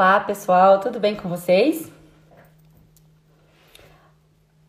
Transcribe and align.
Olá, 0.00 0.18
pessoal, 0.18 0.80
tudo 0.80 0.98
bem 0.98 1.14
com 1.14 1.28
vocês? 1.28 1.92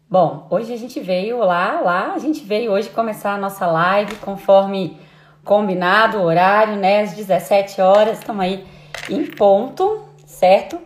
Bom, 0.09 0.45
hoje 0.49 0.73
a 0.73 0.77
gente 0.77 0.99
veio 0.99 1.37
lá, 1.37 1.79
lá, 1.79 2.13
a 2.13 2.17
gente 2.17 2.43
veio 2.43 2.69
hoje 2.69 2.89
começar 2.89 3.35
a 3.35 3.37
nossa 3.37 3.65
live 3.65 4.13
conforme 4.17 4.99
combinado 5.45 6.17
o 6.17 6.23
horário, 6.23 6.75
né? 6.75 7.03
Às 7.03 7.13
17 7.13 7.79
horas, 7.79 8.19
estamos 8.19 8.43
aí 8.43 8.67
em 9.09 9.25
ponto, 9.25 10.05
certo? 10.25 10.77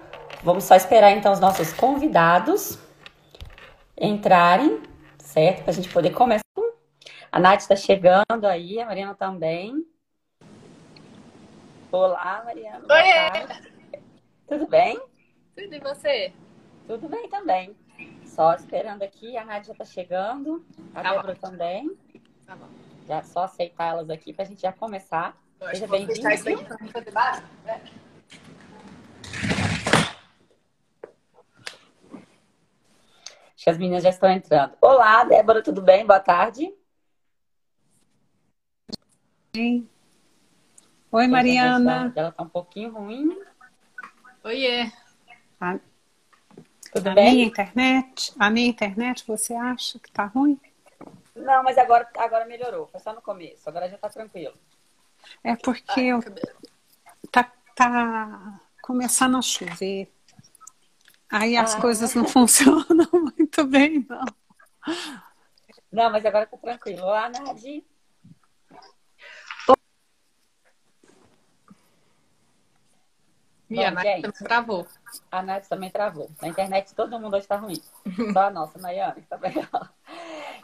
Vamos 0.43 0.65
só 0.65 0.75
esperar 0.75 1.09
então 1.09 1.31
os 1.31 1.39
nossos 1.39 1.73
convidados 1.73 2.77
entrarem, 3.99 4.79
certo? 5.17 5.63
Para 5.63 5.71
a 5.71 5.73
gente 5.73 5.89
poder 5.89 6.11
começar. 6.11 6.43
A 7.31 7.39
Nath 7.39 7.61
está 7.61 7.75
chegando 7.75 8.45
aí, 8.45 8.79
a 8.79 8.85
Mariana 8.85 9.15
também. 9.15 9.83
Olá, 11.91 12.43
Mariana. 12.45 12.85
Oi! 12.87 13.74
Tudo 14.47 14.67
bem? 14.67 14.99
Tudo 15.55 15.73
e 15.73 15.79
você? 15.79 16.33
Tudo 16.87 17.09
bem 17.09 17.27
também. 17.29 17.75
Só 18.25 18.53
esperando 18.53 19.01
aqui, 19.01 19.35
a 19.37 19.45
Nádia 19.45 19.71
está 19.71 19.85
chegando, 19.85 20.63
a 20.93 21.01
tá 21.01 21.11
Débora 21.11 21.35
também. 21.35 21.97
Tá 22.45 22.55
bom. 22.55 22.67
Já 23.07 23.23
só 23.23 23.43
aceitar 23.43 23.89
elas 23.89 24.09
aqui 24.09 24.33
para 24.33 24.43
a 24.43 24.47
gente 24.47 24.61
já 24.61 24.71
começar. 24.71 25.35
Eu 25.59 25.69
Seja 25.69 25.87
vou 25.87 25.97
bem-vindo. 25.97 26.21
deixar 26.21 26.33
isso 26.35 26.49
aqui 26.49 26.83
mim 26.83 26.91
fazer 26.91 27.11
né? 27.63 27.81
Acho 33.55 33.63
que 33.63 33.69
as 33.69 33.77
meninas 33.77 34.03
já 34.03 34.09
estão 34.09 34.29
entrando. 34.29 34.75
Olá, 34.79 35.23
Débora, 35.23 35.63
tudo 35.63 35.81
bem? 35.81 36.05
Boa 36.05 36.19
tarde. 36.19 36.71
Oi, 41.11 41.27
Mariana. 41.27 42.13
Ela 42.15 42.29
está 42.29 42.43
um 42.43 42.49
pouquinho 42.49 42.91
ruim. 42.91 43.39
Oiê! 44.45 44.91
A, 45.59 45.79
Tudo 46.93 47.09
a 47.09 47.13
bem? 47.15 47.33
minha 47.33 47.45
internet, 47.45 48.31
a 48.39 48.49
minha 48.49 48.67
internet, 48.67 49.25
você 49.25 49.55
acha 49.55 49.97
que 49.99 50.11
tá 50.11 50.25
ruim? 50.25 50.59
Não, 51.35 51.63
mas 51.63 51.77
agora, 51.77 52.07
agora 52.17 52.45
melhorou. 52.45 52.87
Foi 52.87 52.99
só 52.99 53.11
no 53.13 53.21
começo. 53.21 53.67
Agora 53.67 53.89
já 53.89 53.95
está 53.95 54.07
tranquilo. 54.07 54.53
É 55.43 55.55
porque 55.55 55.99
Ai, 55.99 56.05
eu, 56.11 56.19
tá, 57.31 57.51
tá 57.75 58.59
começando 58.81 59.35
a 59.37 59.41
chover. 59.41 60.13
Aí 61.29 61.57
as 61.57 61.73
Ah. 61.75 61.81
coisas 61.81 62.13
não 62.13 62.25
funcionam 62.29 63.09
muito 63.11 63.65
bem, 63.65 64.05
não. 64.07 64.25
Não, 65.91 66.11
mas 66.11 66.25
agora 66.25 66.43
está 66.45 66.57
tranquilo. 66.57 67.01
Olá, 67.03 67.29
Nadi. 73.69 73.79
Ih, 73.79 73.83
a 73.83 73.89
Bom, 73.89 73.95
Nath 73.95 74.03
gente. 74.03 74.21
também 74.21 74.43
travou. 74.47 74.87
A 75.31 75.41
Nath 75.41 75.67
também 75.67 75.89
travou. 75.89 76.31
Na 76.41 76.47
internet 76.47 76.95
todo 76.95 77.19
mundo 77.19 77.33
hoje 77.33 77.45
está 77.45 77.55
ruim. 77.55 77.81
Só 78.33 78.41
a 78.41 78.49
nossa, 78.49 78.79
Mariana, 78.79 79.15
que 79.15 79.21
tá 79.21 79.37
legal. 79.37 79.89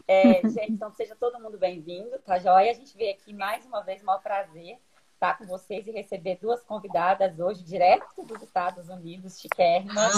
É, 0.08 0.42
gente, 0.50 0.72
então 0.72 0.92
seja 0.92 1.16
todo 1.16 1.40
mundo 1.40 1.58
bem-vindo, 1.58 2.18
tá 2.20 2.40
joia? 2.40 2.72
A 2.72 2.74
gente 2.74 2.96
veio 2.98 3.14
aqui 3.14 3.34
mais 3.34 3.66
uma 3.66 3.82
vez, 3.82 4.02
maior 4.02 4.20
prazer 4.22 4.80
estar 5.22 5.38
com 5.38 5.46
vocês 5.46 5.86
e 5.86 5.92
receber 5.92 6.40
duas 6.42 6.64
convidadas 6.64 7.40
hoje, 7.40 7.64
direto 7.64 8.24
dos 8.24 8.42
Estados 8.42 8.90
Unidos, 8.90 9.40
chiquérrimas, 9.40 10.12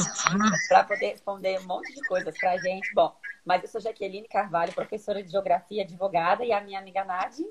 para 0.70 0.86
poder 0.86 1.08
responder 1.08 1.60
um 1.60 1.66
monte 1.66 1.94
de 1.94 2.02
coisas 2.08 2.34
pra 2.38 2.56
gente. 2.58 2.90
Bom, 2.94 3.14
mas 3.44 3.62
eu 3.62 3.68
sou 3.68 3.82
Jaqueline 3.82 4.28
Carvalho, 4.30 4.72
professora 4.72 5.22
de 5.22 5.30
Geografia, 5.30 5.84
advogada, 5.84 6.46
e 6.46 6.54
a 6.54 6.62
minha 6.62 6.80
amiga 6.80 7.04
Nadi. 7.04 7.46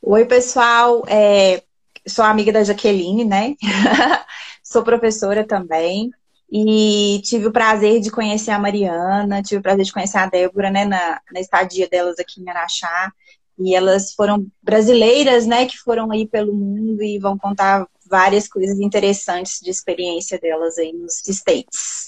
Oi, 0.00 0.24
pessoal. 0.26 1.02
É, 1.08 1.64
sou 2.06 2.24
amiga 2.24 2.52
da 2.52 2.64
Jaqueline, 2.64 3.24
né? 3.24 3.54
sou 4.62 4.82
professora 4.82 5.46
também. 5.46 6.10
E 6.50 7.20
tive 7.24 7.46
o 7.46 7.52
prazer 7.52 8.00
de 8.00 8.10
conhecer 8.10 8.50
a 8.50 8.58
Mariana, 8.58 9.42
tive 9.42 9.60
o 9.60 9.62
prazer 9.62 9.84
de 9.84 9.92
conhecer 9.92 10.16
a 10.16 10.26
Débora, 10.26 10.70
né, 10.70 10.84
na, 10.84 11.20
na 11.30 11.40
estadia 11.40 11.86
delas 11.88 12.18
aqui 12.18 12.40
em 12.40 12.48
Araxá. 12.48 13.12
E 13.58 13.74
elas 13.74 14.14
foram 14.14 14.46
brasileiras, 14.62 15.46
né, 15.46 15.66
que 15.66 15.76
foram 15.76 16.10
aí 16.10 16.26
pelo 16.26 16.54
mundo 16.54 17.02
e 17.02 17.18
vão 17.18 17.36
contar 17.36 17.86
várias 18.08 18.48
coisas 18.48 18.78
interessantes 18.80 19.60
de 19.60 19.70
experiência 19.70 20.38
delas 20.38 20.78
aí 20.78 20.92
nos 20.92 21.22
States. 21.28 22.06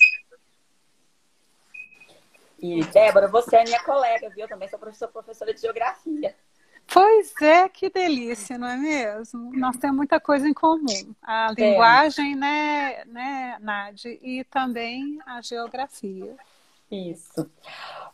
E 2.59 2.85
Débora, 2.85 3.27
você 3.29 3.57
é 3.57 3.65
minha 3.65 3.83
colega, 3.83 4.29
viu? 4.31 4.45
Eu 4.45 4.49
também 4.49 4.69
sou 4.69 4.79
professora, 4.79 5.11
professora 5.11 5.53
de 5.53 5.61
Geografia. 5.61 6.35
Pois 6.93 7.33
é, 7.41 7.69
que 7.69 7.89
delícia, 7.89 8.59
não 8.59 8.67
é 8.67 8.77
mesmo? 8.77 9.53
Nós 9.57 9.77
temos 9.77 9.97
muita 9.97 10.19
coisa 10.19 10.49
em 10.49 10.53
comum. 10.53 11.15
A 11.23 11.53
linguagem, 11.57 12.35
né, 12.35 13.05
né, 13.05 13.57
Nadi, 13.61 14.19
e 14.21 14.45
também 14.45 15.21
a 15.25 15.41
geografia. 15.41 16.37
Isso. 16.91 17.49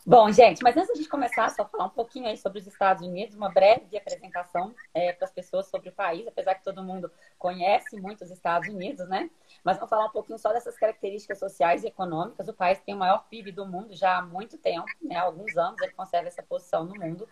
Bom, 0.05 0.31
gente, 0.31 0.61
mas 0.63 0.77
antes 0.77 0.87
da 0.89 0.95
gente 0.95 1.09
começar, 1.09 1.49
só 1.49 1.65
falar 1.65 1.85
um 1.85 1.89
pouquinho 1.89 2.27
aí 2.27 2.37
sobre 2.37 2.59
os 2.59 2.67
Estados 2.67 3.05
Unidos, 3.05 3.35
uma 3.35 3.49
breve 3.49 3.97
apresentação 3.97 4.73
é, 4.93 5.11
para 5.11 5.25
as 5.25 5.33
pessoas 5.33 5.67
sobre 5.67 5.89
o 5.89 5.91
país, 5.91 6.25
apesar 6.27 6.55
que 6.55 6.63
todo 6.63 6.83
mundo 6.83 7.11
conhece 7.37 7.99
muito 7.99 8.23
os 8.23 8.31
Estados 8.31 8.69
Unidos, 8.69 9.05
né? 9.09 9.29
Mas 9.63 9.77
vamos 9.77 9.89
falar 9.89 10.05
um 10.05 10.11
pouquinho 10.11 10.37
só 10.37 10.53
dessas 10.53 10.77
características 10.77 11.39
sociais 11.39 11.83
e 11.83 11.87
econômicas. 11.87 12.47
O 12.47 12.53
país 12.53 12.79
tem 12.79 12.93
o 12.93 12.97
maior 12.97 13.27
PIB 13.27 13.51
do 13.51 13.65
mundo 13.65 13.93
já 13.93 14.19
há 14.19 14.21
muito 14.21 14.57
tempo, 14.57 14.85
né? 15.01 15.15
Há 15.15 15.23
alguns 15.23 15.57
anos 15.57 15.81
ele 15.81 15.91
conserva 15.93 16.27
essa 16.27 16.43
posição 16.43 16.85
no 16.85 16.95
mundo. 16.95 17.27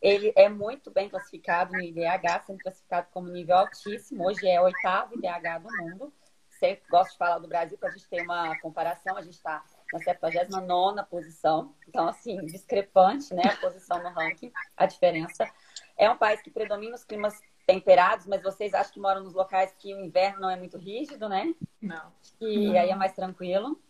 Ele 0.00 0.32
é 0.36 0.48
muito 0.48 0.90
bem 0.90 1.08
classificado 1.08 1.72
no 1.72 1.80
IDH, 1.80 2.44
sendo 2.46 2.58
classificado 2.58 3.08
como 3.10 3.28
nível 3.28 3.56
altíssimo. 3.56 4.26
Hoje 4.26 4.46
é 4.46 4.60
oitavo 4.60 5.14
IDH 5.14 5.58
do 5.62 5.76
mundo. 5.78 6.12
Sempre 6.60 6.84
gosto 6.90 7.12
de 7.12 7.18
falar 7.18 7.38
do 7.38 7.48
Brasil 7.48 7.78
para 7.78 7.88
a 7.88 7.92
gente 7.92 8.06
ter 8.08 8.22
uma 8.22 8.56
comparação. 8.60 9.16
A 9.16 9.22
gente 9.22 9.34
está 9.34 9.64
na 9.92 9.98
79 9.98 11.02
posição. 11.10 11.74
Então, 11.88 12.08
assim, 12.08 12.44
discrepante, 12.46 13.34
né? 13.34 13.42
A 13.44 13.56
posição 13.56 14.02
no 14.02 14.10
ranking, 14.10 14.52
a 14.76 14.86
diferença. 14.86 15.48
É 15.96 16.08
um 16.10 16.16
país 16.16 16.40
que 16.42 16.50
predomina 16.50 16.94
os 16.94 17.04
climas 17.04 17.34
temperados, 17.66 18.26
mas 18.26 18.42
vocês 18.42 18.74
acham 18.74 18.92
que 18.92 19.00
moram 19.00 19.22
nos 19.22 19.34
locais 19.34 19.72
que 19.78 19.94
o 19.94 20.00
inverno 20.00 20.40
não 20.40 20.50
é 20.50 20.56
muito 20.56 20.76
rígido, 20.78 21.28
né? 21.28 21.54
Não. 21.80 22.12
E 22.40 22.76
aí 22.76 22.90
é 22.90 22.94
mais 22.96 23.12
tranquilo. 23.12 23.80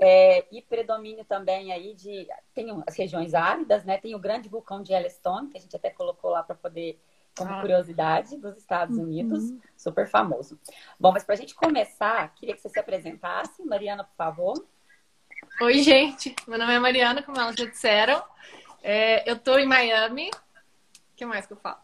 É, 0.00 0.46
e 0.54 0.62
predomínio 0.62 1.24
também 1.24 1.72
aí 1.72 1.94
de. 1.94 2.26
Tem 2.54 2.68
as 2.86 2.96
regiões 2.96 3.34
áridas, 3.34 3.84
né? 3.84 3.98
Tem 3.98 4.14
o 4.14 4.18
grande 4.18 4.48
vulcão 4.48 4.82
de 4.82 4.92
Yellowstone, 4.92 5.48
que 5.48 5.58
a 5.58 5.60
gente 5.60 5.76
até 5.76 5.90
colocou 5.90 6.30
lá 6.30 6.42
para 6.42 6.54
poder, 6.54 6.98
como 7.36 7.50
Ah. 7.52 7.60
curiosidade, 7.60 8.36
dos 8.38 8.56
Estados 8.56 8.96
Uhum. 8.96 9.02
Unidos, 9.04 9.52
super 9.76 10.08
famoso. 10.08 10.58
Bom, 10.98 11.12
mas 11.12 11.24
para 11.24 11.34
a 11.34 11.38
gente 11.38 11.54
começar, 11.54 12.32
queria 12.34 12.54
que 12.54 12.60
você 12.62 12.68
se 12.68 12.78
apresentasse. 12.78 13.62
Mariana, 13.64 14.04
por 14.04 14.14
favor. 14.16 14.54
Oi, 15.62 15.82
gente. 15.82 16.34
Meu 16.48 16.58
nome 16.58 16.72
é 16.72 16.78
Mariana, 16.78 17.22
como 17.22 17.38
elas 17.38 17.54
já 17.54 17.66
disseram. 17.66 18.24
É, 18.82 19.30
eu 19.30 19.38
tô 19.38 19.58
em 19.58 19.66
Miami. 19.66 20.30
O 20.30 21.16
que 21.16 21.26
mais 21.26 21.44
que 21.44 21.52
eu 21.52 21.58
falo? 21.58 21.82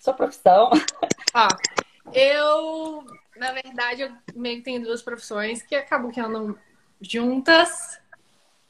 Sua 0.00 0.12
profissão. 0.12 0.70
Ó, 1.32 1.48
eu, 2.12 3.06
na 3.36 3.52
verdade, 3.52 4.02
eu 4.02 4.12
meio 4.34 4.56
que 4.56 4.64
tenho 4.64 4.82
duas 4.82 5.02
profissões 5.02 5.62
que 5.62 5.76
acabam 5.76 6.10
que 6.10 6.18
andam 6.18 6.58
juntas. 7.00 8.00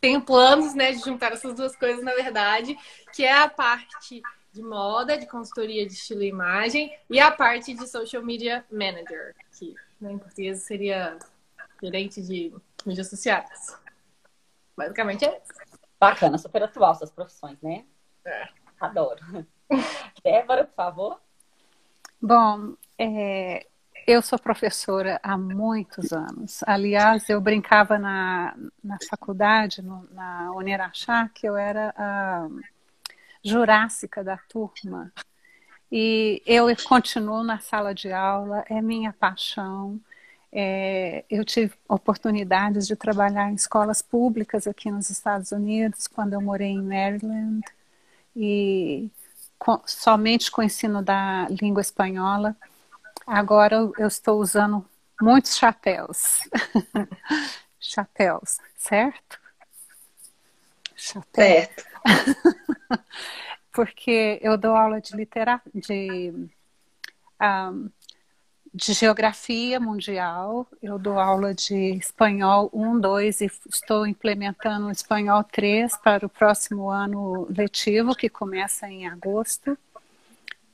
Tenho 0.02 0.20
planos, 0.20 0.74
né, 0.74 0.92
de 0.92 0.98
juntar 0.98 1.32
essas 1.32 1.54
duas 1.54 1.74
coisas, 1.74 2.04
na 2.04 2.12
verdade, 2.12 2.76
que 3.10 3.24
é 3.24 3.32
a 3.32 3.48
parte 3.48 4.20
de 4.52 4.62
moda, 4.62 5.16
de 5.16 5.26
consultoria 5.26 5.86
de 5.86 5.94
estilo 5.94 6.22
e 6.22 6.28
imagem, 6.28 6.94
e 7.08 7.18
a 7.18 7.30
parte 7.30 7.72
de 7.72 7.88
social 7.88 8.22
media 8.22 8.66
manager, 8.70 9.34
que 9.58 9.74
né, 9.98 10.12
em 10.12 10.18
português 10.18 10.60
seria 10.60 11.18
gerente 11.82 12.20
de 12.20 12.52
mídias 12.84 13.08
sociais. 13.08 13.82
Basicamente 14.76 15.24
é 15.24 15.40
isso. 15.42 15.52
Bacana, 15.98 16.36
super 16.38 16.62
atual 16.62 16.94
suas 16.94 17.10
profissões, 17.10 17.60
né? 17.62 17.84
É. 18.24 18.48
Adoro. 18.80 19.20
Débora, 20.22 20.64
por 20.64 20.74
favor. 20.74 21.20
Bom, 22.20 22.74
é, 22.98 23.66
eu 24.06 24.20
sou 24.20 24.38
professora 24.38 25.18
há 25.22 25.36
muitos 25.36 26.12
anos. 26.12 26.62
Aliás, 26.66 27.28
eu 27.28 27.40
brincava 27.40 27.98
na, 27.98 28.54
na 28.82 28.98
faculdade, 29.08 29.80
no, 29.82 30.06
na 30.12 30.52
Uniraxá, 30.52 31.28
que 31.34 31.46
eu 31.46 31.56
era 31.56 31.94
a 31.96 32.48
jurássica 33.42 34.22
da 34.22 34.36
turma. 34.36 35.12
E 35.90 36.42
eu 36.46 36.66
continuo 36.84 37.42
na 37.42 37.58
sala 37.60 37.94
de 37.94 38.12
aula, 38.12 38.64
é 38.68 38.82
minha 38.82 39.12
paixão. 39.12 40.00
É, 40.56 41.24
eu 41.28 41.44
tive 41.44 41.74
oportunidades 41.88 42.86
de 42.86 42.94
trabalhar 42.94 43.50
em 43.50 43.56
escolas 43.56 44.00
públicas 44.00 44.68
aqui 44.68 44.88
nos 44.88 45.10
Estados 45.10 45.50
Unidos, 45.50 46.06
quando 46.06 46.34
eu 46.34 46.40
morei 46.40 46.68
em 46.68 46.80
Maryland, 46.80 47.60
e 48.36 49.10
com, 49.58 49.82
somente 49.84 50.52
com 50.52 50.60
o 50.60 50.64
ensino 50.64 51.02
da 51.02 51.48
língua 51.48 51.80
espanhola. 51.80 52.56
Agora 53.26 53.74
eu, 53.98 54.06
estou 54.06 54.40
usando 54.40 54.88
muitos 55.20 55.56
chapéus. 55.56 56.48
chapéus, 57.80 58.58
certo? 58.76 59.40
Chapéu. 60.94 61.44
Certo. 61.44 61.84
Porque 63.72 64.38
eu 64.40 64.56
dou 64.56 64.76
aula 64.76 65.00
de 65.00 65.16
literatura, 65.16 65.72
de 65.74 66.32
um, 67.42 67.90
de 68.74 68.92
geografia 68.92 69.78
mundial. 69.78 70.66
Eu 70.82 70.98
dou 70.98 71.18
aula 71.20 71.54
de 71.54 71.96
espanhol 71.96 72.68
1, 72.72 72.98
2 72.98 73.40
e 73.42 73.50
estou 73.70 74.04
implementando 74.04 74.88
o 74.88 74.90
espanhol 74.90 75.44
3 75.44 75.96
para 75.98 76.26
o 76.26 76.28
próximo 76.28 76.90
ano 76.90 77.46
letivo, 77.48 78.16
que 78.16 78.28
começa 78.28 78.88
em 78.88 79.06
agosto. 79.06 79.78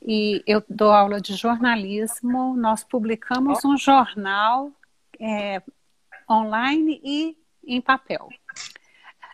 E 0.00 0.42
eu 0.46 0.64
dou 0.66 0.90
aula 0.90 1.20
de 1.20 1.34
jornalismo. 1.34 2.56
Nós 2.56 2.82
publicamos 2.82 3.62
um 3.66 3.76
jornal 3.76 4.72
é, 5.20 5.62
online 6.28 7.02
e 7.04 7.36
em 7.66 7.82
papel, 7.82 8.30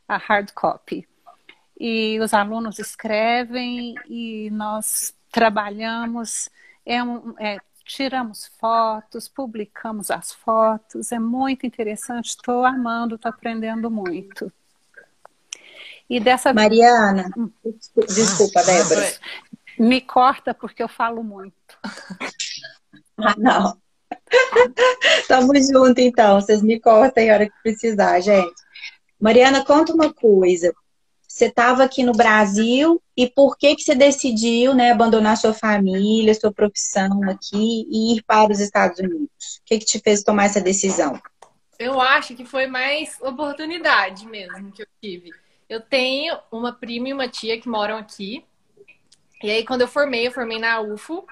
a 0.09 0.17
hard 0.17 0.51
copy. 0.53 1.07
E 1.79 2.19
os 2.21 2.35
alunos 2.35 2.81
escrevem 2.81 3.95
e 4.09 4.51
nós 4.51 5.15
trabalhamos, 5.31 6.49
é 6.85 7.01
um, 7.03 7.35
é, 7.39 7.59
tiramos 7.87 8.51
fotos, 8.59 9.29
publicamos 9.29 10.11
as 10.11 10.33
fotos, 10.33 11.13
é 11.13 11.19
muito 11.19 11.65
interessante, 11.65 12.31
estou 12.31 12.65
amando, 12.65 13.15
estou 13.15 13.31
aprendendo 13.31 13.91
muito. 13.91 14.53
E 16.09 16.21
dessa 16.21 16.53
Mariana, 16.53 17.31
hum. 17.37 17.51
desculpa, 18.09 18.63
Débora. 18.63 19.13
Me 19.79 20.01
corta 20.01 20.55
porque 20.55 20.83
eu 20.83 20.89
falo 20.89 21.23
muito. 21.23 21.55
Ah, 23.19 23.35
não. 23.37 23.79
Tamo 25.29 25.53
junto, 25.57 26.01
então. 26.01 26.41
Vocês 26.41 26.63
me 26.63 26.79
cortem 26.79 27.31
a 27.31 27.35
hora 27.35 27.47
que 27.47 27.63
precisar, 27.63 28.21
gente. 28.21 28.55
Mariana, 29.21 29.65
conta 29.65 29.95
uma 29.95 30.13
coisa. 30.13 30.73
Você 31.27 31.47
estava 31.47 31.85
aqui 31.85 32.03
no 32.03 32.13
Brasil 32.13 33.03
e 33.17 33.29
por 33.29 33.57
que 33.57 33.75
que 33.75 33.83
você 33.83 33.95
decidiu, 33.95 34.75
né, 34.75 34.91
abandonar 34.91 35.37
sua 35.37 35.53
família, 35.53 36.35
sua 36.35 36.53
profissão 36.53 37.29
aqui 37.29 37.87
e 37.91 38.17
ir 38.17 38.23
para 38.23 38.53
os 38.53 38.61
Estados 38.61 38.99
Unidos? 38.99 39.61
O 39.61 39.65
que 39.65 39.79
que 39.79 39.85
te 39.85 39.99
fez 39.99 40.23
tomar 40.23 40.45
essa 40.45 40.61
decisão? 40.61 41.21
Eu 41.79 42.01
acho 42.01 42.35
que 42.35 42.45
foi 42.45 42.67
mais 42.67 43.21
oportunidade 43.21 44.27
mesmo 44.27 44.73
que 44.73 44.83
eu 44.83 44.87
tive. 45.01 45.31
Eu 45.69 45.81
tenho 45.81 46.39
uma 46.51 46.73
prima 46.73 47.09
e 47.09 47.13
uma 47.13 47.29
tia 47.29 47.61
que 47.61 47.69
moram 47.69 47.99
aqui. 47.99 48.45
E 49.43 49.51
aí, 49.51 49.65
quando 49.65 49.83
eu 49.83 49.89
formei, 49.89 50.27
eu 50.27 50.33
formei 50.33 50.59
na 50.59 50.81
UFO. 50.81 51.27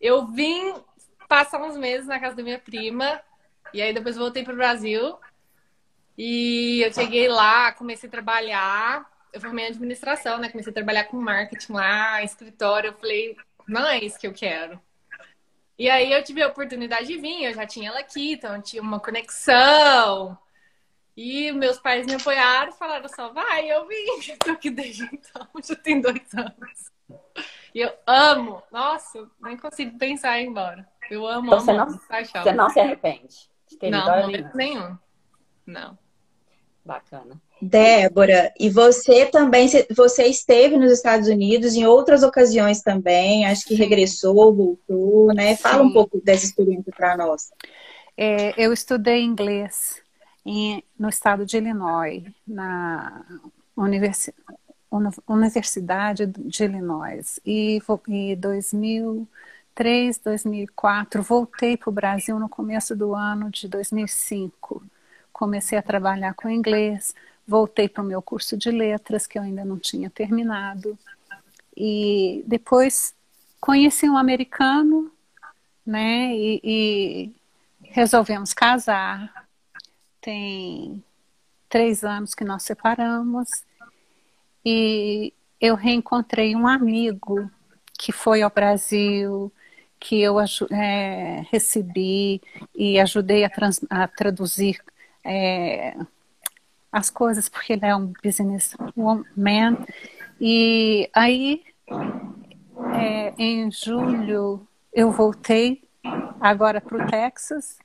Eu 0.00 0.26
vim 0.26 0.74
passar 1.28 1.60
uns 1.62 1.76
meses 1.76 2.06
na 2.06 2.18
casa 2.18 2.36
da 2.36 2.42
minha 2.42 2.58
prima. 2.58 3.20
E 3.74 3.82
aí 3.82 3.92
depois 3.92 4.16
voltei 4.16 4.44
para 4.44 4.54
o 4.54 4.56
Brasil. 4.56 5.16
E 6.22 6.82
eu 6.82 6.92
cheguei 6.92 7.28
lá, 7.28 7.72
comecei 7.72 8.06
a 8.06 8.10
trabalhar. 8.10 9.10
Eu 9.32 9.40
formei 9.40 9.64
em 9.64 9.68
administração, 9.68 10.36
né? 10.36 10.50
Comecei 10.50 10.70
a 10.70 10.74
trabalhar 10.74 11.04
com 11.04 11.16
marketing 11.16 11.72
lá, 11.72 12.22
escritório. 12.22 12.88
Eu 12.88 12.92
falei, 12.92 13.38
não 13.66 13.86
é 13.86 14.04
isso 14.04 14.18
que 14.18 14.26
eu 14.26 14.34
quero. 14.34 14.78
E 15.78 15.88
aí 15.88 16.12
eu 16.12 16.22
tive 16.22 16.42
a 16.42 16.48
oportunidade 16.48 17.06
de 17.06 17.16
vir, 17.16 17.44
eu 17.44 17.54
já 17.54 17.66
tinha 17.66 17.88
ela 17.88 18.00
aqui, 18.00 18.32
então 18.32 18.60
tinha 18.60 18.82
uma 18.82 19.00
conexão. 19.00 20.36
E 21.16 21.50
meus 21.52 21.78
pais 21.78 22.04
me 22.04 22.16
apoiaram, 22.16 22.70
falaram 22.72 23.08
só, 23.08 23.32
vai, 23.32 23.72
eu 23.72 23.88
vim. 23.88 24.18
Estou 24.20 24.52
aqui 24.52 24.68
desde 24.68 25.04
então, 25.10 25.48
já 25.64 25.74
tem 25.74 26.02
dois 26.02 26.34
anos. 26.34 26.92
E 27.74 27.80
eu 27.80 27.94
amo, 28.06 28.62
nossa, 28.70 29.26
nem 29.40 29.56
consigo 29.56 29.96
pensar 29.96 30.38
em 30.38 30.44
ir 30.44 30.48
embora. 30.48 30.86
Eu 31.10 31.26
amo, 31.26 31.46
então, 31.46 31.60
amo, 31.60 31.66
você 31.66 31.72
não. 31.72 31.88
Você 32.42 32.52
não 32.52 32.68
se 32.68 32.78
arrepende 32.78 33.50
de 33.66 33.78
ter 33.78 33.88
Não, 33.88 34.20
momento 34.20 34.54
nenhum. 34.54 34.98
Não. 35.64 35.98
Bacana. 36.90 37.40
Débora, 37.62 38.52
e 38.58 38.68
você 38.68 39.26
também, 39.26 39.68
você 39.94 40.24
esteve 40.26 40.76
nos 40.76 40.90
Estados 40.90 41.28
Unidos 41.28 41.74
em 41.74 41.86
outras 41.86 42.22
ocasiões 42.22 42.82
também, 42.82 43.46
acho 43.46 43.66
que 43.66 43.74
regressou, 43.74 44.52
voltou, 44.52 45.32
né? 45.34 45.56
Fala 45.56 45.82
Sim. 45.84 45.90
um 45.90 45.92
pouco 45.92 46.20
dessa 46.20 46.46
experiência 46.46 46.92
para 46.96 47.16
nós. 47.16 47.52
É, 48.16 48.54
eu 48.56 48.72
estudei 48.72 49.22
inglês 49.22 50.02
em, 50.44 50.82
no 50.98 51.08
estado 51.08 51.46
de 51.46 51.58
Illinois, 51.58 52.24
na 52.46 53.24
universi 53.76 54.32
Universidade 55.28 56.26
de 56.26 56.64
Illinois, 56.64 57.38
e 57.46 57.80
em 58.08 58.36
2000 58.36 59.28
2003, 59.80 60.18
2004, 60.18 61.22
voltei 61.22 61.76
para 61.76 61.88
o 61.88 61.92
Brasil 61.92 62.38
no 62.38 62.48
começo 62.48 62.94
do 62.94 63.14
ano 63.14 63.50
de 63.50 63.66
2005. 63.66 64.82
Comecei 65.40 65.78
a 65.78 65.82
trabalhar 65.82 66.34
com 66.34 66.50
inglês, 66.50 67.14
voltei 67.48 67.88
para 67.88 68.02
o 68.02 68.06
meu 68.06 68.20
curso 68.20 68.58
de 68.58 68.70
letras, 68.70 69.26
que 69.26 69.38
eu 69.38 69.42
ainda 69.42 69.64
não 69.64 69.78
tinha 69.78 70.10
terminado. 70.10 70.98
E 71.74 72.44
depois 72.46 73.14
conheci 73.58 74.06
um 74.06 74.18
americano, 74.18 75.10
né? 75.86 76.36
E, 76.36 76.60
e 76.62 77.32
resolvemos 77.80 78.52
casar. 78.52 79.46
Tem 80.20 81.02
três 81.70 82.04
anos 82.04 82.34
que 82.34 82.44
nós 82.44 82.62
separamos. 82.62 83.48
E 84.62 85.32
eu 85.58 85.74
reencontrei 85.74 86.54
um 86.54 86.68
amigo 86.68 87.50
que 87.98 88.12
foi 88.12 88.42
ao 88.42 88.50
Brasil, 88.50 89.50
que 89.98 90.20
eu 90.20 90.36
é, 90.38 91.46
recebi 91.50 92.42
e 92.74 93.00
ajudei 93.00 93.42
a, 93.42 93.48
trans, 93.48 93.80
a 93.88 94.06
traduzir 94.06 94.78
é, 95.24 95.96
as 96.90 97.10
coisas, 97.10 97.48
porque 97.48 97.74
ele 97.74 97.86
é 97.86 97.94
um 97.94 98.12
businessman. 98.22 99.76
E 100.40 101.10
aí, 101.14 101.62
é, 102.94 103.34
em 103.38 103.70
julho, 103.70 104.66
eu 104.92 105.10
voltei 105.10 105.82
agora 106.40 106.80
para 106.80 107.04
o 107.04 107.06
Texas, 107.06 107.78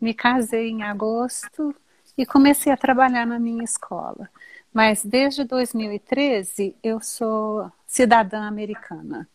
me 0.00 0.14
casei 0.14 0.70
em 0.70 0.82
agosto 0.82 1.74
e 2.16 2.26
comecei 2.26 2.72
a 2.72 2.76
trabalhar 2.76 3.26
na 3.26 3.38
minha 3.38 3.62
escola. 3.62 4.28
Mas 4.72 5.04
desde 5.04 5.44
2013 5.44 6.76
eu 6.82 7.00
sou 7.00 7.70
cidadã 7.86 8.42
americana. 8.42 9.28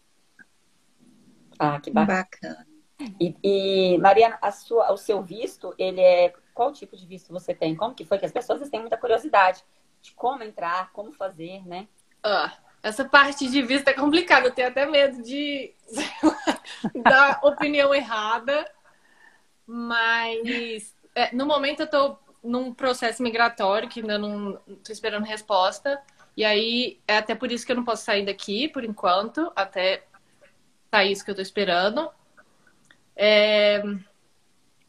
Ah, 1.58 1.80
que 1.80 1.92
bacana. 1.92 2.24
bacana. 2.24 2.68
E, 3.20 3.36
e, 3.44 3.98
Mariana, 3.98 4.38
a 4.42 4.52
sua, 4.52 4.92
o 4.92 4.98
seu 4.98 5.22
visto, 5.22 5.74
ele 5.78 6.02
é. 6.02 6.34
Qual 6.54 6.72
tipo 6.72 6.96
de 6.96 7.06
visto 7.06 7.32
você 7.32 7.54
tem? 7.54 7.76
Como 7.76 7.96
que 7.96 8.06
foi? 8.06 8.18
Que 8.18 8.26
as 8.26 8.32
pessoas 8.32 8.70
têm 8.70 8.80
muita 8.80 8.98
curiosidade 8.98 9.64
de 10.02 10.12
como 10.14 10.44
entrar, 10.44 10.92
como 10.92 11.12
fazer, 11.14 11.66
né? 11.66 11.88
Ah, 12.22 12.54
essa 12.82 13.06
parte 13.06 13.50
de 13.50 13.62
visto 13.62 13.88
é 13.88 13.94
complicada. 13.94 14.48
Eu 14.48 14.52
tenho 14.54 14.68
até 14.68 14.86
medo 14.86 15.22
de 15.22 15.74
dar 17.04 17.40
opinião 17.44 17.94
errada. 17.94 18.70
Mas 19.66 20.96
é, 21.16 21.34
no 21.36 21.46
momento 21.46 21.82
eu 21.82 21.90
tô 21.90 22.18
num 22.44 22.74
processo 22.74 23.24
migratório 23.24 23.88
que 23.88 24.02
ainda 24.02 24.18
não 24.18 24.60
tô 24.84 24.92
esperando 24.92 25.24
resposta. 25.24 26.02
E 26.36 26.44
aí 26.44 27.00
é 27.08 27.18
até 27.18 27.36
por 27.36 27.52
isso 27.52 27.66
que 27.66 27.72
eu 27.72 27.76
não 27.76 27.86
posso 27.86 28.04
sair 28.04 28.26
daqui 28.26 28.68
por 28.68 28.84
enquanto, 28.84 29.52
até 29.56 30.04
Tá 30.94 31.04
isso 31.04 31.26
que 31.26 31.32
eu 31.32 31.36
tô 31.36 31.42
esperando. 31.42 32.08
É... 33.16 33.82
O 33.84 34.00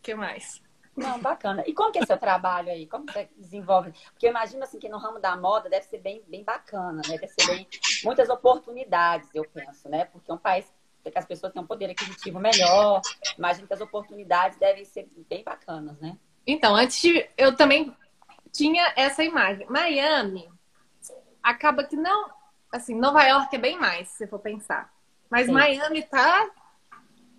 que 0.02 0.14
mais? 0.14 0.62
Não, 0.96 1.18
bacana. 1.18 1.64
E 1.66 1.72
como 1.72 1.90
que 1.90 1.98
é 1.98 2.06
seu 2.06 2.16
trabalho 2.16 2.70
aí? 2.70 2.86
Como 2.86 3.04
você 3.04 3.28
desenvolve? 3.36 3.92
Porque 4.12 4.26
eu 4.26 4.30
imagino 4.30 4.62
assim 4.62 4.78
que 4.78 4.88
no 4.88 4.98
ramo 4.98 5.18
da 5.18 5.36
moda 5.36 5.68
deve 5.68 5.86
ser 5.86 5.98
bem, 5.98 6.22
bem 6.28 6.44
bacana, 6.44 7.02
né? 7.06 7.18
Deve 7.18 7.28
ser 7.28 7.46
bem 7.46 7.66
muitas 8.04 8.28
oportunidades, 8.28 9.28
eu 9.34 9.44
penso, 9.44 9.88
né? 9.88 10.04
Porque 10.06 10.30
é 10.30 10.34
um 10.34 10.38
país 10.38 10.72
que 11.02 11.18
as 11.18 11.24
pessoas 11.24 11.52
têm 11.52 11.60
um 11.60 11.66
poder 11.66 11.90
aquisitivo 11.90 12.38
melhor. 12.38 13.00
Imagino 13.36 13.66
que 13.66 13.74
as 13.74 13.80
oportunidades 13.80 14.58
devem 14.58 14.84
ser 14.84 15.08
bem 15.28 15.42
bacanas, 15.42 15.98
né? 16.00 16.16
Então, 16.46 16.74
antes 16.74 17.00
de 17.00 17.28
eu 17.36 17.56
também 17.56 17.94
tinha 18.52 18.92
essa 18.96 19.24
imagem. 19.24 19.66
Miami 19.68 20.48
acaba 21.42 21.84
que 21.84 21.96
não, 21.96 22.30
assim, 22.72 22.94
Nova 22.94 23.22
York 23.24 23.54
é 23.54 23.58
bem 23.58 23.78
mais, 23.78 24.08
se 24.08 24.26
for 24.26 24.38
pensar. 24.38 24.92
Mas 25.28 25.46
Sim. 25.46 25.52
Miami 25.52 26.02
tá, 26.02 26.48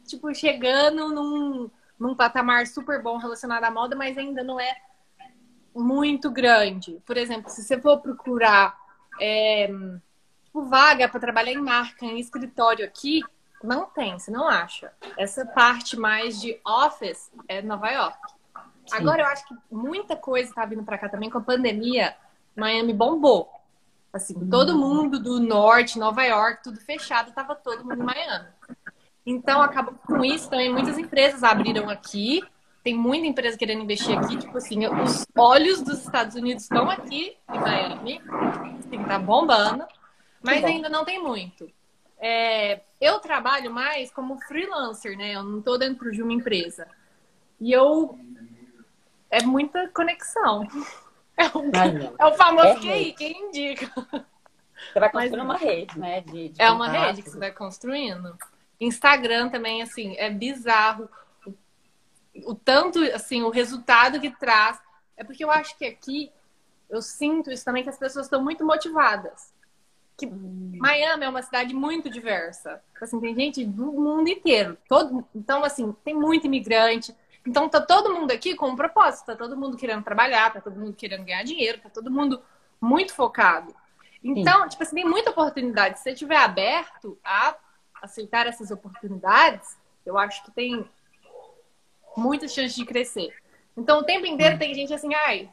tipo, 0.05 0.33
chegando 0.33 1.09
num, 1.09 1.71
num 1.99 2.15
patamar 2.15 2.67
super 2.67 3.01
bom 3.01 3.17
relacionado 3.17 3.63
à 3.63 3.71
moda, 3.71 3.95
mas 3.95 4.17
ainda 4.17 4.43
não 4.43 4.59
é 4.59 4.75
muito 5.73 6.31
grande. 6.31 7.01
Por 7.05 7.17
exemplo, 7.17 7.49
se 7.49 7.63
você 7.63 7.79
for 7.79 7.99
procurar 7.99 8.77
é, 9.19 9.67
tipo, 10.43 10.63
vaga 10.63 11.07
para 11.09 11.19
trabalhar 11.19 11.51
em 11.51 11.61
marca, 11.61 12.05
em 12.05 12.19
escritório 12.19 12.85
aqui, 12.85 13.21
não 13.63 13.85
tem, 13.85 14.17
você 14.17 14.31
não 14.31 14.47
acha. 14.47 14.91
Essa 15.17 15.45
parte 15.45 15.97
mais 15.97 16.39
de 16.39 16.59
office 16.65 17.31
é 17.47 17.61
Nova 17.61 17.89
York. 17.89 18.17
Sim. 18.85 18.97
Agora 18.97 19.23
eu 19.23 19.27
acho 19.27 19.47
que 19.47 19.55
muita 19.71 20.15
coisa 20.15 20.49
está 20.49 20.65
vindo 20.65 20.83
para 20.83 20.97
cá 20.97 21.09
também 21.09 21.29
com 21.29 21.39
a 21.39 21.41
pandemia. 21.41 22.15
Miami 22.55 22.93
bombou. 22.93 23.51
Assim, 24.13 24.47
todo 24.47 24.71
uhum. 24.71 24.77
mundo 24.77 25.19
do 25.19 25.41
norte, 25.41 25.99
Nova 25.99 26.23
York, 26.23 26.63
tudo 26.63 26.79
fechado, 26.79 27.33
tava 27.33 27.53
todo 27.53 27.83
mundo 27.83 28.01
em 28.01 28.05
Miami. 28.05 28.47
Então, 29.25 29.61
acaba 29.61 29.93
com 29.93 30.23
isso 30.23 30.49
também, 30.49 30.71
muitas 30.71 30.97
empresas 30.97 31.43
abriram 31.43 31.89
aqui. 31.89 32.43
Tem 32.83 32.93
muita 32.93 33.25
empresa 33.25 33.57
querendo 33.57 33.81
investir 33.81 34.15
aqui. 34.15 34.37
Tipo 34.37 34.57
assim, 34.57 34.85
os 34.85 35.25
olhos 35.35 35.81
dos 35.81 35.99
Estados 36.01 36.35
Unidos 36.35 36.63
estão 36.63 36.89
aqui 36.89 37.35
em 37.51 37.59
Miami. 37.59 38.21
Assim, 38.79 39.03
tá 39.03 39.17
bombando. 39.17 39.85
Mas 40.43 40.63
ainda 40.63 40.87
não 40.87 41.03
tem 41.03 41.21
muito. 41.21 41.67
é, 42.19 42.81
eu 43.01 43.19
trabalho 43.19 43.71
mais 43.71 44.11
como 44.11 44.39
freelancer, 44.41 45.17
né? 45.17 45.35
Eu 45.35 45.43
não 45.43 45.59
estou 45.59 45.77
dentro 45.77 46.11
de 46.11 46.21
uma 46.21 46.33
empresa. 46.33 46.87
E 47.59 47.71
eu. 47.71 48.19
É 49.29 49.41
muita 49.43 49.87
conexão. 49.89 50.67
É, 51.37 51.47
um, 51.57 51.69
é 52.17 52.25
o 52.25 52.33
famoso 52.35 52.67
é 52.67 52.75
QI, 52.75 53.11
quem 53.11 53.49
indica. 53.49 53.91
Você 53.97 54.99
vai 55.01 55.11
construindo 55.11 55.45
Mas, 55.45 55.61
uma 55.61 55.69
rede, 55.69 55.99
né? 55.99 56.21
De, 56.21 56.47
de 56.47 56.61
é 56.61 56.71
uma 56.71 56.87
rede 56.87 57.21
que 57.21 57.29
você 57.29 57.37
vai 57.37 57.51
construindo. 57.51 58.37
Instagram 58.79 59.49
também, 59.49 59.81
assim, 59.81 60.15
é 60.17 60.29
bizarro. 60.29 61.09
O, 61.45 62.51
o 62.51 62.55
tanto, 62.55 62.99
assim, 63.13 63.41
o 63.43 63.49
resultado 63.49 64.19
que 64.19 64.29
traz. 64.31 64.79
É 65.17 65.23
porque 65.23 65.43
eu 65.43 65.51
acho 65.51 65.77
que 65.77 65.85
aqui 65.85 66.31
eu 66.89 67.01
sinto 67.01 67.51
isso 67.51 67.65
também 67.65 67.83
que 67.83 67.89
as 67.89 67.97
pessoas 67.97 68.25
estão 68.25 68.43
muito 68.43 68.65
motivadas 68.65 69.55
que 70.17 70.25
Miami 70.25 71.25
é 71.25 71.29
uma 71.29 71.41
cidade 71.41 71.73
muito 71.73 72.09
diversa. 72.09 72.81
Assim, 73.01 73.19
tem 73.19 73.35
gente 73.35 73.65
do 73.65 73.91
mundo 73.91 74.29
inteiro. 74.29 74.77
Todo, 74.87 75.25
então, 75.35 75.63
assim, 75.63 75.93
tem 76.03 76.15
muito 76.15 76.45
imigrante. 76.45 77.13
Então, 77.45 77.67
tá 77.67 77.81
todo 77.81 78.13
mundo 78.13 78.31
aqui 78.31 78.55
com 78.55 78.69
um 78.69 78.75
propósito. 78.75 79.25
Tá 79.25 79.35
todo 79.35 79.57
mundo 79.57 79.77
querendo 79.77 80.03
trabalhar, 80.03 80.53
tá 80.53 80.61
todo 80.61 80.79
mundo 80.79 80.93
querendo 80.93 81.25
ganhar 81.25 81.43
dinheiro, 81.43 81.81
tá 81.81 81.89
todo 81.89 82.09
mundo 82.09 82.41
muito 82.79 83.13
focado. 83.13 83.75
Então, 84.23 84.63
Sim. 84.63 84.69
tipo 84.69 84.83
assim, 84.83 84.95
tem 84.95 85.05
muita 85.05 85.31
oportunidade. 85.31 85.97
Se 85.97 86.03
você 86.03 86.11
estiver 86.11 86.37
aberto 86.37 87.17
a 87.23 87.55
aceitar 88.05 88.47
essas 88.47 88.71
oportunidades, 88.71 89.77
eu 90.05 90.17
acho 90.17 90.43
que 90.43 90.51
tem 90.51 90.87
muitas 92.15 92.53
chances 92.53 92.75
de 92.75 92.85
crescer. 92.85 93.33
Então, 93.75 93.99
o 93.99 94.03
tempo 94.03 94.25
inteiro 94.25 94.57
tem 94.57 94.73
gente 94.73 94.93
assim, 94.93 95.13
ai, 95.13 95.49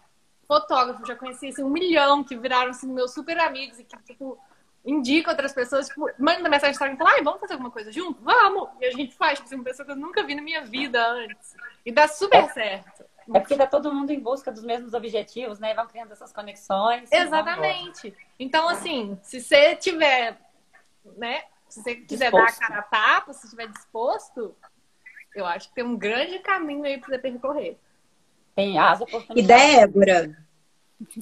fotógrafo, 0.47 1.05
já 1.07 1.17
conheci 1.17 1.49
assim, 1.49 1.63
um 1.63 1.71
milhão 1.71 2.23
que 2.23 2.37
viraram 2.37 2.71
assim, 2.71 2.87
meus 2.87 3.13
super 3.13 3.39
amigos 3.39 3.79
e 3.79 3.85
que, 3.85 3.97
tipo, 4.05 4.39
indica 4.85 5.31
outras 5.31 5.53
pessoas, 5.53 5.89
tipo, 5.89 6.09
manda 6.19 6.49
mensagem 6.49 6.77
para 6.77 6.93
e 6.93 6.97
fala, 6.97 7.11
ai, 7.11 7.23
vamos 7.23 7.41
fazer 7.41 7.55
alguma 7.55 7.71
coisa 7.71 7.91
junto? 7.91 8.21
Vamos! 8.23 8.69
E 8.81 8.87
a 8.87 8.91
gente 8.91 9.15
faz, 9.15 9.39
tipo, 9.39 9.47
assim, 9.47 9.57
uma 9.57 9.65
pessoa 9.65 9.87
que 9.87 9.93
eu 9.93 9.97
nunca 9.97 10.23
vi 10.23 10.35
na 10.35 10.43
minha 10.43 10.63
vida 10.63 11.05
antes. 11.05 11.57
E 11.85 11.91
dá 11.91 12.07
super 12.07 12.45
é, 12.45 12.49
certo. 12.49 13.05
É 13.33 13.41
porque 13.41 13.57
tá 13.57 13.67
todo 13.67 13.93
mundo 13.93 14.11
em 14.11 14.21
busca 14.21 14.51
dos 14.51 14.65
mesmos 14.65 14.95
objetivos, 14.95 15.59
né? 15.59 15.75
Vão 15.75 15.87
criando 15.87 16.13
essas 16.13 16.33
conexões. 16.33 17.11
Exatamente. 17.11 18.15
Então, 18.39 18.69
assim, 18.69 19.19
se 19.23 19.41
você 19.41 19.77
tiver, 19.77 20.37
né? 21.17 21.45
Se 21.73 21.83
você 21.83 21.95
quiser 21.95 22.31
disposto. 22.31 22.61
dar 22.61 22.67
a 22.67 22.69
cara 22.69 22.81
a 22.81 22.83
tapa, 22.83 23.33
se 23.33 23.47
estiver 23.47 23.67
disposto, 23.69 24.55
eu 25.35 25.47
acho 25.47 25.71
que 25.71 25.75
tem 25.75 25.85
um 25.85 25.97
grande 25.97 26.39
caminho 26.41 26.85
aí 26.85 26.99
para 26.99 27.09
você 27.09 27.19
percorrer. 27.19 27.79
Tem 28.55 28.79
as 28.79 29.01
oportunidades. 29.01 29.39
E 29.39 29.43
Débora, 29.43 30.37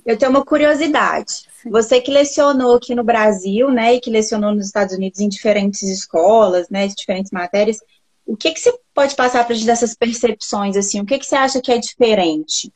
eu 0.04 0.18
tenho 0.18 0.32
uma 0.32 0.44
curiosidade. 0.44 1.48
Você 1.66 2.00
que 2.00 2.10
lecionou 2.10 2.74
aqui 2.74 2.96
no 2.96 3.04
Brasil, 3.04 3.70
né, 3.70 3.94
e 3.94 4.00
que 4.00 4.10
lecionou 4.10 4.52
nos 4.52 4.66
Estados 4.66 4.96
Unidos 4.96 5.20
em 5.20 5.28
diferentes 5.28 5.84
escolas, 5.84 6.68
né, 6.68 6.88
diferentes 6.88 7.30
matérias, 7.30 7.78
o 8.26 8.36
que 8.36 8.50
que 8.50 8.58
você 8.58 8.76
pode 8.92 9.14
passar 9.14 9.44
para 9.44 9.54
a 9.54 9.56
gente 9.56 9.66
dessas 9.66 9.94
percepções, 9.94 10.76
assim? 10.76 11.00
O 11.00 11.06
que 11.06 11.18
que 11.18 11.26
você 11.26 11.36
acha 11.36 11.62
que 11.62 11.70
é 11.70 11.78
diferente? 11.78 12.72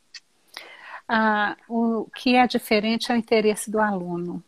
Ah, 1.08 1.56
o 1.68 2.08
que 2.14 2.36
é 2.36 2.46
diferente 2.46 3.10
é 3.10 3.16
o 3.16 3.18
interesse 3.18 3.68
do 3.68 3.80
aluno. 3.80 4.44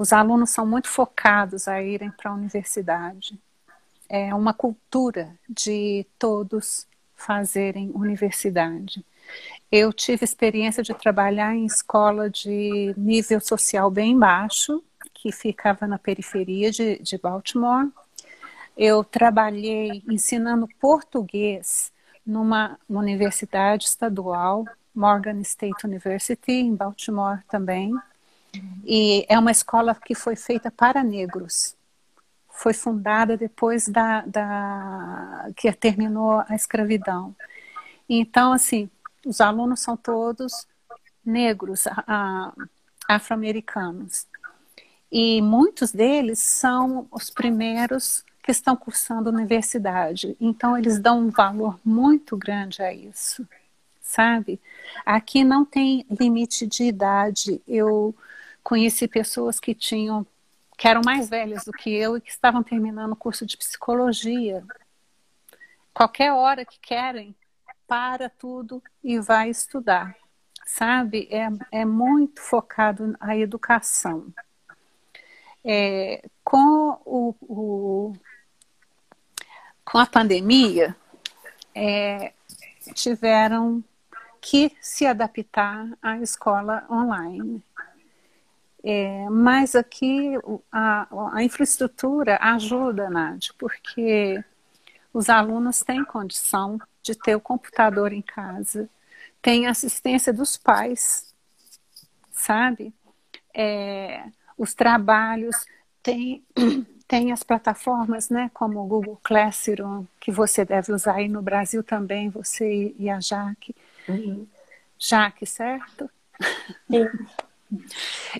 Os 0.00 0.14
alunos 0.14 0.48
são 0.48 0.64
muito 0.64 0.88
focados 0.88 1.68
a 1.68 1.82
irem 1.82 2.10
para 2.10 2.30
a 2.30 2.34
universidade. 2.34 3.38
É 4.08 4.34
uma 4.34 4.54
cultura 4.54 5.36
de 5.46 6.06
todos 6.18 6.86
fazerem 7.14 7.90
universidade. 7.94 9.04
Eu 9.70 9.92
tive 9.92 10.24
experiência 10.24 10.82
de 10.82 10.94
trabalhar 10.94 11.54
em 11.54 11.66
escola 11.66 12.30
de 12.30 12.94
nível 12.96 13.42
social 13.42 13.90
bem 13.90 14.18
baixo, 14.18 14.82
que 15.12 15.30
ficava 15.30 15.86
na 15.86 15.98
periferia 15.98 16.70
de, 16.70 16.98
de 17.00 17.18
Baltimore. 17.18 17.92
Eu 18.74 19.04
trabalhei 19.04 20.02
ensinando 20.08 20.66
português 20.80 21.92
numa 22.24 22.78
universidade 22.88 23.84
estadual, 23.84 24.64
Morgan 24.94 25.42
State 25.42 25.86
University, 25.86 26.52
em 26.52 26.74
Baltimore 26.74 27.44
também. 27.50 27.94
E 28.84 29.24
é 29.28 29.38
uma 29.38 29.50
escola 29.50 29.94
que 29.94 30.14
foi 30.14 30.36
feita 30.36 30.70
para 30.70 31.02
negros. 31.04 31.76
Foi 32.48 32.74
fundada 32.74 33.36
depois 33.36 33.88
da, 33.88 34.22
da 34.22 35.50
que 35.56 35.70
terminou 35.72 36.42
a 36.48 36.54
escravidão. 36.54 37.34
Então, 38.08 38.52
assim, 38.52 38.90
os 39.24 39.40
alunos 39.40 39.80
são 39.80 39.96
todos 39.96 40.66
negros, 41.24 41.84
afro-americanos. 43.08 44.26
E 45.12 45.40
muitos 45.42 45.92
deles 45.92 46.38
são 46.38 47.06
os 47.10 47.30
primeiros 47.30 48.24
que 48.42 48.50
estão 48.50 48.76
cursando 48.76 49.30
universidade. 49.30 50.36
Então, 50.40 50.76
eles 50.76 50.98
dão 50.98 51.20
um 51.20 51.30
valor 51.30 51.78
muito 51.84 52.36
grande 52.36 52.82
a 52.82 52.92
isso, 52.92 53.46
sabe? 54.00 54.60
Aqui 55.04 55.44
não 55.44 55.64
tem 55.64 56.06
limite 56.10 56.66
de 56.66 56.84
idade. 56.84 57.60
Eu 57.66 58.14
conheci 58.62 59.08
pessoas 59.08 59.58
que 59.58 59.74
tinham, 59.74 60.26
que 60.76 60.88
eram 60.88 61.02
mais 61.04 61.28
velhas 61.28 61.64
do 61.64 61.72
que 61.72 61.90
eu 61.90 62.16
e 62.16 62.20
que 62.20 62.30
estavam 62.30 62.62
terminando 62.62 63.12
o 63.12 63.16
curso 63.16 63.44
de 63.44 63.56
psicologia. 63.56 64.64
Qualquer 65.92 66.32
hora 66.32 66.64
que 66.64 66.78
querem, 66.78 67.34
para 67.86 68.30
tudo 68.30 68.80
e 69.02 69.18
vai 69.18 69.50
estudar, 69.50 70.14
sabe? 70.64 71.28
É, 71.30 71.48
é 71.80 71.84
muito 71.84 72.40
focado 72.40 73.16
na 73.20 73.36
educação. 73.36 74.32
É, 75.64 76.22
com, 76.44 77.00
o, 77.04 77.34
o, 77.42 78.12
com 79.84 79.98
a 79.98 80.06
pandemia, 80.06 80.96
é, 81.74 82.32
tiveram 82.94 83.82
que 84.40 84.72
se 84.80 85.06
adaptar 85.06 85.86
à 86.00 86.18
escola 86.18 86.86
online. 86.90 87.62
É, 88.82 89.28
mas 89.28 89.74
aqui 89.74 90.32
a, 90.72 91.34
a, 91.36 91.44
infraestrutura 91.44 92.38
ajuda, 92.40 93.10
Nádia, 93.10 93.52
porque 93.58 94.42
os 95.12 95.28
alunos 95.28 95.82
têm 95.82 96.02
condição 96.04 96.80
de 97.02 97.14
ter 97.14 97.34
o 97.34 97.40
computador 97.40 98.12
em 98.12 98.22
casa, 98.22 98.88
tem 99.42 99.66
assistência 99.66 100.32
dos 100.32 100.56
pais, 100.56 101.34
sabe? 102.32 102.94
É, 103.54 104.24
os 104.56 104.72
trabalhos, 104.72 105.56
tem, 106.02 106.42
tem 107.06 107.32
as 107.32 107.42
plataformas, 107.42 108.30
né, 108.30 108.50
como 108.54 108.80
o 108.80 108.86
Google 108.86 109.20
Classroom, 109.22 110.06
que 110.18 110.32
você 110.32 110.64
deve 110.64 110.92
usar 110.92 111.16
aí 111.16 111.28
no 111.28 111.42
Brasil 111.42 111.84
também, 111.84 112.30
você 112.30 112.94
e 112.98 113.10
a 113.10 113.20
Jaque. 113.20 113.74
Uhum. 114.08 114.46
Jaque, 114.98 115.44
certo? 115.44 116.10
Sim. 116.90 117.06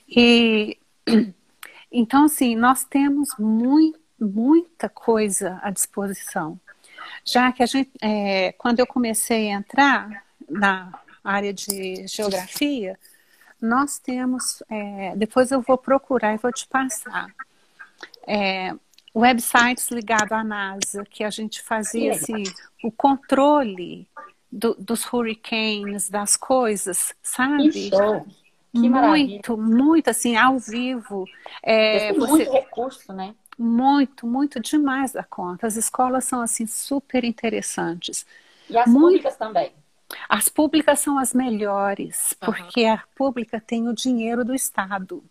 e 0.09 0.79
então, 1.91 2.25
assim, 2.25 2.57
nós 2.57 2.85
temos 2.85 3.31
muito, 3.39 3.99
muita 4.19 4.89
coisa 4.89 5.59
à 5.63 5.71
disposição 5.71 6.59
já 7.25 7.53
que 7.53 7.63
a 7.63 7.67
gente, 7.67 7.91
é, 8.01 8.53
quando 8.53 8.81
eu 8.81 8.87
comecei 8.87 9.51
a 9.51 9.55
entrar 9.55 10.25
na 10.49 10.93
área 11.23 11.53
de 11.53 12.07
geografia, 12.07 12.99
nós 13.61 13.99
temos, 13.99 14.63
é, 14.71 15.15
depois 15.17 15.51
eu 15.51 15.61
vou 15.61 15.77
procurar 15.77 16.35
e 16.35 16.39
vou 16.39 16.53
te 16.53 16.67
passar, 16.67 17.29
é, 18.27 18.73
websites 19.15 19.91
ligados 19.91 20.33
à 20.33 20.43
NASA, 20.43 21.05
que 21.05 21.23
a 21.23 21.31
gente 21.31 21.63
fazia 21.63 22.13
assim, 22.13 22.45
o 22.83 22.91
controle 22.91 24.09
do, 24.51 24.75
dos 24.75 25.05
hurricanes, 25.13 26.09
das 26.09 26.37
coisas, 26.37 27.15
sabe? 27.23 27.91
Show. 27.91 28.27
Que 28.73 28.79
muito, 28.79 28.91
maravilha. 28.91 29.43
muito 29.57 30.11
assim, 30.11 30.37
ao 30.37 30.59
vivo. 30.59 31.25
É, 31.63 32.13
você... 32.13 32.29
Muito 32.29 32.53
recurso, 32.53 33.13
né? 33.13 33.35
Muito, 33.59 34.27
muito 34.27 34.61
demais 34.61 35.13
da 35.13 35.25
conta. 35.25 35.67
As 35.67 35.77
escolas 35.77 36.25
são 36.25 36.41
assim 36.41 36.67
super 36.67 37.25
interessantes. 37.25 38.25
E 38.69 38.79
as 38.79 38.87
muito... 38.89 39.07
públicas 39.07 39.37
também. 39.37 39.73
As 40.29 40.49
públicas 40.49 41.01
são 41.01 41.19
as 41.19 41.33
melhores, 41.35 42.35
porque 42.41 42.85
uhum. 42.85 42.95
a 42.95 43.05
pública 43.15 43.61
tem 43.61 43.89
o 43.89 43.95
dinheiro 43.95 44.45
do 44.45 44.55
Estado 44.55 45.23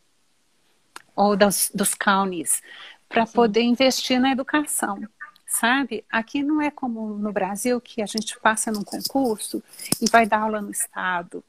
ou 1.16 1.36
dos, 1.36 1.70
dos 1.74 1.94
counties 1.94 2.62
para 3.10 3.26
poder 3.26 3.62
investir 3.62 4.20
na 4.20 4.32
educação. 4.32 5.02
Sabe? 5.46 6.06
Aqui 6.12 6.44
não 6.44 6.62
é 6.62 6.70
como 6.70 7.18
no 7.18 7.34
Brasil 7.34 7.82
que 7.82 8.04
a 8.04 8.06
gente 8.06 8.40
passa 8.40 8.72
num 8.72 8.84
concurso 8.84 9.64
e 10.00 10.08
vai 10.08 10.28
dar 10.28 10.42
aula 10.42 10.62
no 10.62 10.70
Estado. 10.70 11.44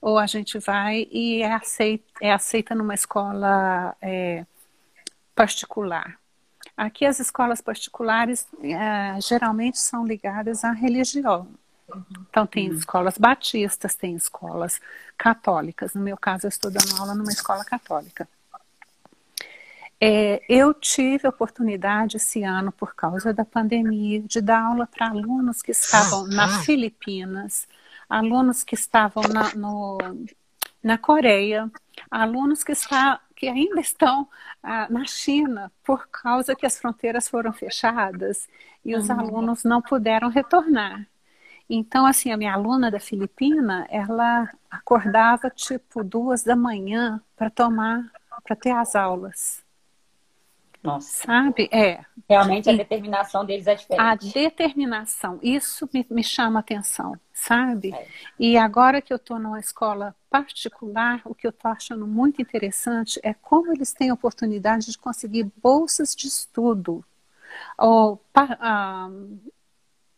Ou 0.00 0.18
a 0.18 0.26
gente 0.26 0.58
vai 0.58 1.06
e 1.10 1.42
é 1.42 1.52
aceita, 1.52 2.04
é 2.20 2.32
aceita 2.32 2.74
numa 2.74 2.94
escola 2.94 3.96
é, 4.00 4.46
particular. 5.34 6.18
Aqui 6.76 7.04
as 7.04 7.18
escolas 7.18 7.60
particulares 7.60 8.46
é, 8.62 9.20
geralmente 9.20 9.78
são 9.78 10.06
ligadas 10.06 10.64
à 10.64 10.70
religião. 10.70 11.48
Então 12.28 12.46
tem 12.46 12.70
uhum. 12.70 12.76
escolas 12.76 13.18
batistas, 13.18 13.94
tem 13.94 14.14
escolas 14.14 14.80
católicas. 15.16 15.94
No 15.94 16.00
meu 16.00 16.16
caso, 16.16 16.46
eu 16.46 16.48
estou 16.48 16.70
dando 16.70 17.00
aula 17.00 17.14
numa 17.14 17.32
escola 17.32 17.64
católica. 17.64 18.28
É, 20.00 20.40
eu 20.48 20.72
tive 20.72 21.26
a 21.26 21.30
oportunidade 21.30 22.18
esse 22.18 22.44
ano, 22.44 22.70
por 22.70 22.94
causa 22.94 23.32
da 23.32 23.44
pandemia, 23.44 24.20
de 24.20 24.40
dar 24.40 24.62
aula 24.62 24.86
para 24.86 25.08
alunos 25.08 25.60
que 25.60 25.72
estavam 25.72 26.26
nas 26.28 26.64
Filipinas, 26.64 27.66
alunos 28.08 28.64
que 28.64 28.74
estavam 28.74 29.22
na, 29.24 29.54
no, 29.54 29.98
na 30.82 30.96
Coreia, 30.96 31.70
alunos 32.10 32.64
que, 32.64 32.72
está, 32.72 33.20
que 33.36 33.48
ainda 33.48 33.80
estão 33.80 34.28
ah, 34.62 34.86
na 34.90 35.04
China, 35.04 35.70
por 35.84 36.08
causa 36.08 36.56
que 36.56 36.66
as 36.66 36.78
fronteiras 36.78 37.28
foram 37.28 37.52
fechadas 37.52 38.48
e 38.84 38.94
os 38.94 39.08
uhum. 39.08 39.20
alunos 39.20 39.64
não 39.64 39.82
puderam 39.82 40.28
retornar. 40.28 41.06
Então, 41.68 42.06
assim, 42.06 42.32
a 42.32 42.36
minha 42.36 42.54
aluna 42.54 42.90
da 42.90 42.98
Filipina, 42.98 43.86
ela 43.90 44.50
acordava 44.70 45.50
tipo 45.50 46.02
duas 46.02 46.42
da 46.42 46.56
manhã 46.56 47.22
para 47.36 47.50
tomar, 47.50 48.10
para 48.42 48.56
ter 48.56 48.70
as 48.70 48.96
aulas. 48.96 49.62
Nossa. 50.82 51.26
Sabe? 51.26 51.68
É. 51.70 52.02
Realmente 52.28 52.70
a 52.70 52.72
e 52.72 52.78
determinação 52.78 53.44
deles 53.44 53.66
é 53.66 53.74
diferente. 53.74 54.00
A 54.00 54.14
determinação, 54.14 55.38
isso 55.42 55.88
me, 55.92 56.06
me 56.08 56.24
chama 56.24 56.60
atenção, 56.60 57.18
sabe? 57.38 57.94
É. 57.94 58.06
E 58.38 58.56
agora 58.56 59.00
que 59.00 59.12
eu 59.12 59.16
estou 59.16 59.38
numa 59.38 59.60
escola 59.60 60.14
particular, 60.28 61.22
o 61.24 61.34
que 61.34 61.46
eu 61.46 61.50
estou 61.50 61.70
achando 61.70 62.06
muito 62.06 62.42
interessante 62.42 63.20
é 63.22 63.32
como 63.32 63.72
eles 63.72 63.92
têm 63.92 64.10
a 64.10 64.14
oportunidade 64.14 64.90
de 64.90 64.98
conseguir 64.98 65.50
bolsas 65.62 66.14
de 66.14 66.26
estudo 66.26 67.04
ou 67.78 68.20
um, 68.36 69.38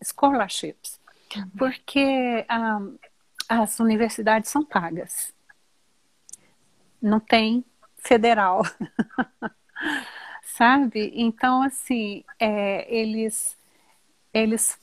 scholarships, 0.03 0.99
uhum. 1.37 1.51
porque 1.59 2.47
um, 2.51 2.99
as 3.49 3.79
universidades 3.79 4.51
são 4.51 4.65
pagas. 4.65 5.33
Não 7.01 7.21
tem 7.21 7.65
federal. 7.97 8.63
sabe? 10.43 11.13
Então, 11.15 11.63
assim, 11.63 12.25
é, 12.39 12.87
eles, 12.95 13.57
eles 14.33 14.79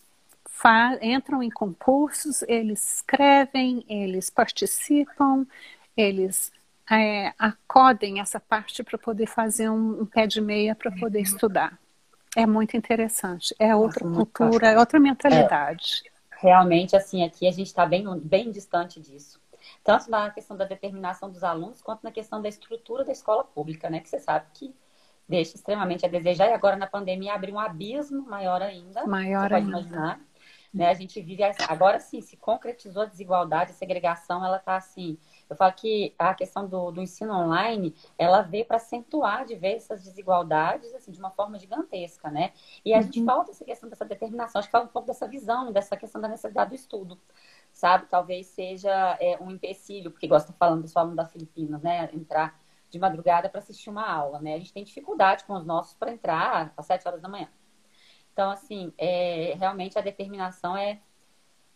entram 1.01 1.43
em 1.43 1.49
concursos, 1.49 2.41
eles 2.43 2.95
escrevem, 2.95 3.85
eles 3.87 4.29
participam, 4.29 5.45
eles 5.95 6.51
é, 6.89 7.33
acodem 7.37 8.19
essa 8.19 8.39
parte 8.39 8.83
para 8.83 8.97
poder 8.97 9.27
fazer 9.27 9.69
um, 9.69 10.01
um, 10.01 10.05
pé 10.05 10.25
de 10.25 10.39
meia 10.39 10.73
para 10.75 10.91
poder 10.91 11.21
estudar. 11.21 11.77
É 12.35 12.45
muito 12.45 12.77
interessante. 12.77 13.55
É 13.59 13.75
outra 13.75 14.05
Nossa, 14.05 14.25
cultura, 14.25 14.67
é 14.69 14.79
outra 14.79 14.99
mentalidade. 14.99 16.03
É, 16.05 16.35
realmente, 16.39 16.95
assim, 16.95 17.23
aqui 17.23 17.47
a 17.47 17.51
gente 17.51 17.67
está 17.67 17.85
bem, 17.85 18.05
bem 18.19 18.51
distante 18.51 19.01
disso. 19.01 19.39
Tanto 19.83 20.09
na 20.09 20.29
questão 20.29 20.55
da 20.55 20.65
determinação 20.65 21.29
dos 21.29 21.43
alunos, 21.43 21.81
quanto 21.81 22.03
na 22.03 22.11
questão 22.11 22.41
da 22.41 22.47
estrutura 22.47 23.03
da 23.03 23.11
escola 23.11 23.43
pública, 23.43 23.89
né? 23.89 23.99
Que 23.99 24.09
você 24.09 24.19
sabe 24.19 24.45
que 24.53 24.73
deixa 25.27 25.55
extremamente 25.55 26.05
a 26.05 26.09
desejar. 26.09 26.47
E 26.49 26.53
agora 26.53 26.75
na 26.75 26.87
pandemia 26.87 27.33
abriu 27.33 27.55
um 27.55 27.59
abismo 27.59 28.25
maior 28.27 28.61
ainda. 28.61 29.05
Maior 29.05 29.49
pode 29.49 29.55
ainda. 29.55 29.69
imaginar. 29.69 30.21
Né? 30.73 30.89
A 30.89 30.93
gente 30.93 31.21
vive 31.21 31.43
agora 31.67 31.99
sim, 31.99 32.21
se 32.21 32.35
concretizou 32.37 33.03
a 33.03 33.05
desigualdade, 33.05 33.71
a 33.71 33.73
segregação, 33.73 34.45
ela 34.45 34.57
está 34.57 34.75
assim. 34.75 35.17
Eu 35.49 35.55
falo 35.55 35.73
que 35.73 36.13
a 36.17 36.33
questão 36.33 36.67
do, 36.67 36.91
do 36.91 37.01
ensino 37.01 37.33
online, 37.33 37.95
ela 38.17 38.41
veio 38.41 38.65
para 38.65 38.77
acentuar 38.77 39.45
de 39.45 39.55
vez 39.55 39.83
essas 39.83 40.03
desigualdades 40.03 40.93
assim 40.93 41.11
de 41.11 41.19
uma 41.19 41.31
forma 41.31 41.57
gigantesca, 41.57 42.29
né? 42.29 42.51
E 42.83 42.93
a 42.93 42.97
uhum. 42.97 43.03
gente 43.03 43.23
falta 43.23 43.51
essa 43.51 43.63
questão 43.63 43.89
dessa 43.89 44.05
determinação, 44.05 44.59
acho 44.59 44.67
que 44.67 44.71
falta 44.71 44.87
um 44.87 44.91
pouco 44.91 45.07
dessa 45.07 45.27
visão, 45.27 45.71
dessa 45.71 45.95
questão 45.95 46.19
da 46.21 46.27
necessidade 46.27 46.69
do 46.71 46.75
estudo, 46.75 47.19
sabe? 47.71 48.07
Talvez 48.07 48.47
seja 48.47 49.17
é, 49.19 49.37
um 49.41 49.51
empecilho, 49.51 50.11
porque 50.11 50.27
gosta 50.27 50.53
falando 50.53 50.85
do 50.85 50.99
aluno 50.99 51.15
da 51.15 51.25
Filipinas, 51.25 51.81
né? 51.81 52.09
Entrar 52.13 52.59
de 52.89 52.99
madrugada 52.99 53.49
para 53.49 53.59
assistir 53.59 53.89
uma 53.89 54.09
aula, 54.09 54.39
né? 54.39 54.55
A 54.55 54.59
gente 54.59 54.73
tem 54.73 54.83
dificuldade 54.83 55.43
com 55.45 55.53
os 55.53 55.65
nossos 55.65 55.93
para 55.93 56.11
entrar 56.11 56.73
às 56.75 56.85
sete 56.85 57.07
horas 57.07 57.21
da 57.21 57.29
manhã. 57.29 57.49
Então, 58.37 58.51
assim, 58.51 58.93
é, 58.99 59.55
realmente 59.57 59.97
a 59.97 60.01
determinação 60.01 60.77
é, 60.77 60.99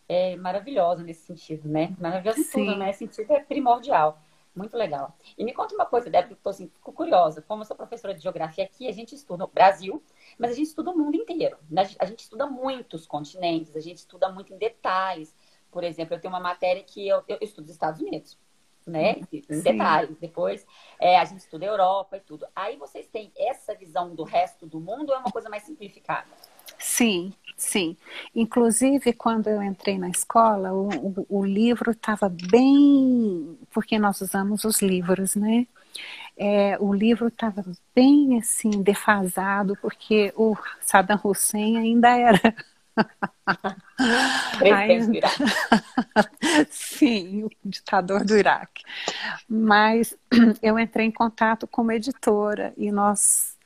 é 0.08 0.36
maravilhosa 0.36 1.02
nesse 1.02 1.26
sentido, 1.26 1.67
né? 1.67 1.95
Maravilhosa 2.00 2.39
em 2.39 2.43
tudo, 2.43 2.76
né? 2.78 2.91
Esse 2.91 3.00
sentido 3.00 3.32
é 3.32 3.39
primordial. 3.39 4.21
Muito 4.56 4.78
legal. 4.78 5.17
E 5.36 5.43
me 5.43 5.54
conta 5.54 5.74
uma 5.74 5.88
coisa, 5.88 6.08
Débora, 6.08 6.36
que 6.36 6.47
eu 6.47 6.50
assim, 6.52 6.67
fico 6.67 6.93
curiosa. 6.93 7.41
Como 7.41 7.63
eu 7.63 7.65
sou 7.65 7.76
professora 7.76 8.13
de 8.13 8.21
geografia 8.21 8.63
aqui, 8.63 8.88
a 8.88 8.91
gente 8.91 9.15
estuda 9.15 9.43
o 9.43 9.47
Brasil, 9.47 10.04
mas 10.38 10.52
a 10.52 10.54
gente 10.54 10.67
estuda 10.67 10.91
o 10.91 10.95
mundo 10.95 11.15
inteiro. 11.15 11.58
Né? 11.67 11.89
A 11.97 12.06
gente 12.06 12.19
estuda 12.19 12.45
muitos 12.45 13.08
continentes, 13.08 13.76
a 13.76 13.80
gente 13.80 13.97
estuda 13.97 14.30
muito 14.30 14.54
em 14.54 14.58
detalhes. 14.60 15.36
Por 15.71 15.84
exemplo, 15.84 16.13
eu 16.13 16.21
tenho 16.21 16.32
uma 16.32 16.39
matéria 16.39 16.84
que 16.84 17.08
eu, 17.08 17.24
eu 17.28 17.39
estudo 17.41 17.65
os 17.65 17.71
Estados 17.71 18.00
Unidos 18.00 18.38
né? 18.86 19.15
Em 19.32 19.41
Sim. 19.41 19.62
detalhes. 19.62 20.17
Depois 20.17 20.65
é, 21.00 21.17
a 21.17 21.26
gente 21.26 21.39
estuda 21.39 21.65
a 21.65 21.69
Europa 21.69 22.17
e 22.17 22.19
tudo. 22.19 22.47
Aí 22.56 22.78
vocês 22.78 23.08
têm 23.08 23.32
essa 23.36 23.76
visão 23.76 24.15
do 24.15 24.24
resto 24.24 24.65
do 24.65 24.80
mundo 24.80 25.10
ou 25.10 25.15
é 25.15 25.19
uma 25.19 25.32
coisa 25.32 25.50
mais 25.50 25.63
simplificada? 25.63 26.28
Sim, 26.82 27.34
sim. 27.56 27.96
Inclusive, 28.36 29.13
quando 29.13 29.48
eu 29.48 29.62
entrei 29.62 29.98
na 29.98 30.10
escola, 30.10 30.74
o, 30.74 30.89
o, 30.89 31.26
o 31.30 31.46
livro 31.46 31.91
estava 31.91 32.28
bem. 32.30 33.58
Porque 33.72 34.00
nós 34.00 34.20
usamos 34.22 34.63
os 34.65 34.82
livros, 34.82 35.36
né? 35.36 35.67
É, 36.38 36.78
o 36.80 36.94
livro 36.94 37.28
estava 37.28 37.63
bem 37.96 38.39
assim, 38.39 38.82
defasado, 38.82 39.78
porque 39.82 40.34
o 40.36 40.56
Saddam 40.82 41.20
Hussein 41.24 41.78
ainda 41.78 42.10
era 42.17 42.56
Presidente 44.58 45.22
Sim, 46.70 47.44
o 47.46 47.50
ditador 47.63 48.24
do 48.26 48.38
Iraque. 48.38 48.84
Mas 49.48 50.17
eu 50.62 50.80
entrei 50.80 51.06
em 51.06 51.12
contato 51.12 51.67
com 51.67 51.82
uma 51.82 51.96
editora 51.96 52.74
e 52.78 52.91
nós 52.91 53.58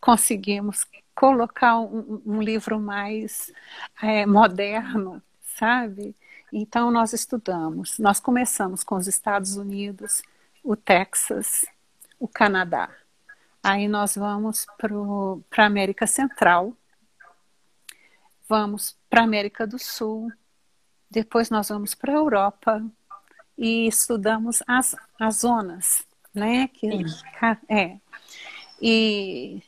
conseguimos 0.00 0.84
colocar 1.18 1.80
um, 1.80 2.22
um 2.24 2.40
livro 2.40 2.78
mais 2.78 3.52
é, 4.00 4.24
moderno, 4.24 5.20
sabe? 5.58 6.14
Então 6.52 6.92
nós 6.92 7.12
estudamos. 7.12 7.98
Nós 7.98 8.20
começamos 8.20 8.84
com 8.84 8.94
os 8.94 9.08
Estados 9.08 9.56
Unidos, 9.56 10.22
o 10.62 10.76
Texas, 10.76 11.64
o 12.20 12.28
Canadá. 12.28 12.88
Aí 13.60 13.88
nós 13.88 14.14
vamos 14.14 14.64
para 14.78 15.64
a 15.64 15.66
América 15.66 16.06
Central, 16.06 16.72
vamos 18.48 18.96
para 19.10 19.22
a 19.22 19.24
América 19.24 19.66
do 19.66 19.76
Sul, 19.76 20.30
depois 21.10 21.50
nós 21.50 21.68
vamos 21.68 21.96
para 21.96 22.12
a 22.12 22.16
Europa 22.16 22.80
e 23.56 23.88
estudamos 23.88 24.62
as, 24.68 24.94
as 25.18 25.40
zonas, 25.40 26.06
né? 26.32 26.68
Que, 26.68 27.04
é. 27.68 27.98
E 28.80 29.60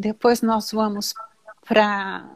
depois 0.00 0.42
nós 0.42 0.72
vamos 0.72 1.14
para 1.66 2.28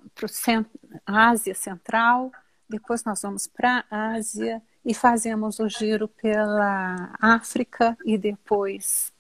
a 1.07 1.29
Ásia 1.31 1.55
Central, 1.55 2.31
depois 2.68 3.05
nós 3.05 3.22
vamos 3.22 3.46
para 3.46 3.85
a 3.90 4.12
Ásia 4.12 4.62
e 4.85 4.94
fazemos 4.94 5.59
o 5.59 5.68
giro 5.68 6.07
pela 6.07 7.14
África 7.20 7.96
e 8.05 8.18
depois 8.18 9.12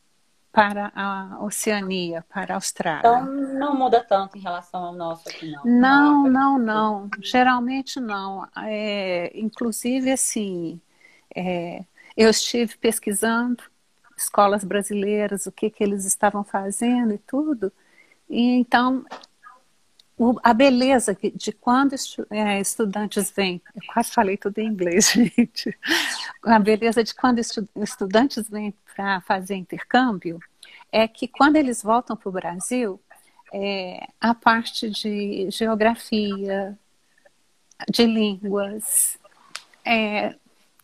para 0.52 0.92
a 0.94 1.42
Oceania, 1.42 2.24
para 2.32 2.54
a 2.54 2.56
Austrália. 2.56 3.00
Então 3.00 3.24
não 3.24 3.74
muda 3.74 4.04
tanto 4.04 4.38
em 4.38 4.40
relação 4.40 4.84
ao 4.84 4.92
nosso 4.92 5.28
aqui, 5.28 5.50
não. 5.50 5.64
Não, 5.64 6.28
não, 6.28 6.58
não. 6.58 7.10
Geralmente 7.20 7.98
não. 7.98 8.46
É, 8.58 9.32
inclusive, 9.34 10.12
assim, 10.12 10.80
é, 11.34 11.84
eu 12.16 12.30
estive 12.30 12.76
pesquisando 12.76 13.64
escolas 14.16 14.62
brasileiras, 14.62 15.46
o 15.46 15.52
que, 15.52 15.68
que 15.70 15.82
eles 15.82 16.04
estavam 16.04 16.44
fazendo 16.44 17.12
e 17.12 17.18
tudo. 17.18 17.72
Então 18.28 19.04
a 20.42 20.54
beleza 20.54 21.16
de 21.34 21.52
quando 21.52 21.94
é, 22.30 22.60
estudantes 22.60 23.32
vêm, 23.32 23.60
eu 23.74 23.82
quase 23.92 24.12
falei 24.12 24.36
tudo 24.36 24.58
em 24.58 24.68
inglês, 24.68 25.10
gente. 25.36 25.76
A 26.44 26.58
beleza 26.58 27.02
de 27.02 27.12
quando 27.14 27.40
estu, 27.40 27.68
estudantes 27.76 28.48
vêm 28.48 28.72
para 28.94 29.20
fazer 29.22 29.56
intercâmbio 29.56 30.38
é 30.92 31.08
que 31.08 31.26
quando 31.26 31.56
eles 31.56 31.82
voltam 31.82 32.16
para 32.16 32.28
o 32.28 32.32
Brasil, 32.32 33.00
é, 33.52 34.06
a 34.20 34.34
parte 34.34 34.88
de 34.88 35.50
geografia, 35.50 36.78
de 37.90 38.06
línguas, 38.06 39.18
é, 39.84 40.36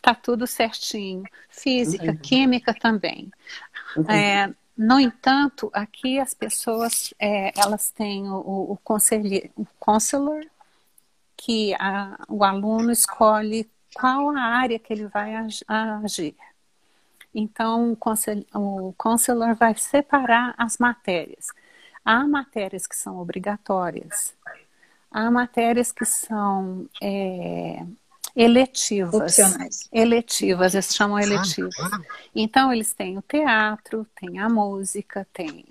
tá 0.03 0.12
tudo 0.12 0.46
certinho. 0.46 1.22
Física, 1.48 2.16
química 2.16 2.74
também. 2.74 3.31
É, 4.09 4.53
no 4.83 4.99
entanto, 4.99 5.71
aqui 5.75 6.19
as 6.19 6.33
pessoas, 6.33 7.12
é, 7.19 7.53
elas 7.55 7.90
têm 7.90 8.31
o, 8.31 8.37
o, 8.37 8.73
o 8.73 9.66
counselor, 9.79 10.43
que 11.37 11.75
a, 11.75 12.19
o 12.27 12.43
aluno 12.43 12.90
escolhe 12.90 13.71
qual 13.95 14.31
a 14.31 14.40
área 14.40 14.79
que 14.79 14.90
ele 14.90 15.07
vai 15.07 15.35
agir. 15.69 16.35
Então, 17.35 17.93
o 17.93 18.95
counselor 18.97 19.55
vai 19.55 19.75
separar 19.75 20.55
as 20.57 20.79
matérias. 20.79 21.49
Há 22.03 22.27
matérias 22.27 22.87
que 22.87 22.97
são 22.97 23.19
obrigatórias, 23.19 24.35
há 25.11 25.31
matérias 25.31 25.93
que 25.93 26.07
são 26.07 26.88
é, 27.03 27.85
eletivas. 28.35 29.14
Opcionais. 29.14 29.88
Eletivas, 29.93 30.75
eles 30.75 30.95
chamam 30.95 31.19
eletivas. 31.19 31.75
Então, 32.35 32.73
eles 32.73 32.93
têm 32.93 33.19
o 33.19 33.23
teatro, 33.23 34.07
tem 34.14 34.38
a 34.38 34.49
música, 34.49 35.27
tem 35.33 35.64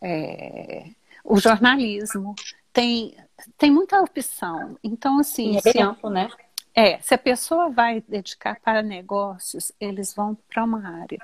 é, 0.00 0.86
o 1.24 1.38
jornalismo, 1.38 2.34
tem, 2.72 3.16
tem 3.56 3.70
muita 3.70 4.00
opção. 4.00 4.78
Então, 4.82 5.18
assim. 5.18 5.56
é 5.56 5.72
bem 5.72 5.82
amplo, 5.82 6.10
né? 6.10 6.28
É, 6.74 6.98
se 7.00 7.12
a 7.12 7.18
pessoa 7.18 7.70
vai 7.70 8.00
dedicar 8.06 8.60
para 8.60 8.82
negócios, 8.82 9.72
eles 9.80 10.14
vão 10.14 10.36
para 10.48 10.62
uma 10.62 11.02
área. 11.02 11.18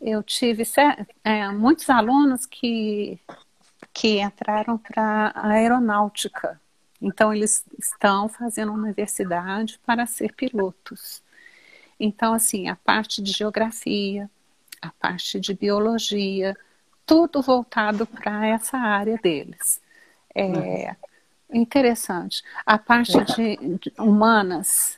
Eu 0.00 0.22
tive 0.22 0.62
é, 1.24 1.48
muitos 1.50 1.90
alunos 1.90 2.46
que, 2.46 3.18
que 3.92 4.20
entraram 4.20 4.78
para 4.78 5.32
a 5.34 5.48
aeronáutica. 5.48 6.58
Então, 7.00 7.32
eles 7.32 7.64
estão 7.78 8.28
fazendo 8.28 8.72
universidade 8.72 9.78
para 9.86 10.06
ser 10.06 10.32
pilotos. 10.34 11.22
Então, 11.98 12.32
assim, 12.34 12.68
a 12.68 12.76
parte 12.76 13.22
de 13.22 13.32
geografia, 13.32 14.30
a 14.80 14.90
parte 14.90 15.40
de 15.40 15.54
biologia, 15.54 16.56
tudo 17.04 17.40
voltado 17.40 18.06
para 18.06 18.46
essa 18.46 18.76
área 18.76 19.16
deles. 19.16 19.80
É 20.34 20.94
interessante. 21.52 22.42
A 22.64 22.78
parte 22.78 23.12
de, 23.24 23.56
de 23.78 23.92
humanas, 23.98 24.96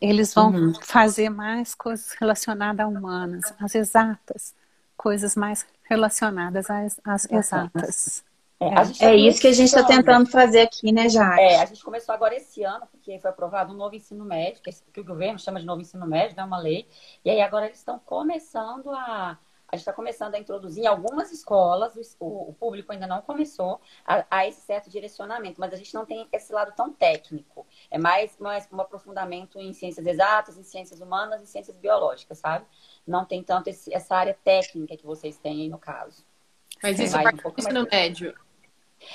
eles 0.00 0.34
vão 0.34 0.50
uhum. 0.50 0.74
fazer 0.74 1.30
mais 1.30 1.74
coisas 1.74 2.12
relacionadas 2.18 2.84
a 2.84 2.88
humanas, 2.88 3.54
as 3.58 3.74
exatas, 3.74 4.54
coisas 4.96 5.36
mais 5.36 5.66
relacionadas 5.84 6.68
às, 6.68 7.00
às 7.04 7.30
exatas. 7.30 8.24
É, 8.58 9.06
é 9.08 9.14
isso 9.14 9.40
que 9.40 9.48
a 9.48 9.52
gente 9.52 9.66
está 9.66 9.84
tentando 9.84 10.30
fazer 10.30 10.62
aqui, 10.62 10.90
né, 10.90 11.10
Jaque? 11.10 11.40
É, 11.40 11.60
a 11.60 11.66
gente 11.66 11.84
começou 11.84 12.14
agora 12.14 12.34
esse 12.34 12.62
ano, 12.62 12.86
porque 12.90 13.18
foi 13.18 13.30
aprovado 13.30 13.74
um 13.74 13.76
novo 13.76 13.94
ensino 13.94 14.24
médio, 14.24 14.62
que, 14.62 14.70
que 14.92 15.00
o 15.00 15.04
governo 15.04 15.38
chama 15.38 15.60
de 15.60 15.66
novo 15.66 15.82
ensino 15.82 16.06
médio, 16.06 16.32
é 16.32 16.36
né, 16.36 16.44
uma 16.44 16.58
lei. 16.58 16.88
E 17.22 17.28
aí 17.28 17.40
agora 17.42 17.66
eles 17.66 17.78
estão 17.78 17.98
começando 17.98 18.90
a. 18.90 19.38
A 19.68 19.74
gente 19.74 19.82
está 19.82 19.92
começando 19.92 20.36
a 20.36 20.38
introduzir 20.38 20.84
em 20.84 20.86
algumas 20.86 21.32
escolas, 21.32 21.96
o, 22.20 22.50
o 22.50 22.54
público 22.54 22.92
ainda 22.92 23.06
não 23.06 23.20
começou 23.20 23.80
a, 24.06 24.24
a, 24.30 24.46
esse 24.46 24.60
certo 24.60 24.88
direcionamento, 24.88 25.60
mas 25.60 25.72
a 25.72 25.76
gente 25.76 25.92
não 25.92 26.06
tem 26.06 26.26
esse 26.32 26.52
lado 26.52 26.72
tão 26.76 26.92
técnico. 26.92 27.66
É 27.90 27.98
mais, 27.98 28.38
mais 28.38 28.68
um 28.72 28.80
aprofundamento 28.80 29.58
em 29.58 29.72
ciências 29.72 30.06
exatas, 30.06 30.56
em 30.56 30.62
ciências 30.62 31.00
humanas 31.00 31.42
e 31.42 31.46
ciências 31.48 31.76
biológicas, 31.76 32.38
sabe? 32.38 32.64
Não 33.04 33.24
tem 33.24 33.42
tanto 33.42 33.68
esse, 33.68 33.92
essa 33.92 34.14
área 34.14 34.38
técnica 34.44 34.96
que 34.96 35.04
vocês 35.04 35.36
têm 35.36 35.62
aí 35.62 35.68
no 35.68 35.78
caso. 35.78 36.24
Mas 36.80 37.00
isso 37.00 37.16
é 37.16 37.22
um 37.22 37.52
ensino 37.58 37.88
médio. 37.90 38.34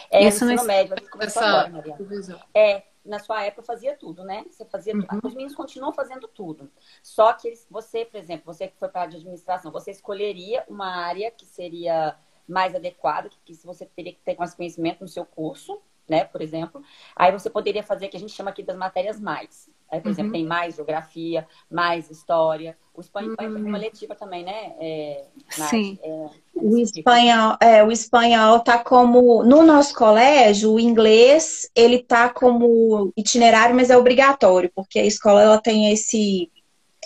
É, 0.09 0.27
Isso 0.27 0.45
no 0.45 0.51
ensino 0.51 0.67
médio, 0.67 0.95
você 0.95 1.09
começou 1.09 1.43
agora, 1.43 1.69
Mariana. 1.69 2.45
É, 2.53 2.83
na 3.03 3.19
sua 3.19 3.43
época 3.43 3.63
fazia 3.63 3.95
tudo, 3.95 4.23
né? 4.23 4.45
Você 4.49 4.65
fazia 4.65 4.93
uhum. 4.93 5.05
Os 5.23 5.33
meninos 5.33 5.55
continuam 5.55 5.91
fazendo 5.91 6.27
tudo. 6.27 6.71
Só 7.01 7.33
que 7.33 7.51
você, 7.69 8.05
por 8.05 8.17
exemplo, 8.17 8.53
você 8.53 8.67
que 8.67 8.77
foi 8.77 8.89
para 8.89 9.01
a 9.01 9.03
área 9.03 9.11
de 9.11 9.17
administração, 9.17 9.71
você 9.71 9.91
escolheria 9.91 10.63
uma 10.67 10.87
área 10.87 11.31
que 11.31 11.45
seria 11.45 12.15
mais 12.47 12.75
adequada, 12.75 13.29
que, 13.29 13.55
que 13.55 13.65
você 13.65 13.85
teria 13.85 14.13
que 14.13 14.19
ter 14.19 14.37
mais 14.37 14.53
conhecimento 14.53 15.01
no 15.01 15.07
seu 15.07 15.25
curso, 15.25 15.81
né? 16.07 16.25
Por 16.25 16.41
exemplo. 16.41 16.83
Aí 17.15 17.31
você 17.31 17.49
poderia 17.49 17.83
fazer 17.83 18.05
o 18.05 18.09
que 18.09 18.17
a 18.17 18.19
gente 18.19 18.33
chama 18.33 18.51
aqui 18.51 18.61
das 18.61 18.77
matérias 18.77 19.19
mais. 19.19 19.69
Aí, 19.91 19.99
por 19.99 20.07
uhum. 20.07 20.13
exemplo, 20.13 20.31
tem 20.31 20.45
mais 20.45 20.75
geografia, 20.75 21.45
mais 21.69 22.09
história. 22.09 22.77
O 22.95 23.01
espanhol 23.01 23.35
uhum. 23.39 23.57
é 23.57 23.59
uma 23.59 23.77
letiva 23.77 24.15
também, 24.15 24.43
né? 24.43 24.71
É, 24.79 25.25
mais, 25.57 25.69
Sim. 25.69 25.99
É, 26.01 26.29
o 26.55 26.77
espanhol, 26.77 27.57
é, 27.59 27.83
o 27.83 27.91
espanhol 27.91 28.61
tá 28.61 28.77
como 28.81 29.43
no 29.43 29.63
nosso 29.63 29.93
colégio, 29.93 30.71
o 30.71 30.79
inglês 30.79 31.69
ele 31.75 31.99
tá 31.99 32.29
como 32.29 33.11
itinerário, 33.17 33.75
mas 33.75 33.89
é 33.89 33.97
obrigatório, 33.97 34.71
porque 34.73 34.97
a 34.97 35.05
escola 35.05 35.41
ela 35.41 35.61
tem 35.61 35.91
esse 35.91 36.49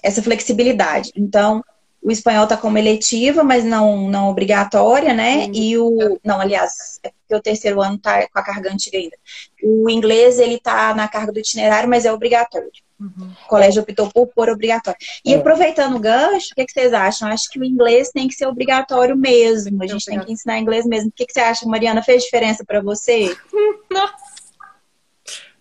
essa 0.03 0.21
flexibilidade. 0.21 1.11
Então, 1.15 1.63
o 2.03 2.11
espanhol 2.11 2.45
tá 2.45 2.55
como 2.55 2.77
eletiva, 2.77 3.43
mas 3.43 3.63
não 3.63 4.07
não 4.07 4.29
obrigatória, 4.29 5.11
né? 5.11 5.45
Uhum. 5.45 5.51
E 5.53 5.77
o 5.77 6.19
não, 6.23 6.39
aliás, 6.39 6.99
é 7.03 7.11
porque 7.25 7.35
o 7.35 7.41
terceiro 7.41 7.81
ano 7.81 7.97
tá 7.97 8.27
com 8.27 8.39
a 8.39 8.43
carga 8.43 8.71
antiga 8.71 8.97
ainda. 8.97 9.17
O 9.63 9.89
inglês 9.89 10.39
ele 10.39 10.59
tá 10.59 10.93
na 10.93 11.07
carga 11.07 11.31
do 11.31 11.39
itinerário, 11.39 11.89
mas 11.89 12.05
é 12.05 12.13
obrigatório. 12.13 12.71
Uhum. 12.99 13.33
O 13.43 13.47
colégio 13.47 13.81
optou 13.81 14.09
por 14.09 14.27
pôr 14.27 14.49
obrigatório. 14.49 14.97
E 15.25 15.33
é. 15.33 15.37
aproveitando 15.37 15.95
o 15.95 15.99
gancho, 15.99 16.49
o 16.51 16.55
que, 16.55 16.65
que, 16.65 16.71
vocês 16.71 16.93
acham? 16.93 17.27
Acho 17.27 17.49
que 17.49 17.59
o 17.59 17.63
inglês 17.63 18.09
tem 18.09 18.27
que 18.27 18.35
ser 18.35 18.45
obrigatório 18.45 19.17
mesmo. 19.17 19.83
A 19.83 19.87
gente 19.87 20.05
tem 20.05 20.19
que 20.19 20.31
ensinar 20.31 20.59
inglês 20.59 20.85
mesmo. 20.85 21.09
O 21.09 21.11
que, 21.11 21.25
que 21.25 21.33
você 21.33 21.41
acha, 21.41 21.67
Mariana? 21.67 22.01
Fez 22.01 22.23
diferença 22.23 22.63
para 22.63 22.81
você? 22.81 23.35
Nossa! 23.91 24.35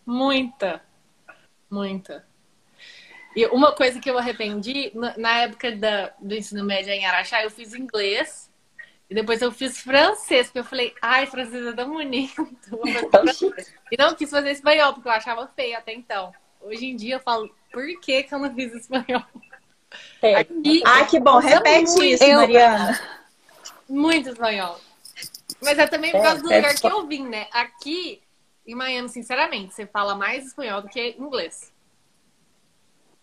Muita. 0.06 0.82
Muita. 1.70 2.24
E 3.34 3.46
uma 3.46 3.72
coisa 3.72 3.98
que 3.98 4.08
eu 4.08 4.16
arrependi, 4.16 4.92
na 5.16 5.40
época 5.40 5.72
da, 5.72 6.12
do 6.20 6.34
ensino 6.34 6.64
médio 6.64 6.92
em 6.92 7.04
Araxá, 7.04 7.42
eu 7.42 7.50
fiz 7.50 7.74
inglês. 7.74 8.48
E 9.08 9.14
depois 9.14 9.42
eu 9.42 9.52
fiz 9.52 9.78
francês, 9.78 10.46
porque 10.46 10.60
eu 10.60 10.64
falei, 10.64 10.94
ai, 11.00 11.26
francês 11.26 11.66
é 11.66 11.72
tão 11.72 11.90
bonito. 11.90 12.48
e 13.92 13.96
não 13.96 14.14
quis 14.14 14.30
fazer 14.30 14.50
espanhol, 14.50 14.94
porque 14.94 15.08
eu 15.08 15.12
achava 15.12 15.46
feio 15.54 15.76
até 15.76 15.92
então. 15.92 16.32
Hoje 16.60 16.86
em 16.86 16.96
dia 16.96 17.16
eu 17.16 17.20
falo, 17.20 17.54
por 17.70 17.84
que, 18.00 18.22
que 18.22 18.34
eu 18.34 18.38
não 18.38 18.54
fiz 18.54 18.72
espanhol? 18.72 19.22
É. 20.22 20.36
Aqui, 20.36 20.82
ah, 20.84 21.04
que 21.04 21.20
bom, 21.20 21.38
repete 21.38 21.90
muito, 21.90 22.04
isso, 22.04 22.24
eu, 22.24 22.38
Mariana. 22.38 23.00
Muito 23.88 24.30
espanhol. 24.30 24.80
Mas 25.62 25.78
é 25.78 25.86
também 25.86 26.10
por 26.10 26.22
causa 26.22 26.42
do 26.42 26.52
é, 26.52 26.56
lugar 26.56 26.74
que 26.74 26.86
eu 26.86 27.06
vim, 27.06 27.28
né? 27.28 27.46
Aqui 27.52 28.22
em 28.66 28.74
Miami, 28.74 29.08
sinceramente, 29.08 29.74
você 29.74 29.86
fala 29.86 30.14
mais 30.14 30.46
espanhol 30.46 30.80
do 30.80 30.88
que 30.88 31.14
inglês. 31.18 31.73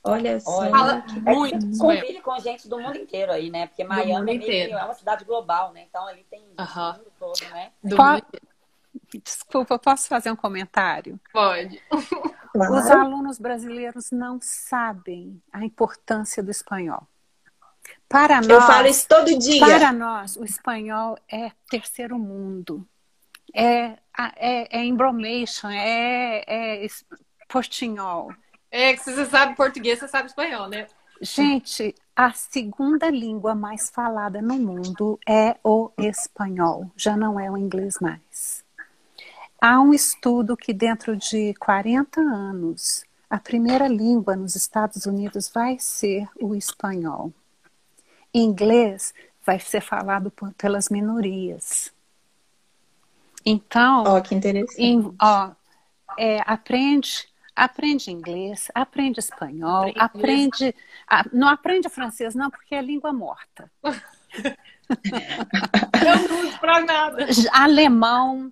Olha 0.04 0.40
só. 0.40 0.70
Fala 0.70 1.06
é 1.26 1.34
muito. 1.34 1.56
É, 1.56 1.78
convive 1.78 2.22
com 2.22 2.40
gente 2.40 2.68
do 2.68 2.80
mundo 2.80 2.98
inteiro 2.98 3.32
aí, 3.32 3.50
né? 3.50 3.68
Porque 3.68 3.84
Miami 3.84 4.36
é, 4.36 4.38
meio, 4.38 4.78
é, 4.78 4.84
uma 4.84 4.94
cidade 4.94 5.24
global, 5.26 5.72
né? 5.72 5.86
Então 5.88 6.08
ali 6.08 6.26
tem 6.30 6.42
uh 6.42 6.64
-huh. 6.64 6.98
mundo 6.98 7.12
todo, 7.20 7.42
né? 7.52 7.72
Do 7.84 7.96
Desculpa, 9.24 9.78
posso 9.80 10.08
fazer 10.08 10.32
um 10.32 10.36
comentário? 10.36 11.20
Pode. 11.32 11.82
Claro. 12.54 12.74
Os 12.74 12.92
alunos 12.92 13.40
brasileiros 13.40 14.12
não 14.12 14.38
sabem 14.42 15.42
a 15.54 15.64
importância 15.64 16.44
do 16.44 16.52
espanhol. 16.52 17.08
Para 18.10 18.42
nós, 18.42 18.50
Eu 18.50 18.62
falo 18.62 18.88
isso 18.88 19.08
todo 19.08 19.40
dia. 19.40 19.66
Para 19.66 19.94
nós, 19.94 20.36
o 20.36 20.44
espanhol 20.44 21.18
é 21.32 21.52
terceiro 21.70 22.20
mundo. 22.20 22.86
É, 23.54 23.98
é, 24.36 24.80
é 24.80 24.84
embromation, 24.84 25.70
é, 25.70 26.44
é 26.46 26.88
portinhol. 27.48 28.34
É 28.72 28.94
que 28.94 29.04
se 29.04 29.14
você 29.14 29.26
sabe 29.26 29.56
português, 29.56 30.00
você 30.00 30.08
sabe 30.08 30.30
espanhol, 30.30 30.70
né? 30.70 30.88
Gente, 31.22 31.94
a 32.16 32.32
segunda 32.32 33.10
língua 33.10 33.54
mais 33.54 33.90
falada 33.90 34.42
no 34.42 34.56
mundo 34.56 35.20
é 35.28 35.56
o 35.64 35.92
espanhol, 35.98 36.90
já 36.96 37.16
não 37.16 37.40
é 37.40 37.52
o 37.52 37.58
inglês 37.58 38.00
mais. 38.00 38.64
Há 39.62 39.80
um 39.80 39.94
estudo 39.94 40.58
que 40.58 40.74
dentro 40.74 41.16
de 41.16 41.54
40 41.56 42.20
anos, 42.20 43.06
a 43.30 43.38
primeira 43.38 43.88
língua 43.88 44.36
nos 44.36 44.56
Estados 44.56 45.06
Unidos 45.06 45.52
vai 45.54 45.78
ser 45.78 46.28
o 46.42 46.56
espanhol. 46.56 47.32
Inglês 48.34 49.14
vai 49.46 49.60
ser 49.60 49.82
falado 49.82 50.32
por, 50.32 50.52
pelas 50.54 50.90
minorias. 50.90 51.94
Então, 53.46 54.04
oh, 54.08 54.22
que 54.22 54.34
interessante. 54.34 54.82
Em, 54.82 55.16
ó, 55.22 55.52
é, 56.18 56.42
aprende, 56.46 57.28
aprende 57.56 58.12
inglês, 58.12 58.70
aprende 58.74 59.20
espanhol, 59.20 59.92
aprende, 59.98 60.74
a, 61.08 61.26
não 61.32 61.48
aprende 61.48 61.90
francês 61.90 62.34
não, 62.36 62.50
porque 62.50 62.76
é 62.76 62.82
língua 62.82 63.12
morta. 63.14 63.72
Eu 64.92 66.30
não 66.30 66.48
uso 66.48 66.60
para 66.60 66.82
nada. 66.82 67.28
Alemão, 67.54 68.52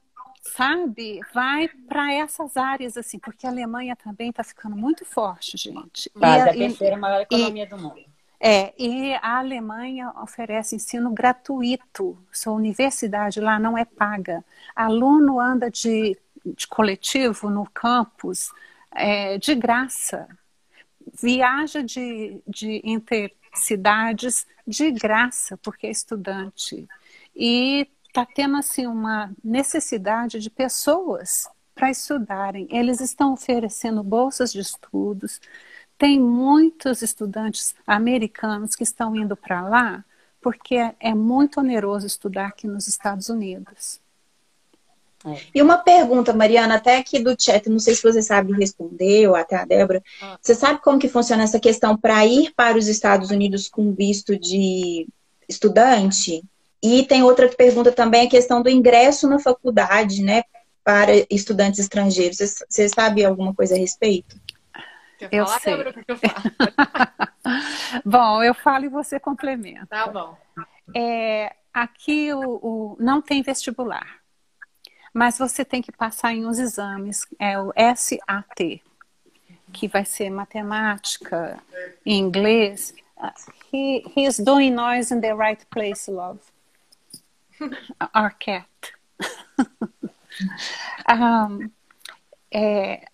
sabe, 0.56 1.20
vai 1.34 1.68
para 1.68 2.14
essas 2.14 2.56
áreas 2.56 2.98
assim, 2.98 3.20
porque 3.20 3.46
a 3.46 3.50
Alemanha 3.50 3.96
também 3.96 4.30
está 4.30 4.44
ficando 4.44 4.76
muito 4.76 5.06
forte, 5.06 5.58
gente. 5.58 6.10
Mas 6.14 6.46
é 6.46 6.50
a 6.50 6.54
terceira 6.54 6.98
maior 6.98 7.22
economia 7.22 7.64
e, 7.64 7.68
do 7.68 7.78
mundo. 7.78 8.06
É, 8.40 8.74
e 8.78 9.14
a 9.16 9.40
Alemanha 9.40 10.14
oferece 10.22 10.76
ensino 10.76 11.12
gratuito. 11.12 12.18
Sua 12.32 12.54
universidade 12.54 13.42
lá 13.42 13.60
não 13.60 13.78
é 13.78 13.84
paga. 13.84 14.44
Aluno 14.76 15.40
anda 15.40 15.70
de, 15.70 16.18
de 16.46 16.68
coletivo 16.68 17.50
no 17.50 17.70
campus 17.70 18.52
é, 18.92 19.38
de 19.38 19.56
graça. 19.56 20.28
Viaja 21.22 21.82
de, 21.82 22.42
de 22.48 22.82
intercidades 22.84 24.46
de 24.68 24.92
graça, 24.92 25.58
porque 25.58 25.88
é 25.88 25.92
estudante. 25.92 26.88
E 27.36 27.88
está 28.08 28.26
tendo 28.26 28.58
assim 28.58 28.86
uma 28.86 29.32
necessidade 29.44 30.40
de 30.40 30.50
pessoas 30.50 31.48
para 31.74 31.90
estudarem. 31.90 32.68
Eles 32.70 33.00
estão 33.02 33.34
oferecendo 33.34 34.04
bolsas 34.04 34.52
de 34.52 34.60
estudos. 34.60 35.40
Tem 35.98 36.20
muitos 36.20 37.02
estudantes 37.02 37.76
americanos 37.88 38.76
que 38.76 38.84
estão 38.84 39.16
indo 39.16 39.36
para 39.36 39.62
lá 39.62 40.06
porque 40.42 40.76
é, 40.76 40.96
é 41.00 41.14
muito 41.14 41.60
oneroso 41.60 42.06
estudar 42.06 42.48
aqui 42.48 42.68
nos 42.68 42.88
Estados 42.88 43.30
Unidos. 43.30 44.00
É. 45.26 45.38
E 45.54 45.62
uma 45.62 45.78
pergunta, 45.78 46.32
Mariana, 46.34 46.76
até 46.76 46.98
aqui 46.98 47.20
do 47.20 47.36
chat, 47.38 47.68
não 47.70 47.80
sei 47.80 47.94
se 47.96 48.02
você 48.04 48.22
sabe 48.22 48.54
responder, 48.54 49.28
ou 49.28 49.36
até 49.36 49.56
a 49.58 49.66
Débora. 49.66 50.02
Ah. 50.22 50.38
Você 50.42 50.56
sabe 50.56 50.82
como 50.82 50.98
que 51.00 51.10
funciona 51.10 51.44
essa 51.44 51.60
questão 51.60 51.98
para 51.98 52.26
ir 52.26 52.54
para 52.56 52.78
os 52.78 52.88
Estados 52.88 53.30
Unidos 53.30 53.68
com 53.68 53.94
visto 53.94 54.38
de 54.40 55.08
estudante? 55.48 56.44
e 56.82 57.04
tem 57.04 57.22
outra 57.24 57.50
pergunta 57.50 57.92
também, 57.92 58.26
a 58.26 58.30
questão 58.30 58.62
do 58.62 58.70
ingresso 58.70 59.28
na 59.28 59.38
faculdade, 59.38 60.24
né, 60.24 60.44
para 60.82 61.12
estudantes 61.30 61.78
estrangeiros. 61.78 62.38
Você, 62.38 62.66
você 62.70 62.88
sabe 62.88 63.26
alguma 63.26 63.54
coisa 63.54 63.76
a 63.76 63.78
respeito? 63.78 64.40
Quer 65.18 65.28
Eu 65.30 65.46
falar, 65.46 65.60
sei. 65.60 65.76
Débora, 65.76 65.94
que 65.94 66.10
eu 66.10 66.18
falo? 66.18 66.34
Bom, 68.06 68.42
eu 68.44 68.54
falo 68.54 68.86
e 68.86 68.88
você 68.88 69.20
complementa. 69.20 69.88
Tá 69.88 70.08
bom. 70.08 70.38
É, 70.96 71.54
aqui 71.74 72.34
o, 72.34 72.40
o- 72.42 72.98
não 72.98 73.22
tem 73.22 73.42
vestibular, 73.42 74.19
mas 75.14 75.38
você 75.38 75.64
tem 75.66 75.82
que 75.82 75.92
passar 75.92 76.34
em 76.34 76.46
uns 76.46 76.60
exames, 76.60 77.26
é 77.38 77.60
o 77.60 77.72
SAT, 77.96 78.82
que 79.72 79.88
vai 79.88 80.06
ser 80.06 80.30
matemática, 80.30 81.62
inglês. 82.06 82.94
He, 83.72 84.04
he 84.16 84.26
is 84.26 84.40
doing 84.40 84.72
noise 84.72 85.14
in 85.14 85.22
the 85.22 85.34
right 85.34 85.66
place, 85.68 86.10
love. 86.10 86.40
Our 88.16 88.34
cat. 88.38 88.68
Um, 91.10 91.70
é, 92.52 93.06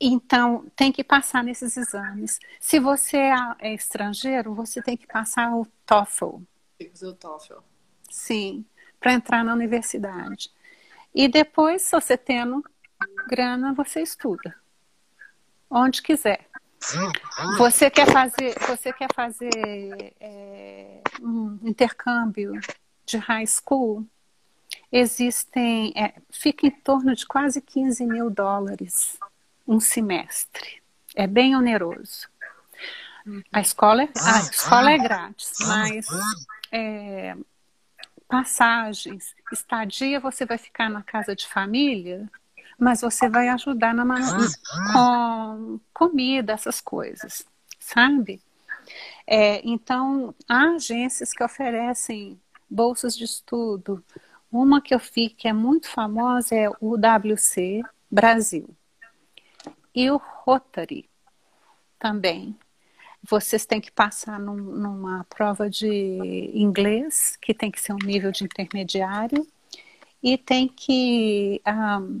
então, 0.00 0.66
tem 0.74 0.90
que 0.90 1.04
passar 1.04 1.44
nesses 1.44 1.76
exames. 1.76 2.40
Se 2.58 2.80
você 2.80 3.18
é 3.18 3.34
é 3.60 3.74
estrangeiro, 3.74 4.52
você 4.54 4.82
tem 4.82 4.96
que 4.96 5.06
passar 5.06 5.54
o 5.54 5.66
TOEFL. 5.86 6.38
Fiz 6.76 7.02
o 7.02 7.14
TOEFL. 7.14 7.60
Sim, 8.10 8.64
para 8.98 9.12
entrar 9.12 9.44
na 9.44 9.54
universidade. 9.54 10.50
E 11.14 11.28
depois, 11.28 11.82
se 11.82 11.92
você 11.92 12.16
tendo 12.16 12.64
grana, 13.28 13.72
você 13.74 14.00
estuda. 14.00 14.54
Onde 15.70 16.02
quiser. 16.02 16.48
Você 17.58 17.90
quer 17.90 18.10
fazer, 18.10 18.54
você 18.66 18.92
quer 18.92 19.08
fazer 19.14 19.50
é, 20.20 21.00
um 21.20 21.58
intercâmbio 21.62 22.58
de 23.06 23.16
high 23.18 23.46
school? 23.46 24.06
Existem, 24.90 25.92
é, 25.96 26.14
fica 26.30 26.66
em 26.66 26.70
torno 26.70 27.14
de 27.14 27.26
quase 27.26 27.60
15 27.60 28.04
mil 28.06 28.28
dólares 28.28 29.18
um 29.66 29.78
semestre. 29.78 30.82
É 31.14 31.26
bem 31.26 31.54
oneroso. 31.56 32.28
A 33.52 33.60
escola, 33.60 34.02
é- 34.02 34.08
a 34.16 34.40
escola 34.40 34.90
é 34.90 34.98
grátis, 34.98 35.52
mas 35.60 36.06
é, 36.72 37.36
passagens, 38.32 39.34
estadia, 39.52 40.18
você 40.18 40.46
vai 40.46 40.56
ficar 40.56 40.88
na 40.88 41.02
casa 41.02 41.36
de 41.36 41.46
família, 41.46 42.26
mas 42.78 43.02
você 43.02 43.28
vai 43.28 43.50
ajudar 43.50 43.92
na 43.94 44.06
manu- 44.06 44.48
com 44.94 45.78
comida, 45.92 46.54
essas 46.54 46.80
coisas, 46.80 47.44
sabe? 47.78 48.40
É, 49.26 49.60
então, 49.68 50.34
há 50.48 50.70
agências 50.70 51.34
que 51.34 51.44
oferecem 51.44 52.40
bolsas 52.70 53.14
de 53.14 53.24
estudo. 53.24 54.02
Uma 54.50 54.80
que 54.80 54.94
eu 54.94 54.98
vi 54.98 55.28
que 55.28 55.46
é 55.46 55.52
muito 55.52 55.86
famosa 55.90 56.54
é 56.54 56.70
o 56.80 56.96
WC 56.96 57.82
Brasil. 58.10 58.74
E 59.94 60.10
o 60.10 60.16
Rotary 60.16 61.06
também. 61.98 62.56
Vocês 63.22 63.64
têm 63.64 63.80
que 63.80 63.90
passar 63.90 64.38
num- 64.38 64.56
numa 64.56 65.24
prova 65.24 65.70
de 65.70 66.50
inglês, 66.54 67.36
que 67.40 67.54
tem 67.54 67.70
que 67.70 67.80
ser 67.80 67.92
um 67.92 67.98
nível 68.04 68.32
de 68.32 68.44
intermediário, 68.44 69.46
e 70.22 70.36
tem 70.36 70.66
que 70.68 71.60
ahm, 71.64 72.20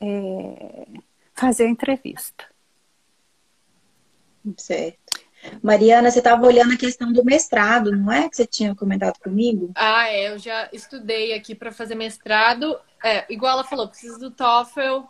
é, 0.00 0.86
fazer 1.34 1.64
a 1.64 1.70
entrevista. 1.70 2.46
Certo. 4.56 4.98
Mariana, 5.62 6.10
você 6.10 6.18
estava 6.18 6.46
olhando 6.46 6.74
a 6.74 6.76
questão 6.76 7.12
do 7.12 7.24
mestrado, 7.24 7.92
não 7.92 8.12
é? 8.12 8.28
Que 8.28 8.36
você 8.36 8.46
tinha 8.46 8.74
comentado 8.74 9.18
comigo? 9.18 9.70
Ah, 9.74 10.08
é, 10.08 10.30
eu 10.32 10.38
já 10.38 10.68
estudei 10.72 11.32
aqui 11.32 11.54
para 11.54 11.70
fazer 11.70 11.94
mestrado. 11.94 12.78
É, 13.04 13.24
igual 13.32 13.52
ela 13.52 13.64
falou, 13.64 13.88
precisa 13.88 14.18
do 14.18 14.30
TOEFL, 14.30 15.06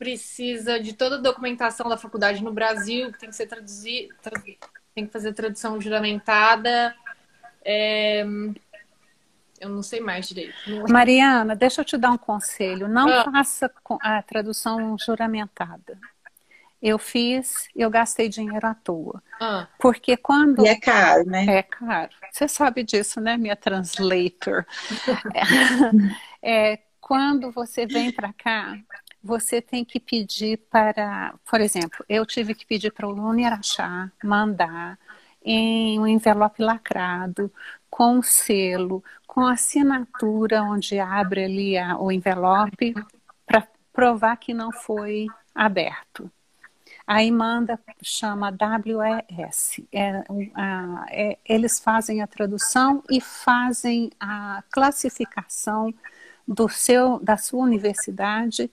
precisa 0.00 0.80
de 0.80 0.94
toda 0.94 1.16
a 1.16 1.20
documentação 1.20 1.86
da 1.86 1.96
faculdade 1.98 2.42
no 2.42 2.50
Brasil, 2.50 3.12
que 3.12 3.18
tem 3.18 3.28
que 3.28 3.36
ser 3.36 3.46
traduzida, 3.46 4.14
tem 4.94 5.04
que 5.06 5.12
fazer 5.12 5.34
tradução 5.34 5.78
juramentada. 5.78 6.94
É, 7.62 8.24
eu 9.60 9.68
não 9.68 9.82
sei 9.82 10.00
mais 10.00 10.26
direito. 10.26 10.54
Não- 10.66 10.86
Mariana, 10.88 11.54
deixa 11.54 11.82
eu 11.82 11.84
te 11.84 11.98
dar 11.98 12.12
um 12.12 12.16
conselho. 12.16 12.88
Não 12.88 13.10
Ah. 13.10 13.24
faça 13.24 13.70
a 14.00 14.22
tradução 14.22 14.96
juramentada. 14.98 15.98
Eu 16.82 16.98
fiz, 16.98 17.68
eu 17.76 17.90
gastei 17.90 18.26
dinheiro 18.26 18.66
à 18.66 18.74
toa. 18.74 19.22
Ah, 19.38 19.68
Porque 19.78 20.16
quando 20.16 20.64
E 20.64 20.68
é 20.68 20.80
caro, 20.80 21.26
né? 21.26 21.44
É 21.58 21.62
caro. 21.62 22.08
Você 22.32 22.48
sabe 22.48 22.82
disso, 22.82 23.20
né, 23.20 23.36
minha 23.36 23.54
translator? 23.54 24.64
É, 26.42 26.78
quando 27.02 27.52
você 27.52 27.84
vem 27.84 28.10
para 28.10 28.32
cá, 28.32 28.78
você 29.22 29.60
tem 29.60 29.84
que 29.84 30.00
pedir 30.00 30.58
para, 30.70 31.34
por 31.48 31.60
exemplo, 31.60 32.04
eu 32.08 32.24
tive 32.24 32.54
que 32.54 32.66
pedir 32.66 32.92
para 32.92 33.06
o 33.06 33.10
Lune 33.10 33.44
Araxá 33.44 34.10
mandar 34.24 34.98
em 35.44 35.98
um 35.98 36.06
envelope 36.06 36.62
lacrado, 36.62 37.52
com 37.90 38.22
selo, 38.22 39.02
com 39.26 39.46
assinatura 39.46 40.62
onde 40.62 40.98
abre 40.98 41.44
ali 41.44 41.78
a- 41.78 41.96
o 41.98 42.10
envelope 42.10 42.94
para 43.46 43.66
provar 43.92 44.36
que 44.36 44.54
não 44.54 44.72
foi 44.72 45.26
aberto. 45.54 46.30
Aí 47.06 47.30
manda, 47.30 47.78
chama 48.02 48.50
WES. 48.50 49.82
É, 49.92 50.24
a- 50.54 51.06
é, 51.10 51.38
eles 51.44 51.80
fazem 51.80 52.22
a 52.22 52.26
tradução 52.26 53.02
e 53.10 53.20
fazem 53.20 54.10
a 54.20 54.62
classificação 54.70 55.92
do 56.46 56.68
seu, 56.68 57.18
da 57.20 57.36
sua 57.36 57.62
universidade 57.64 58.70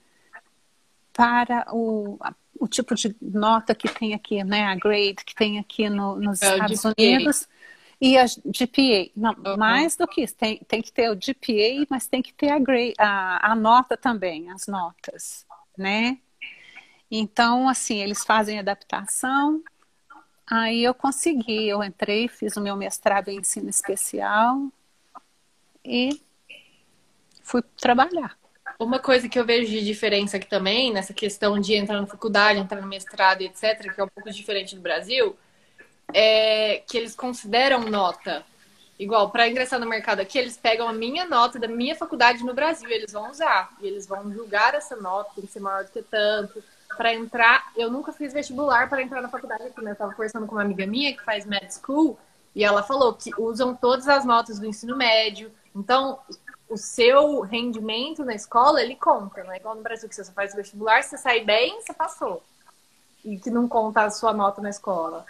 para 1.18 1.66
o, 1.74 2.16
o 2.60 2.68
tipo 2.68 2.94
de 2.94 3.12
nota 3.20 3.74
que 3.74 3.88
tem 3.88 4.14
aqui, 4.14 4.44
né, 4.44 4.66
a 4.66 4.76
grade 4.76 5.16
que 5.26 5.34
tem 5.34 5.58
aqui 5.58 5.90
no- 5.90 6.14
nos 6.16 6.40
É 6.40 6.46
Estados. 6.54 6.84
Unidos 6.84 7.48
e 8.00 8.16
a 8.16 8.24
GPA. 8.26 9.10
Não, 9.20 9.34
Uhum. 9.34 9.58
mais 9.58 9.96
do 9.96 10.06
que 10.06 10.22
isso, 10.22 10.36
tem, 10.36 10.58
tem 10.68 10.80
que 10.80 10.92
ter 10.92 11.10
o 11.10 11.16
GPA, 11.20 11.86
mas 11.90 12.06
tem 12.06 12.22
que 12.22 12.32
ter 12.32 12.50
a, 12.50 12.58
grade, 12.60 12.94
a, 12.98 13.50
a 13.52 13.56
nota 13.56 13.96
também, 13.96 14.48
as 14.52 14.68
notas, 14.68 15.44
né? 15.76 16.18
Então, 17.10 17.68
assim, 17.68 17.98
eles 17.98 18.24
fazem 18.24 18.58
adaptação. 18.58 19.62
Aí 20.50 20.84
eu 20.84 20.94
consegui, 20.94 21.68
eu 21.68 21.84
entrei, 21.84 22.28
fiz 22.28 22.56
o 22.56 22.60
meu 22.62 22.76
mestrado 22.76 23.28
em 23.28 23.38
ensino 23.38 23.70
especial 23.70 24.58
e 25.84 26.20
fui 27.42 27.62
trabalhar. 27.76 28.36
Uma 28.78 29.00
coisa 29.00 29.28
que 29.28 29.36
eu 29.36 29.44
vejo 29.44 29.68
de 29.68 29.84
diferença 29.84 30.36
aqui 30.36 30.46
também, 30.46 30.92
nessa 30.92 31.12
questão 31.12 31.58
de 31.58 31.74
entrar 31.74 32.00
na 32.00 32.06
faculdade, 32.06 32.60
entrar 32.60 32.80
no 32.80 32.86
mestrado, 32.86 33.42
etc., 33.42 33.92
que 33.92 34.00
é 34.00 34.04
um 34.04 34.08
pouco 34.08 34.30
diferente 34.30 34.76
do 34.76 34.80
Brasil, 34.80 35.36
é 36.14 36.80
que 36.86 36.96
eles 36.96 37.12
consideram 37.16 37.80
nota. 37.80 38.44
Igual, 38.96 39.30
para 39.30 39.48
ingressar 39.48 39.80
no 39.80 39.88
mercado 39.88 40.20
aqui, 40.20 40.38
eles 40.38 40.56
pegam 40.56 40.88
a 40.88 40.92
minha 40.92 41.24
nota 41.24 41.58
da 41.58 41.66
minha 41.66 41.96
faculdade 41.96 42.44
no 42.44 42.54
Brasil, 42.54 42.88
eles 42.88 43.12
vão 43.12 43.28
usar. 43.30 43.68
E 43.80 43.86
eles 43.88 44.06
vão 44.06 44.32
julgar 44.32 44.74
essa 44.74 44.94
nota, 44.94 45.32
tem 45.34 45.44
que 45.44 45.52
ser 45.52 45.60
maior 45.60 45.82
do 45.84 45.90
que 45.90 46.02
tanto. 46.02 46.62
Para 46.96 47.12
entrar, 47.12 47.72
eu 47.76 47.90
nunca 47.90 48.12
fiz 48.12 48.32
vestibular 48.32 48.88
para 48.88 49.02
entrar 49.02 49.20
na 49.20 49.28
faculdade 49.28 49.64
aqui, 49.64 49.82
né? 49.82 49.90
Eu 49.90 49.96
tava 49.96 50.12
conversando 50.12 50.46
com 50.46 50.54
uma 50.54 50.62
amiga 50.62 50.86
minha 50.86 51.12
que 51.16 51.24
faz 51.24 51.44
med 51.44 51.68
school, 51.74 52.16
e 52.54 52.62
ela 52.62 52.84
falou 52.84 53.12
que 53.12 53.32
usam 53.40 53.74
todas 53.74 54.08
as 54.08 54.24
notas 54.24 54.60
do 54.60 54.66
ensino 54.66 54.96
médio. 54.96 55.50
Então, 55.74 56.20
o 56.68 56.76
seu 56.76 57.40
rendimento 57.40 58.24
na 58.24 58.34
escola, 58.34 58.82
ele 58.82 58.96
conta, 58.96 59.42
não 59.44 59.52
é 59.52 59.56
igual 59.56 59.74
no 59.74 59.82
Brasil, 59.82 60.08
que 60.08 60.14
você 60.14 60.24
só 60.24 60.32
faz 60.32 60.54
vestibular, 60.54 61.02
se 61.02 61.10
você 61.10 61.18
sair 61.18 61.44
bem, 61.44 61.80
você 61.80 61.92
passou. 61.94 62.42
E 63.24 63.38
que 63.38 63.50
não 63.50 63.68
conta 63.68 64.02
a 64.04 64.10
sua 64.10 64.32
nota 64.32 64.60
na 64.60 64.70
escola. 64.70 65.24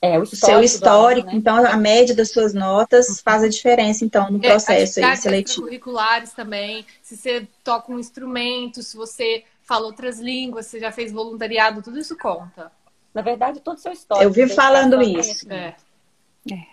É, 0.00 0.18
o 0.18 0.22
O 0.22 0.26
seu 0.26 0.60
histórico, 0.62 1.28
aluno, 1.28 1.32
né? 1.32 1.38
então 1.38 1.56
a 1.64 1.76
média 1.76 2.14
das 2.14 2.30
suas 2.30 2.52
notas 2.52 3.20
faz 3.20 3.42
a 3.44 3.48
diferença, 3.48 4.04
então, 4.04 4.30
no 4.30 4.38
É, 4.44 4.48
processo 4.48 4.72
aí, 4.72 4.82
atividades 4.84 5.22
seletivo. 5.22 5.50
extracurriculares 5.68 6.32
também, 6.32 6.86
se 7.02 7.16
você 7.16 7.46
toca 7.62 7.92
um 7.92 7.98
instrumento, 7.98 8.82
se 8.82 8.96
você 8.96 9.44
fala 9.62 9.86
outras 9.86 10.18
línguas, 10.18 10.66
se 10.66 10.72
você 10.72 10.80
já 10.80 10.92
fez 10.92 11.12
voluntariado, 11.12 11.82
tudo 11.82 11.98
isso 11.98 12.16
conta. 12.18 12.70
Na 13.14 13.22
verdade, 13.22 13.60
todo 13.60 13.76
o 13.76 13.80
seu 13.80 13.92
histórico. 13.92 14.24
Eu 14.24 14.32
vi 14.32 14.48
falando 14.48 15.00
isso. 15.00 15.46
conhecimento 15.46 15.82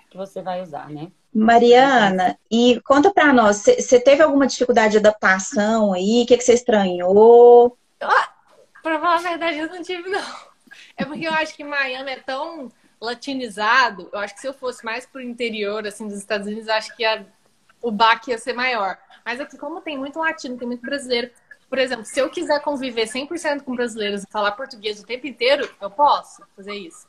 Que 0.10 0.17
você 0.17 0.41
vai 0.41 0.62
usar, 0.62 0.89
né? 0.89 1.12
Mariana, 1.34 2.39
e 2.50 2.82
conta 2.82 3.13
pra 3.13 3.32
nós, 3.32 3.58
você 3.58 4.00
teve 4.00 4.24
alguma 4.24 4.48
dificuldade 4.48 4.93
de 4.93 4.98
adaptação 4.98 5.93
aí? 5.93 6.24
O 6.24 6.26
que, 6.26 6.38
que 6.38 6.43
você 6.43 6.54
estranhou? 6.54 7.78
Pra 8.82 9.00
falar 9.00 9.15
a 9.15 9.22
verdade, 9.22 9.58
eu 9.60 9.67
não 9.67 9.82
tive, 9.84 10.10
não. 10.10 10.36
É 10.98 11.06
porque 11.06 11.28
eu 11.28 11.34
acho 11.34 11.56
que 11.56 11.63
Miami 11.63 12.12
é 12.12 12.19
tão 12.19 12.72
latinizado. 13.00 14.10
Eu 14.12 14.19
acho 14.19 14.34
que 14.34 14.41
se 14.41 14.48
eu 14.48 14.54
fosse 14.54 14.84
mais 14.84 15.06
pro 15.06 15.22
interior, 15.22 15.86
assim, 15.86 16.08
dos 16.08 16.17
Estados 16.17 16.48
Unidos, 16.48 16.67
eu 16.67 16.74
acho 16.74 16.95
que 16.95 17.06
a- 17.06 17.24
o 17.82 17.91
baque 17.91 18.32
ia 18.32 18.38
ser 18.38 18.54
maior. 18.54 18.98
Mas 19.26 19.39
aqui, 19.39 19.58
como 19.58 19.82
tem 19.82 19.98
muito 19.98 20.19
latino, 20.19 20.58
tem 20.58 20.67
muito 20.67 20.82
brasileiro. 20.82 21.30
Por 21.69 21.78
exemplo, 21.78 22.06
se 22.06 22.19
eu 22.19 22.30
quiser 22.30 22.62
conviver 22.62 23.08
100% 23.08 23.63
com 23.63 23.76
brasileiros 23.76 24.24
e 24.24 24.32
falar 24.32 24.54
português 24.54 25.00
o 25.00 25.06
tempo 25.06 25.28
inteiro, 25.28 25.69
eu 25.80 25.91
posso 25.91 26.41
fazer 26.56 26.74
isso. 26.74 27.08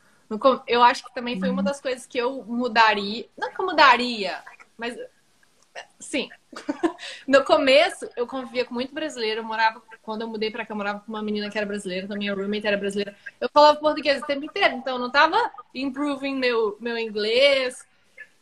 Eu 0.66 0.82
acho 0.82 1.04
que 1.04 1.14
também 1.14 1.38
foi 1.40 1.48
uma 1.48 1.62
das 1.62 1.80
coisas 1.80 2.06
que 2.06 2.18
eu 2.18 2.44
mudaria. 2.44 3.26
Não 3.36 3.52
que 3.52 3.60
eu 3.60 3.66
mudaria, 3.66 4.42
mas 4.78 4.96
Sim. 5.98 6.28
No 7.26 7.44
começo, 7.44 8.08
eu 8.16 8.26
convivia 8.26 8.64
com 8.64 8.74
muito 8.74 8.92
brasileiro. 8.92 9.40
Eu 9.40 9.44
morava, 9.44 9.82
quando 10.02 10.22
eu 10.22 10.28
mudei 10.28 10.50
pra 10.50 10.66
cá, 10.66 10.72
eu 10.72 10.76
morava 10.76 11.00
com 11.00 11.12
uma 11.12 11.22
menina 11.22 11.48
que 11.48 11.56
era 11.56 11.66
brasileira, 11.66 12.08
também 12.08 12.28
a 12.28 12.34
roommate 12.34 12.66
era 12.66 12.76
brasileira. 12.76 13.16
Eu 13.40 13.48
falava 13.52 13.78
português 13.78 14.20
o 14.20 14.26
tempo 14.26 14.44
inteiro, 14.44 14.74
então 14.74 14.94
eu 14.94 14.98
não 14.98 15.10
tava 15.10 15.36
improving 15.74 16.36
meu, 16.36 16.76
meu 16.80 16.98
inglês. 16.98 17.86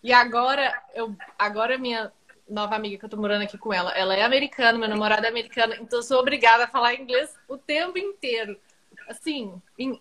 E 0.02 0.12
agora, 0.12 0.72
eu, 0.94 1.14
agora 1.38 1.76
minha 1.76 2.12
nova 2.48 2.76
amiga 2.76 2.98
que 2.98 3.04
eu 3.04 3.08
tô 3.08 3.16
morando 3.16 3.42
aqui 3.42 3.58
com 3.58 3.72
ela, 3.74 3.90
ela 3.92 4.14
é 4.14 4.22
americana, 4.22 4.78
meu 4.78 4.88
namorado 4.88 5.26
é 5.26 5.28
americano, 5.28 5.74
então 5.74 5.98
eu 5.98 6.02
sou 6.02 6.18
obrigada 6.18 6.64
a 6.64 6.68
falar 6.68 6.94
inglês 6.94 7.34
o 7.46 7.58
tempo 7.58 7.98
inteiro. 7.98 8.58
Assim, 9.06 9.60
em 9.78 10.00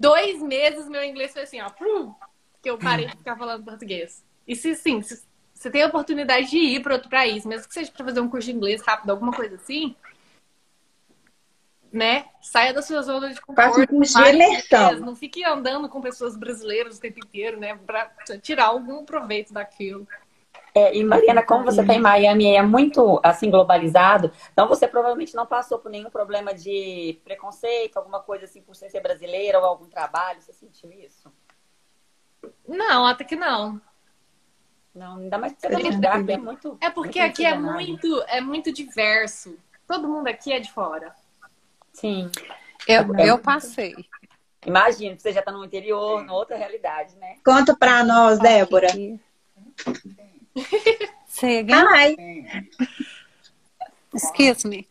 dois 0.00 0.42
meses 0.42 0.88
meu 0.88 1.04
inglês 1.04 1.32
foi 1.32 1.42
assim, 1.42 1.60
ó, 1.60 1.70
que 2.60 2.70
eu 2.70 2.78
parei 2.78 3.06
de 3.06 3.16
ficar 3.16 3.36
falando 3.36 3.64
português. 3.64 4.24
E 4.48 4.56
se 4.56 4.74
sim, 4.74 5.02
se 5.02 5.22
você 5.54 5.70
tem 5.70 5.82
a 5.82 5.88
oportunidade 5.88 6.48
de 6.48 6.56
ir 6.56 6.82
para 6.82 6.94
outro 6.94 7.10
país, 7.10 7.44
mesmo 7.44 7.68
que 7.68 7.74
seja 7.74 7.92
para 7.92 8.06
fazer 8.06 8.20
um 8.20 8.28
curso 8.28 8.46
de 8.46 8.56
inglês 8.56 8.80
rápido, 8.82 9.10
alguma 9.10 9.30
coisa 9.30 9.56
assim, 9.56 9.94
né? 11.92 12.24
Saia 12.40 12.72
da 12.72 12.80
sua 12.80 13.02
zona 13.02 13.28
de 13.28 13.40
conforto. 13.40 13.68
Faça 13.68 13.80
um 13.82 13.86
curso 13.86 14.22
de 14.22 14.30
imersão. 14.30 15.00
Não 15.00 15.14
fique 15.14 15.44
andando 15.44 15.88
com 15.88 16.00
pessoas 16.00 16.36
brasileiras 16.36 16.96
o 16.96 17.00
tempo 17.00 17.18
inteiro, 17.18 17.60
né? 17.60 17.78
Para 17.86 18.10
tirar 18.40 18.66
algum 18.66 19.04
proveito 19.04 19.52
daquilo. 19.52 20.08
É, 20.74 20.96
e 20.96 21.04
Mariana, 21.04 21.42
como 21.42 21.64
você 21.64 21.80
está 21.80 21.94
em 21.94 22.00
Miami 22.00 22.44
e 22.44 22.56
é 22.56 22.62
muito 22.62 23.20
assim 23.22 23.50
globalizado, 23.50 24.30
então 24.52 24.68
você 24.68 24.86
provavelmente 24.86 25.34
não 25.34 25.46
passou 25.46 25.78
por 25.78 25.90
nenhum 25.90 26.10
problema 26.10 26.54
de 26.54 27.18
preconceito, 27.24 27.96
alguma 27.96 28.20
coisa 28.20 28.44
assim 28.44 28.62
por 28.62 28.76
ser 28.76 29.00
brasileira 29.00 29.58
ou 29.58 29.64
algum 29.64 29.86
trabalho, 29.86 30.40
você 30.40 30.52
sentiu 30.52 30.92
isso? 30.92 31.32
Não, 32.66 33.06
até 33.06 33.24
que 33.24 33.36
não. 33.36 33.80
Não, 34.94 35.18
ainda 35.18 35.38
mais 35.38 35.52
que 35.52 35.60
você 35.60 35.68
tá 35.68 35.78
lugar 35.78 36.28
é 36.28 36.36
muito. 36.36 36.78
É 36.80 36.90
porque 36.90 37.20
muito 37.20 37.32
aqui 37.32 37.44
é 37.44 37.56
muito, 37.56 38.24
é 38.26 38.40
muito 38.40 38.72
diverso. 38.72 39.56
Todo 39.86 40.08
mundo 40.08 40.28
aqui 40.28 40.52
é 40.52 40.60
de 40.60 40.70
fora. 40.72 41.14
Sim. 41.92 42.30
Eu, 42.86 43.14
eu 43.18 43.38
passei. 43.38 43.94
Imagina, 44.66 45.18
você 45.18 45.32
já 45.32 45.40
está 45.40 45.50
no 45.50 45.64
interior, 45.64 46.20
numa 46.20 46.34
outra 46.34 46.56
realidade, 46.56 47.16
né? 47.16 47.36
Conta 47.44 47.74
para 47.76 48.04
nós, 48.04 48.38
Débora. 48.38 48.88
Say 51.28 51.58
again? 51.58 51.86
Hi. 51.88 52.16
Excuse 54.12 54.64
me. 54.64 54.86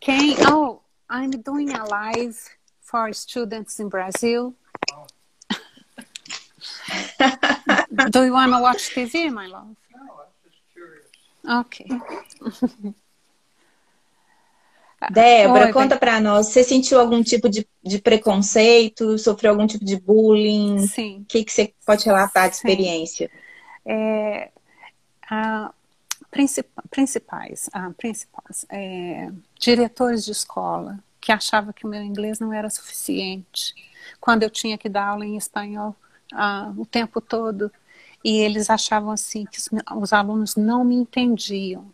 Quem? 0.00 0.34
Oh, 0.40 0.80
I'm 1.08 1.30
doing 1.30 1.70
a 1.72 1.84
live 1.84 2.38
for 2.80 3.12
students 3.12 3.78
in 3.80 3.88
Brazil. 3.88 4.54
Do 8.12 8.24
you 8.24 8.32
want 8.32 8.52
to 8.52 8.60
watch 8.60 8.90
TV, 8.94 9.32
my 9.32 9.46
love? 9.46 9.76
No, 9.94 10.00
I'm 10.00 10.28
just 10.44 10.62
curious. 10.72 11.06
Ok. 11.48 12.94
Débora, 15.08 15.64
Oi, 15.66 15.72
conta 15.72 15.96
para 15.98 16.20
nós. 16.20 16.46
Você 16.48 16.62
sentiu 16.62 17.00
algum 17.00 17.22
tipo 17.22 17.48
de, 17.48 17.66
de 17.82 18.00
preconceito? 18.00 19.18
Sofreu 19.18 19.52
algum 19.52 19.66
tipo 19.66 19.84
de 19.84 19.96
bullying? 20.00 20.86
Sim. 20.86 21.20
O 21.22 21.24
que, 21.26 21.44
que 21.44 21.52
você 21.52 21.74
pode 21.84 22.04
relatar 22.04 22.48
de 22.48 22.56
Sim. 22.56 22.66
experiência? 22.68 23.30
É, 23.84 24.50
a, 25.30 25.72
princip- 26.30 26.68
principais, 26.90 27.70
ah, 27.72 27.90
principais 27.96 28.66
é, 28.70 29.30
diretores 29.58 30.24
de 30.24 30.32
escola 30.32 30.98
que 31.20 31.32
achavam 31.32 31.72
que 31.72 31.86
o 31.86 31.90
meu 31.90 32.02
inglês 32.02 32.40
não 32.40 32.52
era 32.52 32.70
suficiente 32.70 33.74
quando 34.20 34.42
eu 34.44 34.50
tinha 34.50 34.78
que 34.78 34.88
dar 34.88 35.08
aula 35.08 35.26
em 35.26 35.36
espanhol 35.36 35.96
ah, 36.32 36.72
o 36.76 36.86
tempo 36.86 37.20
todo 37.20 37.70
e 38.24 38.38
eles 38.38 38.70
achavam 38.70 39.10
assim 39.10 39.46
que 39.46 39.58
os, 39.58 39.68
os 39.96 40.12
alunos 40.12 40.56
não 40.56 40.84
me 40.84 40.94
entendiam. 40.96 41.92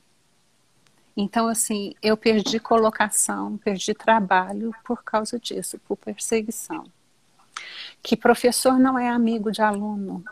Então, 1.17 1.49
assim, 1.49 1.95
eu 2.03 2.17
perdi 2.17 2.61
colocação, 2.61 3.57
perdi 3.57 3.95
trabalho 3.95 4.75
por 4.85 5.03
causa 5.03 5.39
disso, 5.39 5.79
por 5.79 5.97
perseguição. 5.97 6.85
Que 8.03 8.17
professor 8.17 8.79
não 8.79 8.99
é 8.99 9.09
amigo 9.09 9.51
de 9.51 9.63
aluno. 9.63 10.23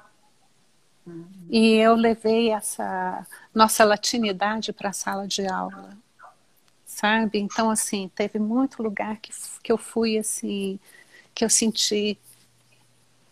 E 1.48 1.76
eu 1.76 1.94
levei 1.94 2.50
essa 2.50 3.26
nossa 3.54 3.84
latinidade 3.84 4.72
para 4.72 4.90
a 4.90 4.92
sala 4.92 5.26
de 5.26 5.46
aula, 5.46 5.96
sabe? 6.84 7.38
Então, 7.38 7.70
assim, 7.70 8.10
teve 8.14 8.38
muito 8.38 8.82
lugar 8.82 9.16
que, 9.18 9.32
que 9.62 9.72
eu 9.72 9.78
fui, 9.78 10.18
assim, 10.18 10.78
que 11.34 11.44
eu 11.44 11.50
senti 11.50 12.18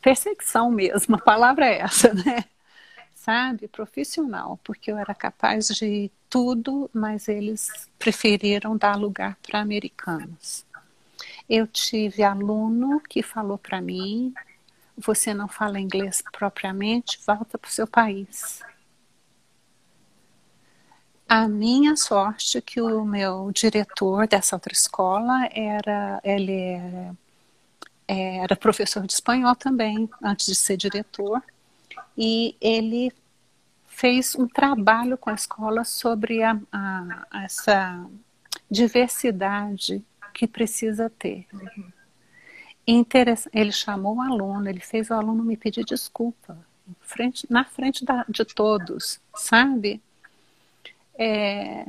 perseguição 0.01 0.71
mesmo, 0.71 1.15
a 1.17 1.19
palavra 1.19 1.67
é 1.67 1.79
essa, 1.79 2.13
né? 2.13 2.45
Sabe? 3.15 3.69
Profissional, 3.69 4.59
porque 4.65 4.91
eu 4.91 4.99
era 4.99 5.15
capaz 5.15 5.69
de 5.69 6.11
tudo, 6.33 6.89
mas 6.95 7.29
eles 7.29 7.91
preferiram 7.99 8.75
dar 8.75 8.97
lugar 8.97 9.37
para 9.47 9.61
americanos. 9.61 10.65
Eu 11.47 11.67
tive 11.67 12.23
aluno 12.23 13.03
que 13.03 13.23
falou 13.23 13.59
para 13.59 13.83
mim: 13.83 14.33
você 14.97 15.35
não 15.35 15.47
fala 15.47 15.79
inglês 15.79 16.23
propriamente, 16.33 17.21
volta 17.27 17.59
para 17.59 17.69
o 17.69 17.71
seu 17.71 17.87
país. 17.87 18.63
A 21.29 21.47
minha 21.47 21.97
sorte 21.97 22.57
é 22.57 22.63
que 22.63 22.81
o 22.81 23.05
meu 23.05 23.53
diretor 23.53 24.27
dessa 24.27 24.57
outra 24.57 24.73
escola 24.73 25.47
era, 25.53 26.19
ele 26.25 27.15
é, 28.09 28.39
era 28.39 28.57
professor 28.57 29.07
de 29.07 29.13
espanhol 29.13 29.55
também, 29.55 30.09
antes 30.23 30.47
de 30.47 30.55
ser 30.55 30.79
diretor, 30.79 31.43
e 32.17 32.57
ele 32.59 33.13
fez 34.03 34.35
um 34.35 34.49
trabalho 34.49 35.17
com 35.17 35.31
a 35.31 35.35
escola 35.35 35.85
sobre 35.85 36.43
a, 36.43 36.59
a, 36.73 37.45
essa 37.45 38.05
diversidade 38.69 40.05
que 40.35 40.45
precisa 40.49 41.09
ter. 41.09 41.47
Ele 42.85 43.71
chamou 43.71 44.17
o 44.17 44.21
aluno, 44.21 44.69
ele 44.69 44.81
fez 44.81 45.09
o 45.09 45.15
aluno 45.15 45.45
me 45.45 45.57
pedir 45.57 45.85
desculpa 45.85 46.59
frente, 47.03 47.47
na 47.49 47.65
frente 47.65 48.05
da, 48.05 48.25
de 48.29 48.45
todos, 48.45 49.21
sabe? 49.37 50.03
É, 51.17 51.87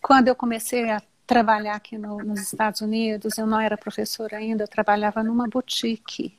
quando 0.00 0.28
eu 0.28 0.34
comecei 0.34 0.90
a 0.90 1.02
trabalhar 1.26 1.74
aqui 1.74 1.98
no, 1.98 2.24
nos 2.24 2.40
Estados 2.40 2.80
Unidos, 2.80 3.36
eu 3.36 3.46
não 3.46 3.60
era 3.60 3.76
professora 3.76 4.38
ainda, 4.38 4.64
eu 4.64 4.68
trabalhava 4.68 5.22
numa 5.22 5.46
boutique. 5.46 6.34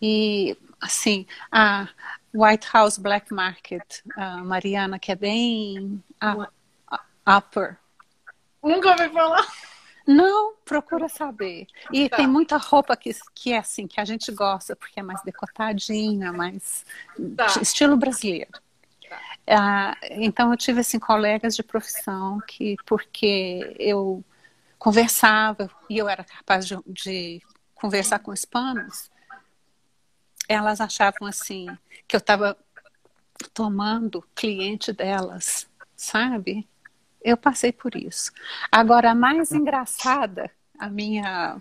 E, 0.00 0.56
assim, 0.84 1.26
a 1.50 1.88
White 2.32 2.68
House 2.72 2.98
Black 2.98 3.32
Market, 3.32 4.02
a 4.16 4.38
Mariana, 4.38 4.98
que 4.98 5.12
é 5.12 5.16
bem 5.16 6.02
a, 6.20 6.48
a, 7.24 7.38
upper. 7.38 7.78
Nunca 8.62 8.90
ouvi 8.90 9.08
falar. 9.10 9.46
Não, 10.06 10.54
procura 10.64 11.08
saber. 11.08 11.66
E 11.90 12.08
tá. 12.08 12.18
tem 12.18 12.26
muita 12.26 12.58
roupa 12.58 12.94
que, 12.96 13.10
que 13.34 13.52
é 13.52 13.58
assim, 13.58 13.86
que 13.86 13.98
a 13.98 14.04
gente 14.04 14.30
gosta, 14.32 14.76
porque 14.76 15.00
é 15.00 15.02
mais 15.02 15.22
decotadinha, 15.22 16.32
mais 16.32 16.84
tá. 17.36 17.46
estilo 17.62 17.96
brasileiro. 17.96 18.50
Ah, 19.46 19.96
então 20.10 20.50
eu 20.50 20.56
tive 20.56 20.80
assim 20.80 20.98
colegas 20.98 21.54
de 21.54 21.62
profissão 21.62 22.40
que 22.46 22.76
porque 22.86 23.76
eu 23.78 24.24
conversava 24.78 25.70
e 25.88 25.98
eu 25.98 26.08
era 26.08 26.24
capaz 26.24 26.66
de, 26.66 26.76
de 26.86 27.42
conversar 27.74 28.18
com 28.18 28.32
hispanos, 28.32 29.10
elas 30.48 30.80
achavam 30.80 31.28
assim 31.28 31.66
que 32.06 32.16
eu 32.16 32.18
estava 32.18 32.56
tomando 33.52 34.24
cliente 34.34 34.92
delas, 34.92 35.66
sabe? 35.96 36.66
Eu 37.22 37.36
passei 37.36 37.72
por 37.72 37.96
isso. 37.96 38.32
Agora 38.70 39.10
a 39.10 39.14
mais 39.14 39.52
engraçada, 39.52 40.50
a 40.78 40.88
minha 40.88 41.56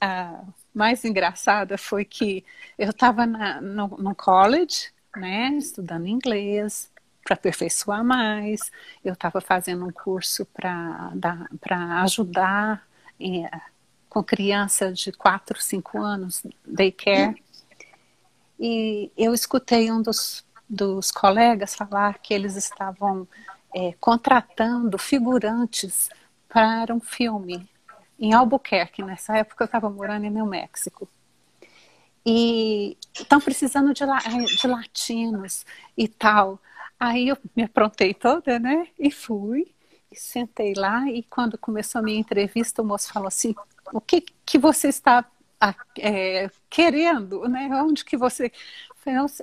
a 0.00 0.44
mais 0.74 1.04
engraçada 1.04 1.78
foi 1.78 2.04
que 2.04 2.44
eu 2.78 2.90
estava 2.90 3.26
no, 3.26 3.88
no 3.88 4.14
college, 4.14 4.90
né, 5.16 5.48
estudando 5.56 6.06
inglês 6.06 6.90
para 7.24 7.34
aperfeiçoar 7.34 8.04
mais. 8.04 8.70
Eu 9.04 9.14
estava 9.14 9.40
fazendo 9.40 9.86
um 9.86 9.90
curso 9.90 10.46
para 10.46 11.12
ajudar 12.02 12.86
é, 13.18 13.50
com 14.08 14.22
criança 14.22 14.92
de 14.92 15.12
4, 15.12 15.60
5 15.60 15.98
anos, 15.98 16.42
daycare. 16.64 17.42
E 18.58 19.10
eu 19.16 19.34
escutei 19.34 19.90
um 19.90 20.00
dos, 20.00 20.44
dos 20.68 21.10
colegas 21.10 21.74
falar 21.74 22.18
que 22.18 22.32
eles 22.32 22.56
estavam 22.56 23.28
é, 23.74 23.92
contratando 24.00 24.98
figurantes 24.98 26.08
para 26.48 26.94
um 26.94 27.00
filme 27.00 27.68
em 28.18 28.32
Albuquerque. 28.32 29.02
Nessa 29.02 29.36
época 29.36 29.64
eu 29.64 29.66
estava 29.66 29.90
morando 29.90 30.24
em 30.24 30.30
New 30.30 30.46
México. 30.46 31.08
E 32.24 32.96
estão 33.14 33.40
precisando 33.40 33.92
de, 33.92 34.04
de 34.56 34.66
latinos 34.66 35.64
e 35.96 36.08
tal. 36.08 36.58
Aí 36.98 37.28
eu 37.28 37.38
me 37.54 37.62
aprontei 37.62 38.14
toda, 38.14 38.58
né? 38.58 38.88
E 38.98 39.10
fui, 39.10 39.72
e 40.10 40.16
sentei 40.16 40.74
lá. 40.74 41.08
E 41.08 41.22
quando 41.22 41.58
começou 41.58 42.00
a 42.00 42.02
minha 42.02 42.18
entrevista, 42.18 42.82
o 42.82 42.84
moço 42.84 43.12
falou 43.12 43.28
assim: 43.28 43.54
O 43.92 44.00
que, 44.00 44.24
que 44.44 44.58
você 44.58 44.88
está 44.88 45.24
é, 45.98 46.50
querendo, 46.68 47.48
né? 47.48 47.68
Onde 47.82 48.04
que 48.04 48.16
você. 48.16 48.50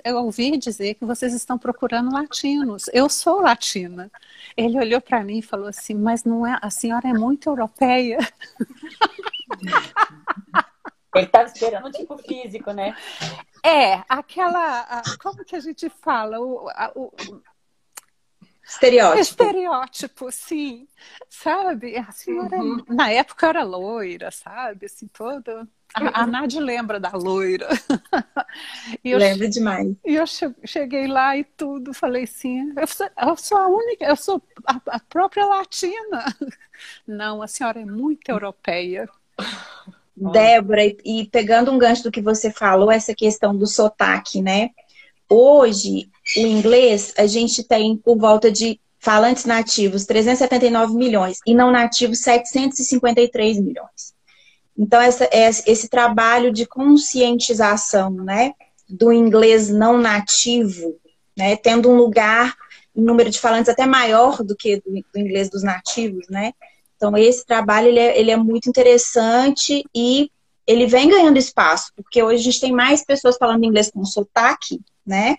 Eu 0.03 0.17
ouvi 0.17 0.57
dizer 0.57 0.95
que 0.95 1.05
vocês 1.05 1.33
estão 1.33 1.57
procurando 1.57 2.13
latinos. 2.13 2.89
Eu 2.91 3.07
sou 3.07 3.39
latina. 3.39 4.11
Ele 4.57 4.77
olhou 4.77 4.99
para 4.99 5.23
mim 5.23 5.37
e 5.37 5.41
falou 5.41 5.67
assim: 5.67 5.93
Mas 5.93 6.25
não 6.25 6.45
é, 6.45 6.59
a 6.61 6.69
senhora 6.69 7.07
é 7.07 7.13
muito 7.13 7.49
europeia. 7.49 8.17
Ele 11.15 11.25
estava 11.25 11.45
esperando 11.45 11.87
um 11.87 11.91
tipo 11.91 12.17
físico, 12.17 12.71
né? 12.71 12.97
É, 13.63 14.03
aquela. 14.09 15.03
Como 15.21 15.45
que 15.45 15.55
a 15.55 15.59
gente 15.59 15.87
fala? 15.87 16.39
O, 16.39 16.67
o, 16.95 17.13
Estereótipo. 18.65 19.19
Estereótipo, 19.19 20.31
sim. 20.31 20.87
Sabe? 21.29 21.97
A 21.97 22.11
senhora, 22.11 22.57
uhum. 22.57 22.83
na 22.87 23.11
época, 23.11 23.47
era 23.47 23.63
loira, 23.63 24.31
sabe? 24.31 24.85
Assim, 24.85 25.07
toda. 25.07 25.67
A, 25.93 26.23
a 26.23 26.27
Nádia 26.27 26.61
lembra 26.61 26.99
da 26.99 27.11
loira. 27.11 27.67
Lembro 29.03 29.49
demais. 29.49 29.95
E 30.05 30.15
eu 30.15 30.25
cheguei 30.63 31.07
lá 31.07 31.37
e 31.37 31.43
tudo, 31.43 31.93
falei 31.93 32.23
assim, 32.23 32.73
eu 32.75 32.87
sou, 32.87 33.09
eu 33.21 33.37
sou 33.37 33.57
a 33.57 33.67
única, 33.67 34.05
eu 34.05 34.15
sou 34.15 34.41
a, 34.65 34.81
a, 34.87 34.99
própria 34.99 35.45
latina. 35.45 36.25
Não, 37.07 37.41
a 37.41 37.47
senhora 37.47 37.81
é 37.81 37.85
muito 37.85 38.29
europeia. 38.29 39.07
Débora, 40.15 40.83
e 40.85 41.27
pegando 41.31 41.71
um 41.71 41.77
gancho 41.77 42.03
do 42.03 42.11
que 42.11 42.21
você 42.21 42.51
falou, 42.51 42.91
essa 42.91 43.15
questão 43.15 43.55
do 43.55 43.65
sotaque, 43.65 44.41
né? 44.41 44.69
Hoje, 45.29 46.09
o 46.37 46.41
inglês, 46.41 47.13
a 47.17 47.25
gente 47.25 47.63
tem 47.63 47.97
por 47.97 48.17
volta 48.17 48.51
de 48.51 48.79
falantes 48.99 49.45
nativos 49.45 50.05
379 50.05 50.93
milhões 50.95 51.39
e 51.45 51.53
não 51.53 51.71
nativos 51.71 52.19
753 52.19 53.59
milhões. 53.59 54.13
Então, 54.77 54.99
essa, 54.99 55.29
esse 55.33 55.87
trabalho 55.87 56.51
de 56.51 56.65
conscientização 56.65 58.09
né, 58.11 58.53
do 58.89 59.11
inglês 59.11 59.69
não 59.69 59.97
nativo, 59.97 60.95
né, 61.37 61.55
tendo 61.55 61.89
um 61.89 61.95
lugar, 61.95 62.55
um 62.95 63.03
número 63.03 63.29
de 63.29 63.39
falantes 63.39 63.69
até 63.69 63.85
maior 63.85 64.43
do 64.43 64.55
que 64.55 64.77
do, 64.77 64.91
do 64.91 65.19
inglês 65.19 65.49
dos 65.49 65.63
nativos, 65.63 66.27
né? 66.29 66.53
Então, 66.95 67.17
esse 67.17 67.45
trabalho 67.45 67.87
ele 67.87 67.99
é, 67.99 68.19
ele 68.19 68.31
é 68.31 68.37
muito 68.37 68.69
interessante 68.69 69.83
e 69.93 70.31
ele 70.65 70.85
vem 70.85 71.09
ganhando 71.09 71.37
espaço, 71.37 71.91
porque 71.95 72.23
hoje 72.23 72.41
a 72.41 72.43
gente 72.43 72.61
tem 72.61 72.71
mais 72.71 73.03
pessoas 73.03 73.35
falando 73.37 73.65
inglês 73.65 73.91
com 73.91 74.05
sotaque, 74.05 74.79
né? 75.05 75.35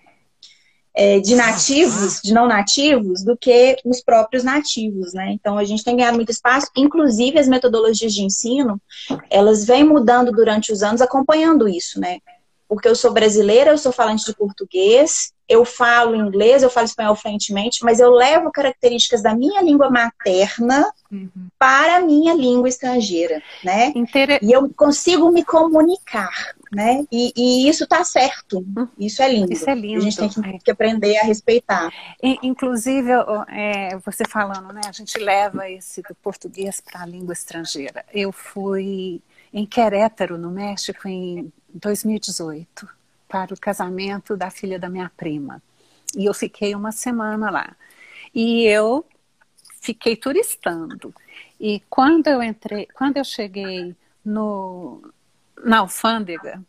É, 0.95 1.18
de 1.18 1.34
nativos, 1.34 2.20
de 2.22 2.32
não 2.32 2.47
nativos, 2.47 3.22
do 3.24 3.36
que 3.36 3.76
os 3.84 4.01
próprios 4.01 4.45
nativos, 4.45 5.12
né? 5.12 5.32
Então 5.32 5.59
a 5.59 5.64
gente 5.64 5.82
tem 5.82 5.97
ganhado 5.97 6.16
muito 6.16 6.30
espaço, 6.30 6.68
inclusive 6.76 7.38
as 7.38 7.49
metodologias 7.49 8.14
de 8.14 8.22
ensino, 8.22 8.80
elas 9.28 9.64
vêm 9.64 9.84
mudando 9.84 10.30
durante 10.30 10.72
os 10.72 10.82
anos, 10.82 11.03
acompanhando 11.03 11.68
isso, 11.68 11.99
né? 11.99 12.18
Porque 12.68 12.88
eu 12.88 12.95
sou 12.95 13.12
brasileira, 13.12 13.72
eu 13.72 13.78
sou 13.78 13.92
falante 13.92 14.24
de 14.24 14.34
português, 14.34 15.32
eu 15.49 15.64
falo 15.64 16.14
inglês, 16.14 16.62
eu 16.62 16.70
falo 16.70 16.86
espanhol 16.86 17.14
fluentemente, 17.14 17.84
mas 17.84 18.01
eu 18.01 18.11
levo 18.11 18.51
características 18.51 19.22
da 19.22 19.34
minha 19.34 19.61
língua 19.61 19.90
materna 19.90 20.90
uhum. 21.12 21.28
para 21.59 21.97
a 21.97 22.01
minha 22.01 22.32
língua 22.32 22.68
estrangeira, 22.68 23.42
né? 23.62 23.92
Inter... 23.95 24.38
E 24.42 24.51
eu 24.51 24.70
consigo 24.74 25.30
me 25.30 25.45
comunicar, 25.45 26.55
né? 26.75 27.05
E, 27.11 27.33
e 27.37 27.68
isso 27.68 27.85
está 27.85 28.03
certo, 28.05 28.64
isso 28.99 29.22
é 29.22 29.33
lindo. 29.33 29.53
Isso 29.53 29.68
é 29.68 29.75
lindo. 29.75 29.99
A 29.99 30.01
gente 30.01 30.16
tem 30.16 30.29
que, 30.29 30.59
que 30.64 30.70
aprender 30.70 31.16
a 31.18 31.25
respeitar. 31.25 31.93
Inclusive, 32.43 33.11
é, 33.49 33.97
você 33.99 34.25
falando, 34.29 34.72
né? 34.72 34.83
A 34.87 34.93
gente 34.93 35.18
leva 35.18 35.70
esse 35.70 36.03
do 36.03 36.14
português 36.16 36.81
para 36.81 37.03
a 37.03 37.07
língua 37.07 37.33
estrangeira. 37.33 38.05
Eu 38.12 38.33
fui 38.33 39.20
em 39.53 39.64
Querétaro, 39.64 40.37
no 40.37 40.51
México, 40.51 41.07
em 41.07 41.53
2018 41.72 42.89
para 43.29 43.55
o 43.55 43.59
casamento 43.59 44.37
da 44.37 44.51
filha 44.51 44.79
da 44.79 44.89
minha 44.89 45.11
prima. 45.16 45.62
E 46.16 46.27
eu 46.27 46.35
fiquei 46.35 46.75
uma 46.75 46.93
semana 46.93 47.51
lá. 47.51 47.77
E 48.35 48.64
eu 48.64 49.05
fiquei 49.81 50.16
turistando. 50.16 51.14
E 51.59 51.81
quando 51.91 52.29
eu 52.29 52.43
entrei, 52.43 52.87
quando 52.95 53.16
eu 53.16 53.25
cheguei 53.25 53.95
no, 54.25 55.03
na 55.63 55.79
alfândega, 55.79 56.63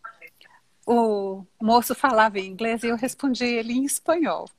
o 0.85 1.43
moço 1.61 1.95
falava 1.95 2.39
em 2.39 2.47
inglês 2.47 2.83
e 2.83 2.87
eu 2.87 2.95
respondi 2.95 3.45
ele 3.45 3.73
em 3.73 3.85
espanhol. 3.85 4.49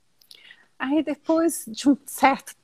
Aí 0.79 1.03
depois 1.03 1.65
de 1.67 1.89
um 1.89 1.97
certo 2.07 2.55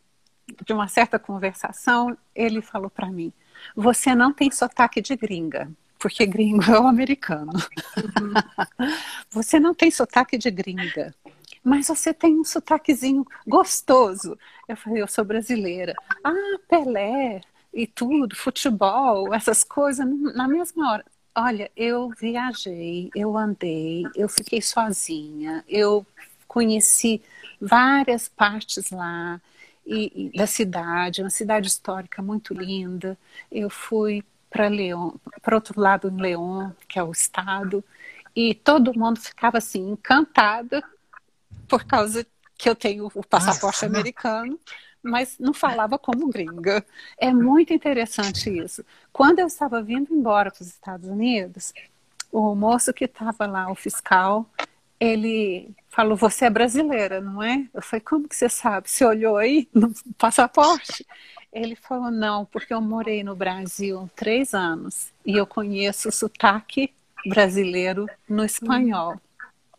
de 0.66 0.72
uma 0.72 0.88
certa 0.88 1.18
conversação, 1.18 2.16
ele 2.34 2.60
falou 2.60 2.90
para 2.90 3.10
mim: 3.10 3.32
"Você 3.76 4.14
não 4.14 4.32
tem 4.32 4.50
sotaque 4.50 5.00
de 5.00 5.16
gringa" 5.16 5.70
porque 6.02 6.26
gringo 6.26 6.64
é 6.64 6.80
o 6.80 6.88
americano. 6.88 7.52
Uhum. 7.96 8.34
você 9.30 9.60
não 9.60 9.72
tem 9.72 9.88
sotaque 9.88 10.36
de 10.36 10.50
gringa, 10.50 11.14
mas 11.62 11.86
você 11.86 12.12
tem 12.12 12.40
um 12.40 12.44
sotaquezinho 12.44 13.24
gostoso. 13.46 14.36
Eu 14.66 14.76
falei, 14.76 15.00
eu 15.00 15.06
sou 15.06 15.24
brasileira. 15.24 15.94
Ah, 16.24 16.58
Pelé 16.68 17.40
e 17.72 17.86
tudo, 17.86 18.34
futebol, 18.34 19.32
essas 19.32 19.62
coisas, 19.62 20.04
na 20.34 20.48
mesma 20.48 20.90
hora. 20.90 21.04
Olha, 21.34 21.70
eu 21.74 22.10
viajei, 22.10 23.10
eu 23.14 23.36
andei, 23.36 24.04
eu 24.14 24.28
fiquei 24.28 24.60
sozinha, 24.60 25.64
eu 25.66 26.06
conheci 26.46 27.22
várias 27.58 28.28
partes 28.28 28.90
lá 28.90 29.40
e, 29.86 30.26
e 30.26 30.36
da 30.36 30.46
cidade, 30.46 31.22
uma 31.22 31.30
cidade 31.30 31.68
histórica 31.68 32.20
muito 32.22 32.52
linda. 32.52 33.18
Eu 33.50 33.70
fui 33.70 34.22
para 34.50 34.68
Leão, 34.68 35.18
para 35.40 35.54
outro 35.56 35.80
lado 35.80 36.08
em 36.10 36.20
Leão, 36.20 36.76
que 36.86 36.98
é 36.98 37.02
o 37.02 37.10
estado, 37.10 37.82
e 38.36 38.54
todo 38.54 38.98
mundo 38.98 39.18
ficava 39.18 39.56
assim 39.56 39.92
encantada 39.92 40.82
por 41.66 41.84
causa 41.84 42.26
que 42.58 42.68
eu 42.68 42.76
tenho 42.76 43.10
o 43.14 43.24
passaporte 43.26 43.84
americano, 43.86 44.60
mas 45.02 45.36
não 45.38 45.52
falava 45.52 45.98
como 45.98 46.28
gringa. 46.28 46.84
É 47.18 47.32
muito 47.32 47.72
interessante 47.72 48.50
isso. 48.50 48.84
Quando 49.12 49.38
eu 49.38 49.46
estava 49.46 49.82
vindo 49.82 50.14
embora 50.14 50.50
para 50.50 50.62
os 50.62 50.68
Estados 50.68 51.08
Unidos, 51.08 51.72
o 52.30 52.54
moço 52.54 52.92
que 52.92 53.04
estava 53.04 53.46
lá, 53.46 53.70
o 53.70 53.74
fiscal, 53.74 54.48
ele 55.00 55.70
falou: 55.88 56.16
Você 56.16 56.44
é 56.44 56.50
brasileira, 56.50 57.20
não 57.20 57.42
é? 57.42 57.66
Eu 57.74 57.82
falei: 57.82 58.00
Como 58.00 58.28
que 58.28 58.36
você 58.36 58.48
sabe? 58.48 58.88
Você 58.88 59.04
olhou 59.04 59.36
aí 59.36 59.68
no 59.74 59.92
passaporte? 60.16 61.04
Ele 61.52 61.76
falou, 61.76 62.10
não, 62.10 62.46
porque 62.46 62.72
eu 62.72 62.80
morei 62.80 63.22
no 63.22 63.36
Brasil 63.36 64.08
três 64.16 64.54
anos 64.54 65.12
e 65.24 65.36
eu 65.36 65.46
conheço 65.46 66.08
o 66.08 66.12
sotaque 66.12 66.90
brasileiro 67.26 68.06
no 68.26 68.42
espanhol. 68.42 69.20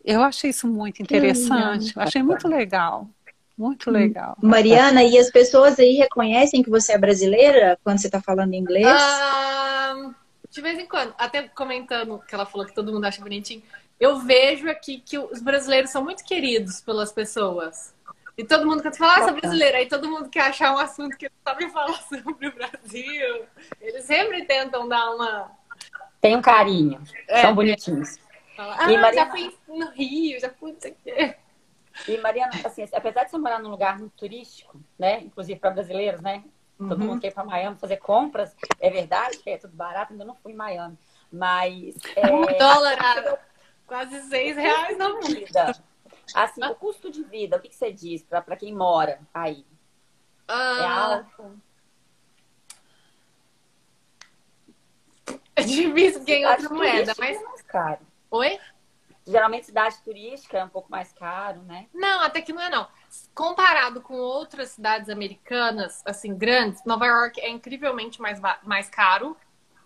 Eu 0.06 0.22
achei 0.22 0.52
isso 0.52 0.68
muito 0.68 1.02
interessante, 1.02 1.94
achei 1.98 2.22
muito 2.22 2.48
legal. 2.48 3.10
Muito 3.58 3.90
hum. 3.90 3.94
legal. 3.94 4.36
Mariana, 4.42 5.04
e 5.04 5.18
as 5.18 5.30
pessoas 5.30 5.80
aí 5.80 5.94
reconhecem 5.94 6.64
que 6.64 6.70
você 6.70 6.94
é 6.94 6.98
brasileira 6.98 7.80
quando 7.84 8.00
você 8.00 8.08
está 8.08 8.22
falando 8.22 8.54
inglês? 8.54 8.88
Ah, 8.88 10.12
de 10.50 10.62
vez 10.62 10.80
em 10.80 10.86
quando. 10.86 11.14
Até 11.18 11.48
comentando 11.48 12.20
que 12.28 12.34
ela 12.34 12.46
falou 12.46 12.66
que 12.66 12.74
todo 12.74 12.92
mundo 12.92 13.06
acha 13.06 13.22
bonitinho. 13.22 13.62
Eu 14.00 14.20
vejo 14.20 14.70
aqui 14.70 15.00
que 15.00 15.18
os 15.18 15.42
brasileiros 15.42 15.92
são 15.92 16.04
muito 16.04 16.24
queridos 16.24 16.82
pelas 16.82 17.12
pessoas. 17.12 17.94
E 18.36 18.44
todo 18.44 18.66
mundo 18.66 18.82
quer 18.82 18.94
falar, 18.96 19.20
ah, 19.20 19.24
sou 19.26 19.34
brasileira. 19.34 19.78
Aí 19.78 19.88
todo 19.88 20.10
mundo 20.10 20.30
quer 20.30 20.48
achar 20.48 20.74
um 20.74 20.80
assunto 20.80 21.16
que 21.16 21.30
sabe 21.44 21.70
falar 21.70 22.02
sobre 22.10 22.48
o 22.48 22.54
Brasil. 22.54 23.46
Eles 23.80 24.06
sempre 24.06 24.44
tentam 24.46 24.88
dar 24.88 25.12
uma. 25.12 25.52
Tem 26.20 26.36
um 26.36 26.42
carinho. 26.42 27.02
É, 27.28 27.42
São 27.42 27.54
bonitinhos. 27.54 28.18
ah, 28.58 28.92
e 28.92 28.98
Mariana... 28.98 29.14
já 29.14 29.32
fui 29.32 29.56
no 29.68 29.90
Rio, 29.92 30.40
já 30.40 30.50
fui 30.50 30.72
isso 30.72 30.88
aqui. 30.88 31.36
E 32.08 32.18
Mariana, 32.18 32.52
assim, 32.66 32.88
apesar 32.94 33.24
de 33.24 33.32
você 33.32 33.38
morar 33.38 33.60
num 33.60 33.70
lugar 33.70 33.98
muito 33.98 34.14
turístico, 34.14 34.80
né? 34.98 35.22
Inclusive 35.22 35.60
para 35.60 35.72
brasileiros, 35.72 36.22
né? 36.22 36.44
Todo 36.78 37.02
uhum. 37.02 37.08
mundo 37.08 37.22
quer 37.22 37.28
ir 37.28 37.34
para 37.34 37.46
Miami 37.46 37.78
fazer 37.78 37.98
compras. 37.98 38.56
É 38.80 38.90
verdade 38.90 39.38
que 39.38 39.50
é 39.50 39.58
tudo 39.58 39.76
barato, 39.76 40.12
ainda 40.12 40.26
não 40.26 40.36
fui 40.36 40.52
em 40.52 40.56
Miami. 40.56 40.98
Mas. 41.32 41.96
É... 42.16 42.32
Um 42.32 42.46
dólar, 42.58 42.98
a... 43.00 43.38
quase 43.88 44.22
seis 44.24 44.58
reais 44.58 44.98
na 44.98 45.20
vida. 45.20 45.74
Assim, 46.34 46.64
o 46.64 46.76
custo 46.76 47.12
de 47.12 47.24
vida, 47.24 47.58
o 47.58 47.60
que, 47.60 47.70
que 47.70 47.76
você 47.76 47.92
diz 47.92 48.24
para 48.24 48.56
quem 48.56 48.74
mora 48.74 49.20
aí? 49.34 49.66
Ah, 50.48 50.78
é 50.80 50.86
alto? 50.86 51.62
É 55.56 55.62
difícil 55.62 56.24
quem 56.24 56.46
outra 56.46 56.70
moeda, 56.70 57.14
mas. 57.18 57.38
É 57.38 57.44
mais 57.44 57.62
caro. 57.62 58.00
Oi? 58.32 58.60
Geralmente 59.26 59.68
cidade 59.68 59.96
turística 60.04 60.58
é 60.58 60.66
um 60.66 60.70
pouco 60.70 60.92
mais 60.92 61.14
caro, 61.14 61.62
né? 61.64 61.88
Não, 61.94 62.22
até 62.22 62.42
que 62.42 62.52
não 62.52 62.62
é 62.62 62.70
não. 62.70 62.88
Comparado 63.34 64.02
com 64.02 64.16
outras 64.16 64.70
cidades 64.70 65.10
americanas, 65.10 66.02
assim, 66.06 66.36
grandes, 66.36 66.84
Nova 66.86 67.06
York 67.06 67.40
é 67.40 67.50
incrivelmente 67.50 68.22
mais, 68.22 68.40
mais 68.64 68.90
caro. 68.90 69.38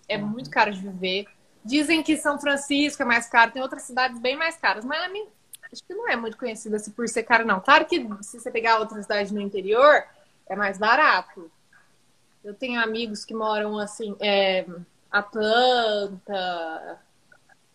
É 0.08 0.18
uhum. 0.18 0.26
muito 0.26 0.50
caro 0.50 0.72
de 0.72 0.82
viver. 0.82 1.28
Dizem 1.64 2.02
que 2.02 2.18
São 2.18 2.40
Francisco 2.40 3.04
é 3.04 3.06
mais 3.06 3.28
caro, 3.30 3.52
tem 3.52 3.62
outras 3.62 3.84
cidades 3.84 4.20
bem 4.20 4.36
mais 4.36 4.58
caras. 4.58 4.84
Miami 4.84 5.28
acho 5.72 5.84
que 5.84 5.94
não 5.94 6.08
é 6.08 6.16
muito 6.16 6.38
conhecida 6.38 6.78
assim, 6.78 6.92
por 6.92 7.08
ser 7.08 7.24
caro, 7.24 7.46
não. 7.46 7.60
Claro 7.60 7.86
que 7.86 8.08
se 8.22 8.40
você 8.40 8.50
pegar 8.50 8.80
outra 8.80 9.02
cidade 9.02 9.34
no 9.34 9.42
interior, 9.42 10.04
é 10.48 10.56
mais 10.56 10.78
barato. 10.78 11.52
Eu 12.44 12.54
tenho 12.54 12.82
amigos 12.82 13.26
que 13.26 13.34
moram 13.34 13.78
assim, 13.78 14.16
é, 14.20 14.66
Atlanta, 15.12 17.00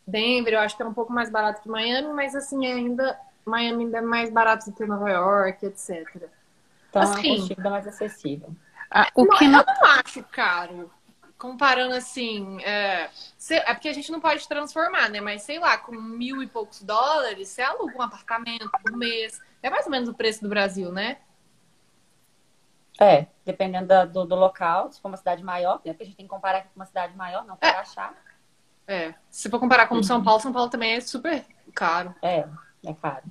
Denver, 0.07 0.55
eu 0.55 0.61
acho 0.61 0.77
que 0.77 0.83
é 0.83 0.87
um 0.87 0.95
pouco 0.95 1.13
mais 1.13 1.31
barato 1.31 1.63
que 1.63 1.69
Miami, 1.69 2.13
mas 2.13 2.35
assim, 2.35 2.67
ainda 2.67 3.19
Miami 3.45 3.85
ainda 3.85 3.99
é 3.99 4.03
mais 4.03 4.31
barato 4.31 4.71
do 4.71 4.77
que 4.77 4.85
Nova 4.85 5.11
York, 5.11 5.65
etc. 5.65 6.29
Então 6.91 7.03
assim, 7.03 7.49
é 7.57 7.69
um 7.69 7.71
mais 7.71 7.87
acessível. 7.87 8.51
Ah, 8.91 9.09
o 9.15 9.25
não, 9.25 9.37
que 9.39 9.49
não... 9.49 9.61
Eu 9.61 9.67
não 9.67 9.91
acho 9.93 10.23
caro. 10.25 10.91
Comparando 11.39 11.95
assim, 11.95 12.63
é, 12.63 13.11
é 13.51 13.75
porque 13.75 13.89
a 13.89 13.93
gente 13.93 14.13
não 14.13 14.21
pode 14.21 14.47
transformar, 14.47 15.09
né? 15.09 15.21
Mas 15.21 15.43
sei 15.43 15.59
lá, 15.59 15.77
com 15.77 15.93
mil 15.93 16.43
e 16.43 16.47
poucos 16.47 16.83
dólares, 16.83 17.49
você 17.49 17.63
aluga 17.63 17.97
um 17.99 18.03
apartamento 18.03 18.71
por 18.71 18.93
mês. 18.97 19.41
É 19.63 19.69
mais 19.69 19.87
ou 19.87 19.91
menos 19.91 20.09
o 20.09 20.15
preço 20.15 20.43
do 20.43 20.49
Brasil, 20.49 20.93
né? 20.93 21.19
É, 23.01 23.27
dependendo 23.45 23.89
do, 24.13 24.25
do 24.25 24.35
local, 24.37 24.93
se 24.93 25.01
for 25.01 25.09
uma 25.09 25.17
cidade 25.17 25.43
maior, 25.43 25.81
né? 25.85 25.93
Porque 25.93 26.05
a 26.05 26.07
gente 26.07 26.17
tem 26.17 26.27
que 26.27 26.31
comparar 26.31 26.63
com 26.63 26.69
uma 26.77 26.87
cidade 26.87 27.17
maior, 27.17 27.45
não 27.45 27.57
para 27.57 27.71
é. 27.71 27.79
achar. 27.79 28.15
É, 28.87 29.15
se 29.31 29.49
for 29.49 29.61
comparar 29.61 29.87
com 29.87 30.03
São 30.03 30.23
Paulo, 30.23 30.41
São 30.41 30.53
Paulo 30.53 30.69
também 30.69 30.95
é 30.95 31.01
super 31.01 31.45
caro. 31.75 32.15
É, 32.23 32.47
é 32.85 32.95
caro. 32.95 33.25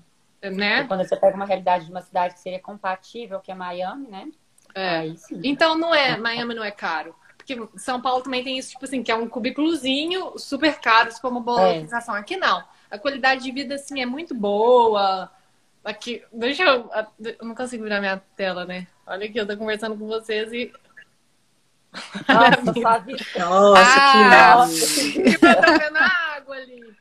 Né? 0.44 0.86
quando 0.86 1.08
você 1.08 1.16
pega 1.16 1.36
uma 1.36 1.46
realidade 1.46 1.86
de 1.86 1.92
uma 1.92 2.02
cidade 2.02 2.34
que 2.34 2.40
seria 2.40 2.60
compatível, 2.60 3.40
que 3.40 3.52
é 3.52 3.56
Miami, 3.56 4.08
né? 4.08 4.32
É. 4.74 5.04
Então 5.44 5.78
não 5.78 5.94
é, 5.94 6.18
Miami 6.18 6.56
não 6.56 6.64
é 6.64 6.72
caro. 6.72 7.16
Porque 7.38 7.60
São 7.76 8.02
Paulo 8.02 8.24
também 8.24 8.44
tem 8.44 8.58
isso, 8.58 8.72
tipo 8.72 8.86
assim, 8.86 9.04
que 9.04 9.12
é 9.12 9.16
um 9.16 9.28
cubículozinho 9.28 10.38
super 10.38 10.80
caro, 10.80 11.10
uma 11.24 11.40
boa 11.40 11.62
é. 11.62 11.68
localização. 11.68 12.16
Aqui 12.16 12.38
não. 12.38 12.64
A 12.90 12.98
qualidade 12.98 13.44
de 13.44 13.52
vida, 13.52 13.76
assim, 13.76 14.02
é 14.02 14.06
muito 14.06 14.36
boa. 14.36 15.32
Aqui, 15.84 16.24
deixa 16.32 16.64
eu. 16.64 16.90
Eu 17.20 17.46
não 17.46 17.56
consigo 17.56 17.84
virar 17.84 18.00
minha 18.00 18.22
tela, 18.36 18.66
né? 18.66 18.88
Olha 19.08 19.26
aqui, 19.26 19.40
eu 19.40 19.48
tô 19.48 19.58
conversando 19.58 19.98
com 19.98 20.08
vocês 20.08 20.54
e. 20.54 20.72
Nossa? 22.28 22.40
Nossa, 22.58 22.72
ah, 22.72 22.74
que 22.74 22.80
maravilha! 22.82 23.18
Tá 25.40 25.78
vendo 25.78 25.98
a 25.98 26.36
água 26.36 26.56
ali. 26.56 26.96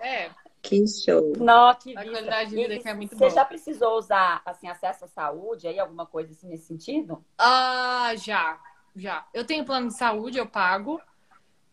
É. 0.00 0.30
Que 0.62 0.86
show. 0.86 1.32
Nossa, 1.38 1.78
que 1.80 1.96
a 1.96 2.02
qualidade 2.02 2.50
de 2.50 2.56
vida 2.56 2.74
e, 2.74 2.80
que 2.80 2.88
é 2.88 2.94
muito 2.94 3.10
Você 3.10 3.16
boa. 3.16 3.30
já 3.30 3.44
precisou 3.44 3.98
usar, 3.98 4.42
assim, 4.44 4.68
acesso 4.68 5.04
à 5.04 5.08
saúde 5.08 5.68
aí, 5.68 5.78
alguma 5.78 6.04
coisa 6.04 6.32
assim 6.32 6.48
nesse 6.48 6.66
sentido? 6.66 7.24
Ah, 7.38 8.12
já. 8.16 8.58
Já. 8.96 9.24
Eu 9.32 9.44
tenho 9.44 9.64
plano 9.64 9.88
de 9.88 9.94
saúde, 9.94 10.38
eu 10.38 10.46
pago. 10.46 11.00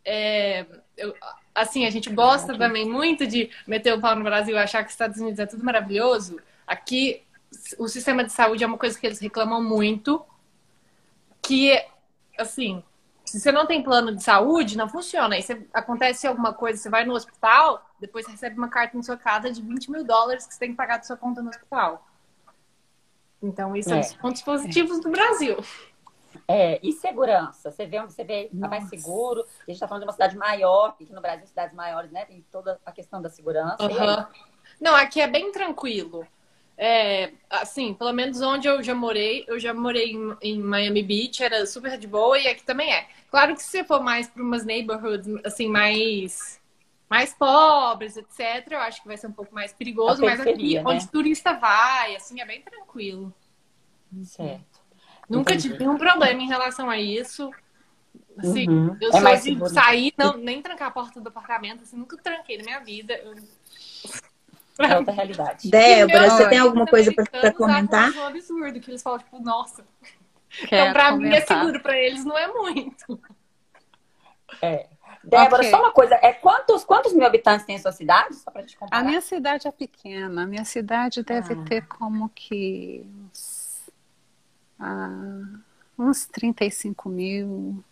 É, 0.06 0.66
eu, 0.96 1.16
assim, 1.56 1.86
a 1.86 1.90
gente 1.90 2.10
gosta 2.10 2.58
também 2.58 2.88
muito 2.88 3.26
de 3.26 3.50
meter 3.66 3.94
o 3.94 4.02
pau 4.02 4.16
no 4.16 4.24
Brasil 4.24 4.56
e 4.56 4.60
achar 4.60 4.84
que 4.84 4.88
os 4.88 4.94
Estados 4.94 5.20
Unidos 5.20 5.40
é 5.40 5.46
tudo 5.46 5.64
maravilhoso. 5.64 6.40
Aqui, 6.68 7.24
o 7.78 7.88
sistema 7.88 8.24
de 8.24 8.32
saúde 8.32 8.64
é 8.64 8.68
uma 8.68 8.78
coisa 8.78 9.00
que 9.00 9.08
eles 9.08 9.20
reclamam 9.20 9.64
muito. 9.64 10.24
Que, 11.42 11.84
assim, 12.44 12.84
se 13.26 13.40
você 13.40 13.52
não 13.52 13.66
tem 13.66 13.82
plano 13.82 14.16
de 14.16 14.24
saúde, 14.24 14.78
não 14.78 14.88
funciona. 14.88 15.36
Aí 15.36 15.42
você, 15.42 15.66
acontece 15.74 16.28
alguma 16.28 16.54
coisa, 16.54 16.82
você 16.82 16.90
vai 16.90 17.06
no 17.06 17.14
hospital, 17.14 17.86
depois 18.00 18.26
você 18.26 18.32
recebe 18.32 18.58
uma 18.58 18.70
carta 18.70 18.96
na 18.96 19.04
sua 19.04 19.18
casa 19.18 19.52
de 19.52 19.62
20 19.62 19.92
mil 19.92 20.04
dólares 20.04 20.46
que 20.46 20.54
você 20.54 20.60
tem 20.60 20.72
que 20.72 20.78
pagar 20.78 20.98
da 20.98 21.04
sua 21.04 21.18
conta 21.18 21.42
no 21.42 21.50
hospital. 21.50 22.06
Então, 23.42 23.76
isso 23.76 23.94
é, 23.94 23.98
é 23.98 24.00
os 24.02 24.14
pontos 24.14 24.42
positivos 24.42 25.00
é. 25.00 25.02
do 25.02 25.10
Brasil. 25.10 25.58
É, 26.48 26.80
e 26.82 26.92
segurança? 26.92 27.72
Você 27.72 27.86
vê 27.86 28.00
onde 28.00 28.14
você 28.14 28.24
vê 28.24 28.50
tá 28.60 28.68
mais 28.68 28.90
seguro? 28.90 29.42
A 29.42 29.66
gente 29.66 29.76
está 29.76 29.88
falando 29.88 30.04
de 30.04 30.08
uma 30.08 30.14
cidade 30.14 30.38
maior, 30.38 30.96
que 30.98 31.12
no 31.12 31.22
Brasil, 31.22 31.46
cidades 31.48 31.76
maiores, 31.76 32.12
né? 32.12 32.26
Tem 32.26 32.44
toda 32.52 32.80
a 32.86 32.92
questão 32.92 33.22
da 33.22 33.30
segurança. 33.30 33.84
Uhum. 33.84 34.26
Não, 34.82 34.96
aqui 34.96 35.22
é 35.22 35.28
bem 35.28 35.52
tranquilo. 35.52 36.26
É, 36.78 37.32
assim, 37.50 37.94
pelo 37.94 38.12
menos 38.12 38.42
onde 38.42 38.68
eu 38.68 38.82
já 38.82 38.96
morei, 38.96 39.46
eu 39.48 39.60
já 39.60 39.74
morei 39.74 40.12
em, 40.12 40.36
em, 40.42 40.60
Miami 40.60 41.04
Beach, 41.04 41.44
era 41.44 41.66
super 41.66 41.98
de 41.98 42.08
boa 42.08 42.38
e 42.40 42.48
aqui 42.48 42.64
também 42.64 42.92
é. 42.92 43.08
Claro 43.30 43.54
que 43.56 43.62
se 43.62 43.70
você 43.70 43.84
for 43.84 44.02
mais 44.02 44.28
para 44.28 44.42
umas 44.42 44.66
neighborhoods, 44.66 45.28
assim, 45.44 45.68
mais, 45.68 46.60
mais 47.08 47.34
pobres, 47.34 48.18
etc., 48.18 48.72
eu 48.72 48.80
acho 48.80 49.02
que 49.02 49.08
vai 49.08 49.18
ser 49.18 49.28
um 49.28 49.32
pouco 49.32 49.54
mais 49.54 49.72
perigoso, 49.72 50.22
mas 50.22 50.40
aqui, 50.40 50.76
né? 50.76 50.84
onde 50.86 51.08
turista 51.08 51.54
vai, 51.54 52.16
assim, 52.16 52.42
é 52.42 52.46
bem 52.46 52.62
tranquilo. 52.62 53.34
Certo. 54.24 54.82
Nunca 55.30 55.54
Entendi. 55.54 55.70
tive 55.70 55.80
nenhum 55.80 55.98
problema 55.98 56.42
em 56.42 56.48
relação 56.48 56.90
a 56.90 57.00
isso. 57.00 57.52
Assim, 58.38 58.68
uhum. 58.68 58.98
eu 59.00 59.10
é 59.10 59.38
sou 59.38 59.56
de 59.56 59.70
sair, 59.70 60.14
não, 60.18 60.38
nem 60.38 60.62
trancar 60.62 60.88
a 60.88 60.92
porta 60.92 61.22
do 61.22 61.28
apartamento, 61.28 61.84
assim, 61.84 61.98
nunca 61.98 62.18
tranquei 62.18 62.58
na 62.58 62.64
minha 62.64 62.80
vida. 62.80 63.14
Eu... 63.14 63.36
É 64.80 64.98
outra 64.98 65.14
realidade. 65.14 65.70
Débora, 65.70 66.30
você 66.30 66.50
tem 66.50 66.58
alguma 66.58 66.86
coisa 66.88 67.14
para 67.14 67.54
comentar? 67.54 68.16
É 68.16 68.20
um 68.20 68.28
absurdo, 68.28 68.80
que 68.80 68.90
eles 68.90 69.04
falam, 69.04 69.20
tipo, 69.20 69.40
nossa. 69.40 69.86
Quer 70.68 70.82
então, 70.82 70.94
pra 70.94 71.12
comentar. 71.12 71.20
mim 71.20 71.36
é 71.36 71.42
seguro, 71.42 71.80
pra 71.82 71.98
eles 71.98 72.26
não 72.26 72.38
é 72.38 72.48
muito. 72.48 73.20
É. 74.62 74.88
Débora, 75.24 75.62
okay. 75.62 75.72
só 75.72 75.80
uma 75.80 75.92
coisa, 75.92 76.16
é 76.16 76.34
quantos, 76.34 76.84
quantos 76.84 77.14
mil 77.14 77.26
habitantes 77.26 77.66
tem 77.66 77.78
a 77.78 77.80
sua 77.80 77.94
cidade? 77.94 78.36
Só 78.36 78.52
pra 78.52 78.64
te 78.64 78.76
comparar. 78.76 79.02
A 79.02 79.06
minha 79.06 79.22
cidade 79.22 79.68
é 79.68 79.72
pequena. 79.72 80.44
A 80.44 80.46
minha 80.46 80.66
cidade 80.66 81.24
deve 81.24 81.54
ah. 81.54 81.64
ter 81.66 81.88
como 81.88 82.28
que 82.30 83.06
uns, 83.32 83.90
ah, 84.80 85.60
uns 85.98 86.26
35 86.26 87.08
mil. 87.08 87.84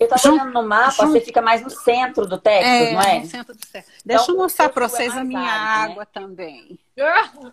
Eu 0.00 0.06
estava 0.06 0.34
olhando 0.34 0.52
no 0.54 0.66
mapa, 0.66 0.90
junto, 0.92 1.12
você 1.12 1.20
fica 1.20 1.42
mais 1.42 1.60
no 1.60 1.68
centro 1.68 2.26
do 2.26 2.38
Texas, 2.38 2.70
é, 2.70 2.92
não 2.94 3.02
é? 3.02 3.20
No 3.20 3.26
centro 3.26 3.54
do 3.54 3.60
Texas. 3.60 3.94
Deixa 4.02 4.22
então, 4.22 4.34
eu 4.34 4.40
mostrar 4.40 4.70
para 4.70 4.88
vocês 4.88 5.14
é 5.14 5.18
a 5.18 5.24
minha 5.24 5.40
água 5.40 6.04
né? 6.04 6.06
também. 6.10 6.78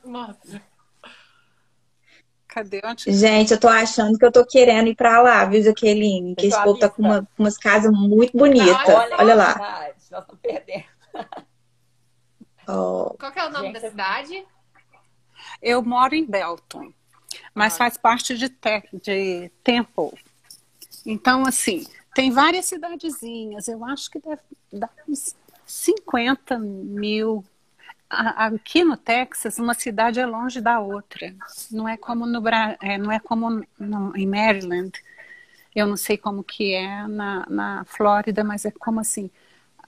Nossa. 0.06 0.62
Cadê? 2.48 2.82
Onde... 2.86 3.12
Gente, 3.12 3.52
eu 3.52 3.60
tô 3.60 3.68
achando 3.68 4.18
que 4.18 4.24
eu 4.24 4.32
tô 4.32 4.46
querendo 4.46 4.88
ir 4.88 4.96
para 4.96 5.22
lá, 5.22 5.44
viu, 5.44 5.62
Jaqueline? 5.62 6.36
Que 6.36 6.48
esse 6.48 6.64
povo 6.64 6.80
tá 6.80 6.88
com 6.90 7.02
uma, 7.02 7.28
umas 7.38 7.58
casas 7.58 7.92
muito 7.92 8.38
bonitas. 8.38 8.88
Olha, 8.88 9.18
olha, 9.20 9.36
lá. 9.36 9.58
Nós 9.58 9.98
estamos 9.98 10.38
perdendo. 10.42 10.86
Oh. 12.70 13.16
Qual 13.18 13.32
é 13.34 13.48
o 13.48 13.50
nome 13.50 13.68
Gente, 13.68 13.82
da 13.82 13.90
cidade? 13.90 14.46
Eu 15.62 15.82
moro 15.82 16.14
em 16.14 16.26
Belton, 16.26 16.92
mas 17.56 17.76
ah. 17.76 17.78
faz 17.78 17.96
parte 17.96 18.38
de, 18.38 18.50
te 18.50 18.84
de 18.92 19.50
Temple. 19.64 20.12
Então, 21.06 21.46
assim, 21.48 21.88
tem 22.18 22.32
várias 22.32 22.66
cidadezinhas, 22.66 23.68
eu 23.68 23.86
acho 23.86 24.10
que 24.10 24.18
deve 24.18 24.42
dar 24.74 24.90
uns 25.08 25.36
50 25.68 26.58
mil. 26.58 27.46
Aqui 28.10 28.84
no 28.84 28.98
Texas, 28.98 29.60
uma 29.60 29.76
cidade 29.76 30.20
é 30.20 30.26
longe 30.26 30.60
da 30.60 30.80
outra. 30.80 31.36
Não 31.72 31.88
é 31.88 31.96
como 31.96 32.26
no 32.26 32.42
é, 32.82 32.98
não 32.98 33.12
é 33.12 33.20
como 33.20 33.64
no, 33.78 34.18
em 34.18 34.26
Maryland. 34.26 34.94
Eu 35.76 35.86
não 35.86 35.96
sei 35.96 36.18
como 36.18 36.44
que 36.44 36.74
é 36.74 37.06
na, 37.06 37.46
na 37.48 37.86
Flórida, 37.86 38.44
mas 38.44 38.66
é 38.66 38.72
como 38.72 39.00
assim. 39.00 39.30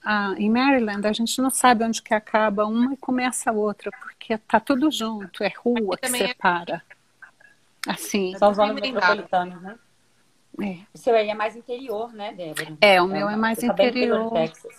Ah, 0.04 0.32
em 0.38 0.48
Maryland, 0.48 1.04
a 1.08 1.12
gente 1.12 1.42
não 1.42 1.50
sabe 1.50 1.82
onde 1.82 2.00
que 2.00 2.14
acaba 2.14 2.64
uma 2.64 2.94
e 2.94 2.96
começa 2.96 3.50
a 3.50 3.52
outra, 3.52 3.90
porque 4.00 4.38
tá 4.38 4.60
tudo 4.60 4.88
junto, 4.88 5.42
é 5.42 5.52
rua 5.58 5.96
Aqui 5.96 6.08
que 6.08 6.22
é 6.22 6.28
separa. 6.28 6.82
É... 7.88 7.90
Assim. 7.90 8.38
São 8.38 8.54
zonas 8.54 8.76
metropolitanas, 8.76 9.60
né? 9.60 9.76
É. 10.58 10.78
O 10.92 10.98
seu 10.98 11.14
aí 11.14 11.28
é 11.28 11.34
mais 11.34 11.56
interior, 11.56 12.12
né, 12.12 12.32
Débora? 12.32 12.76
É, 12.80 13.00
o 13.00 13.06
meu 13.06 13.28
é, 13.28 13.34
é 13.34 13.36
mais 13.36 13.62
interior. 13.62 14.32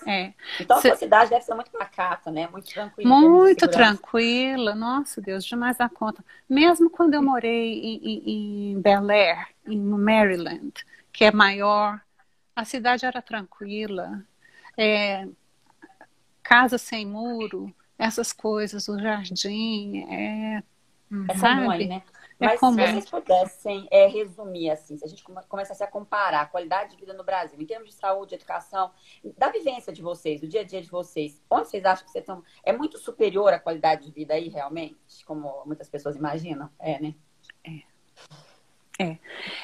É. 0.05 0.33
Então 0.59 0.77
a 0.77 0.81
sua 0.81 0.95
cidade 0.95 1.29
deve 1.29 1.43
ser 1.43 1.55
muito 1.55 1.71
pacata, 1.71 2.29
né? 2.29 2.47
Muito 2.51 2.67
tranquila. 2.67 3.09
Muito 3.09 3.67
tranquila. 3.67 4.75
Nossa, 4.75 5.21
Deus, 5.21 5.45
demais 5.45 5.79
a 5.79 5.87
conta. 5.89 6.23
Mesmo 6.49 6.89
quando 6.89 7.13
eu 7.13 7.23
morei 7.23 7.79
em, 7.79 7.99
em, 8.03 8.71
em 8.71 8.81
Bel 8.81 9.09
Air, 9.09 9.47
em 9.65 9.79
Maryland, 9.79 10.73
que 11.11 11.23
é 11.23 11.31
maior, 11.31 12.01
a 12.55 12.65
cidade 12.65 13.05
era 13.05 13.21
tranquila. 13.21 14.23
É, 14.77 15.27
casa 16.43 16.77
sem 16.77 17.05
muro, 17.05 17.73
essas 17.97 18.33
coisas, 18.33 18.87
o 18.87 18.99
jardim, 18.99 20.05
é, 20.09 20.63
é 21.29 21.37
sabe? 21.37 21.87
Né? 21.87 22.01
É 22.41 22.47
Mas 22.47 22.59
se 22.59 22.65
vocês 22.65 23.09
pudessem 23.09 23.87
é, 23.91 24.07
resumir, 24.07 24.71
assim, 24.71 24.97
se 24.97 25.05
a 25.05 25.07
gente 25.07 25.23
começasse 25.47 25.81
a 25.83 25.87
comparar 25.87 26.41
a 26.41 26.45
qualidade 26.45 26.91
de 26.91 26.97
vida 26.97 27.13
no 27.13 27.23
Brasil, 27.23 27.61
em 27.61 27.65
termos 27.65 27.89
de 27.89 27.95
saúde, 27.95 28.35
educação, 28.35 28.91
da 29.37 29.49
vivência 29.49 29.93
de 29.93 30.01
vocês, 30.01 30.41
do 30.41 30.47
dia 30.47 30.61
a 30.61 30.63
dia 30.63 30.81
de 30.81 30.89
vocês, 30.89 31.39
onde 31.49 31.69
vocês 31.69 31.85
acham 31.85 32.03
que 32.03 32.11
vocês 32.11 32.23
estão. 32.23 32.43
É 32.63 32.73
muito 32.73 32.97
superior 32.97 33.53
a 33.53 33.59
qualidade 33.59 34.05
de 34.05 34.11
vida 34.11 34.33
aí, 34.33 34.49
realmente? 34.49 35.23
Como 35.25 35.63
muitas 35.65 35.87
pessoas 35.87 36.15
imaginam? 36.15 36.69
É, 36.79 36.99
né? 36.99 37.13
É. 37.63 37.81
É. 38.99 39.17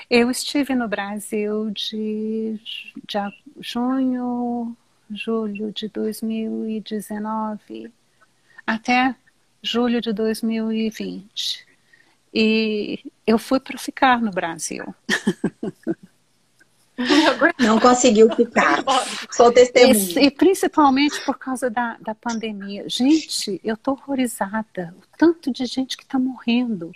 Eu 0.09 0.31
estive 0.31 0.73
no 0.73 0.87
Brasil 0.87 1.69
de, 1.71 2.59
de 3.07 3.19
junho, 3.59 4.75
julho 5.09 5.71
de 5.71 5.87
2019 5.89 7.91
até 8.65 9.15
julho 9.63 10.01
de 10.01 10.11
2020. 10.11 11.66
E 12.39 13.03
eu 13.25 13.39
fui 13.39 13.59
para 13.59 13.79
ficar 13.79 14.21
no 14.21 14.29
Brasil. 14.29 14.93
Não 17.57 17.79
conseguiu 17.79 18.29
ficar. 18.35 18.83
Sou 19.31 19.51
testemunha. 19.51 20.21
E, 20.21 20.27
e, 20.27 20.29
principalmente 20.29 21.19
por 21.25 21.39
causa 21.39 21.67
da, 21.67 21.97
da 21.99 22.13
pandemia. 22.13 22.87
Gente, 22.87 23.59
eu 23.63 23.73
estou 23.73 23.95
horrorizada. 23.95 24.93
O 24.99 25.17
tanto 25.17 25.51
de 25.51 25.65
gente 25.65 25.97
que 25.97 26.03
está 26.03 26.19
morrendo. 26.19 26.91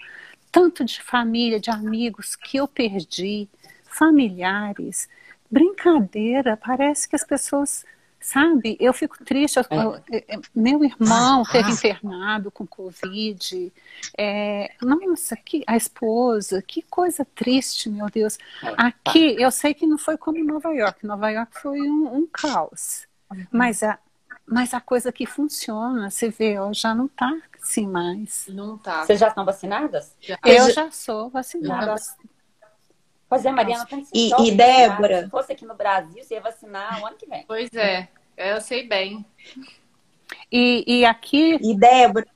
Tanto 0.52 0.86
de 0.86 1.02
família, 1.02 1.60
de 1.60 1.72
amigos 1.72 2.36
que 2.36 2.58
eu 2.58 2.68
perdi. 2.68 3.50
Familiares. 3.84 5.10
Brincadeira. 5.50 6.56
Parece 6.56 7.10
que 7.10 7.16
as 7.16 7.24
pessoas 7.24 7.84
Sabe, 8.22 8.78
eu 8.80 8.94
fico 8.94 9.24
triste. 9.26 9.58
Eu, 9.58 9.66
eu, 9.72 9.96
é, 10.12 10.36
é, 10.36 10.40
meu 10.54 10.84
irmão 10.84 11.42
teve 11.44 11.72
internado 11.72 12.52
com 12.52 12.68
Covid. 12.68 13.74
É, 14.16 14.76
nossa, 14.80 15.36
que, 15.36 15.64
a 15.66 15.76
esposa, 15.76 16.62
que 16.62 16.84
coisa 16.84 17.26
triste, 17.26 17.90
meu 17.90 18.08
Deus. 18.12 18.38
Aqui, 18.78 19.36
eu 19.42 19.50
sei 19.50 19.74
que 19.74 19.88
não 19.88 19.98
foi 19.98 20.18
como 20.18 20.44
Nova 20.44 20.70
York. 20.70 21.04
Nova 21.04 21.32
York 21.32 21.60
foi 21.60 21.82
um, 21.82 22.18
um 22.18 22.28
caos. 22.32 23.08
Uhum. 23.32 23.48
Mas 23.52 23.82
a, 23.82 23.98
mas 24.46 24.74
a 24.76 24.80
coisa 24.80 25.12
que 25.12 25.26
funciona, 25.26 26.12
você 26.12 26.30
vê, 26.30 26.60
ó, 26.60 26.72
já 26.72 26.94
não 26.94 27.08
está 27.08 27.36
assim 27.60 27.88
mais. 27.88 28.46
Não 28.50 28.76
está. 28.76 29.04
Vocês 29.04 29.20
já 29.20 29.30
estão 29.30 29.44
vacinadas? 29.44 30.16
Já. 30.20 30.38
Eu 30.46 30.70
já 30.72 30.92
sou 30.92 31.30
vacinada. 31.30 31.96
Pois 33.32 33.46
é, 33.46 33.52
Mariana, 33.54 33.86
tá 33.86 33.98
e, 34.14 34.30
e 34.46 34.52
Débora? 34.52 35.24
Se 35.24 35.30
fosse 35.30 35.54
aqui 35.54 35.66
no 35.66 35.74
Brasil, 35.74 36.22
você 36.22 36.34
ia 36.34 36.42
vacinar 36.42 37.02
o 37.02 37.06
ano 37.06 37.16
que 37.16 37.26
vem. 37.26 37.46
Pois 37.48 37.74
é, 37.74 38.10
eu 38.36 38.60
sei 38.60 38.86
bem. 38.86 39.26
E, 40.52 40.84
e 40.86 41.06
aqui. 41.06 41.58
E 41.62 41.74
Débora, 41.74 42.28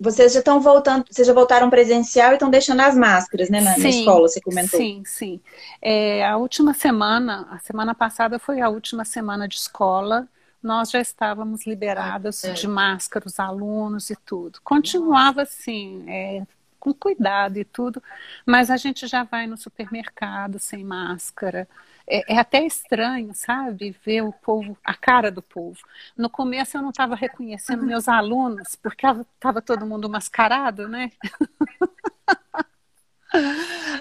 vocês 0.00 0.32
já 0.32 0.38
estão 0.38 0.62
voltando, 0.62 1.04
vocês 1.10 1.26
já 1.26 1.34
voltaram 1.34 1.68
presencial 1.68 2.30
e 2.30 2.36
estão 2.36 2.48
deixando 2.48 2.80
as 2.80 2.96
máscaras, 2.96 3.50
né, 3.50 3.60
na, 3.60 3.74
sim, 3.74 3.82
na 3.82 3.88
escola, 3.90 4.26
você 4.26 4.40
comentou. 4.40 4.80
Sim, 4.80 5.02
sim. 5.04 5.42
É, 5.82 6.24
a 6.24 6.38
última 6.38 6.72
semana, 6.72 7.46
a 7.50 7.58
semana 7.58 7.94
passada 7.94 8.38
foi 8.38 8.62
a 8.62 8.70
última 8.70 9.04
semana 9.04 9.46
de 9.46 9.56
escola. 9.56 10.26
Nós 10.62 10.90
já 10.90 11.02
estávamos 11.02 11.66
liberadas 11.66 12.42
é. 12.44 12.54
de 12.54 12.66
máscara, 12.66 13.26
os 13.26 13.38
alunos 13.38 14.08
e 14.08 14.16
tudo. 14.16 14.58
Continuava 14.64 15.42
assim, 15.42 16.02
é, 16.08 16.44
com 16.84 16.92
cuidado 16.92 17.56
e 17.56 17.64
tudo, 17.64 18.02
mas 18.44 18.70
a 18.70 18.76
gente 18.76 19.06
já 19.06 19.24
vai 19.24 19.46
no 19.46 19.56
supermercado 19.56 20.58
sem 20.58 20.84
máscara. 20.84 21.66
É, 22.06 22.34
é, 22.34 22.38
até 22.38 22.62
estranho, 22.66 23.32
sabe, 23.32 23.96
ver 24.04 24.22
o 24.22 24.30
povo, 24.30 24.76
a 24.84 24.92
cara 24.92 25.30
do 25.30 25.40
povo. 25.40 25.78
No 26.14 26.28
começo 26.28 26.76
eu 26.76 26.82
não 26.82 26.90
estava 26.90 27.14
reconhecendo 27.14 27.86
meus 27.86 28.06
alunos, 28.06 28.76
porque 28.76 29.06
estava 29.06 29.62
todo 29.62 29.86
mundo 29.86 30.08
mascarado, 30.08 30.86
né? 30.86 31.10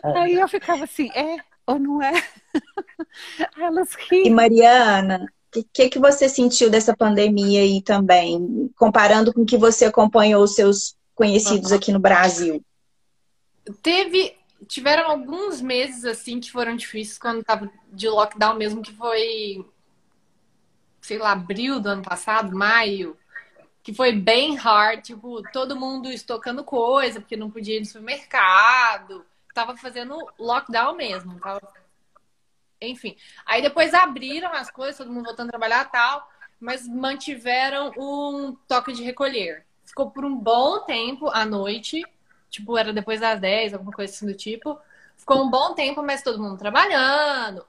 É. 0.04 0.20
Aí 0.20 0.36
eu 0.36 0.48
ficava 0.48 0.84
assim, 0.84 1.10
é 1.16 1.38
ou 1.66 1.80
não 1.80 2.00
é? 2.04 2.14
Elas 3.58 3.96
riam. 3.96 4.28
E 4.28 4.30
Mariana, 4.30 5.26
o 5.56 5.66
que, 5.74 5.90
que 5.90 5.98
você 5.98 6.30
sentiu 6.30 6.70
dessa 6.70 6.96
pandemia 6.96 7.62
aí 7.62 7.82
também, 7.82 8.70
comparando 8.76 9.34
com 9.34 9.42
o 9.42 9.46
que 9.46 9.58
você 9.58 9.86
acompanhou 9.86 10.44
os 10.44 10.54
seus 10.54 10.96
conhecidos 11.16 11.72
aqui 11.72 11.92
no 11.92 12.00
Brasil? 12.00 12.64
Teve. 13.82 14.38
Tiveram 14.66 15.11
alguns 15.11 15.59
meses 15.59 16.05
assim 16.05 16.39
que 16.39 16.49
foram 16.49 16.78
difíceis 16.78 17.18
quando 17.18 17.43
tava 17.43 17.70
de 17.91 18.07
lockdown 18.07 18.55
mesmo, 18.55 18.82
que 18.82 18.93
foi. 18.93 19.66
Sei 21.01 21.18
lá, 21.18 21.34
abril 21.34 21.82
do 21.82 21.89
ano 21.89 22.01
passado, 22.01 22.55
maio. 22.55 23.18
Que 23.82 23.93
foi 23.93 24.14
bem 24.14 24.55
hard, 24.55 25.01
tipo, 25.01 25.43
todo 25.51 25.76
mundo 25.76 26.09
estocando 26.09 26.64
coisa, 26.64 27.20
porque 27.20 27.36
não 27.36 27.51
podia 27.51 27.76
ir 27.76 27.82
no 27.82 27.86
supermercado. 27.86 29.26
Tava 29.53 29.76
fazendo 29.76 30.18
lockdown 30.39 30.95
mesmo. 30.95 31.38
Tava... 31.39 31.61
Enfim. 32.80 33.18
Aí 33.45 33.61
depois 33.61 33.93
abriram 33.93 34.53
as 34.53 34.72
coisas, 34.72 34.97
todo 34.97 35.11
mundo 35.11 35.26
voltando 35.26 35.49
a 35.49 35.51
trabalhar 35.51 35.91
tal, 35.91 36.26
mas 36.57 36.88
mantiveram 36.88 37.91
um 37.97 38.55
toque 38.66 38.93
de 38.93 39.03
recolher. 39.03 39.66
Ficou 39.84 40.09
por 40.09 40.24
um 40.24 40.36
bom 40.36 40.80
tempo 40.86 41.28
à 41.28 41.45
noite 41.45 42.01
tipo, 42.54 42.78
era 42.78 42.93
depois 42.93 43.20
das 43.20 43.39
10, 43.39 43.74
alguma 43.74 43.91
coisa 43.91 44.14
assim 44.14 44.28
do 44.28 44.36
tipo. 44.36 44.80
Ficou 45.18 45.43
um 45.43 45.49
bom 45.49 45.74
tempo, 45.74 46.04
mas 46.04 46.22
todo 46.22 46.41
mundo 46.41 46.58
trabalhando. 46.58 47.66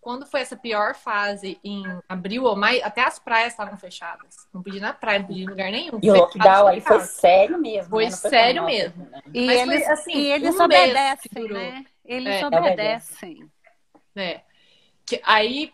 Quando 0.00 0.24
foi 0.24 0.40
essa 0.40 0.56
pior 0.56 0.94
fase, 0.94 1.58
em 1.62 1.84
abril 2.08 2.44
ou 2.44 2.56
maio, 2.56 2.84
até 2.84 3.02
as 3.02 3.18
praias 3.18 3.52
estavam 3.52 3.76
fechadas. 3.76 4.46
Não 4.54 4.62
podia 4.62 4.78
ir 4.78 4.82
na 4.82 4.92
praia, 4.92 5.18
não 5.18 5.26
podia 5.26 5.42
ir 5.42 5.46
em 5.46 5.50
lugar 5.50 5.70
nenhum. 5.70 5.98
E 6.00 6.10
o 6.10 6.14
lockdown 6.14 6.68
aí 6.68 6.80
foi 6.80 7.00
sério 7.00 7.58
mesmo. 7.58 7.90
Foi, 7.90 8.04
né? 8.04 8.10
foi 8.12 8.30
sério 8.30 8.64
mesmo. 8.64 9.04
Né? 9.10 9.22
E, 9.34 9.46
mas 9.46 9.60
eles, 9.60 9.84
foi, 9.84 9.92
assim, 9.92 10.16
e 10.16 10.32
eles 10.32 10.56
um 10.56 10.62
obedecem, 10.62 11.48
né? 11.48 11.84
Eles 12.04 12.34
é, 12.36 12.46
obedecem. 12.46 13.50
É. 14.16 14.40
Que, 15.04 15.20
aí 15.24 15.72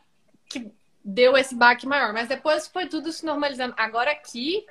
que 0.49 0.73
deu 1.05 1.37
esse 1.37 1.55
baque 1.55 1.87
maior. 1.87 2.13
Mas 2.13 2.29
depois 2.29 2.67
foi 2.67 2.87
tudo 2.87 3.13
se 3.13 3.27
normalizando. 3.27 3.75
Agora 3.77 4.11
aqui, 4.11 4.65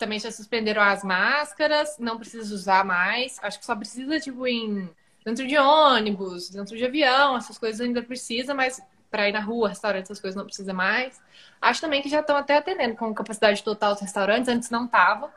também 0.00 0.18
já 0.18 0.32
suspenderam 0.32 0.82
as 0.82 1.04
máscaras, 1.04 1.96
não 1.98 2.18
precisa 2.18 2.52
usar 2.52 2.84
mais. 2.84 3.38
Acho 3.42 3.60
que 3.60 3.66
só 3.66 3.76
precisa, 3.76 4.18
tipo, 4.18 4.46
em 4.46 4.90
dentro 5.24 5.46
de 5.46 5.56
ônibus, 5.56 6.50
dentro 6.50 6.76
de 6.76 6.84
avião, 6.84 7.36
essas 7.36 7.58
coisas 7.58 7.80
ainda 7.80 8.02
precisa, 8.02 8.54
mas 8.54 8.82
para 9.10 9.28
ir 9.28 9.32
na 9.32 9.40
rua, 9.40 9.68
restaurante, 9.68 10.04
essas 10.04 10.20
coisas 10.20 10.36
não 10.36 10.46
precisa 10.46 10.72
mais. 10.72 11.20
Acho 11.60 11.80
também 11.80 12.00
que 12.00 12.08
já 12.08 12.20
estão 12.20 12.36
até 12.36 12.56
atendendo 12.56 12.96
com 12.96 13.12
capacidade 13.14 13.62
total 13.62 13.92
os 13.92 14.00
restaurantes, 14.00 14.48
antes 14.48 14.70
não 14.70 14.86
tava. 14.86 15.32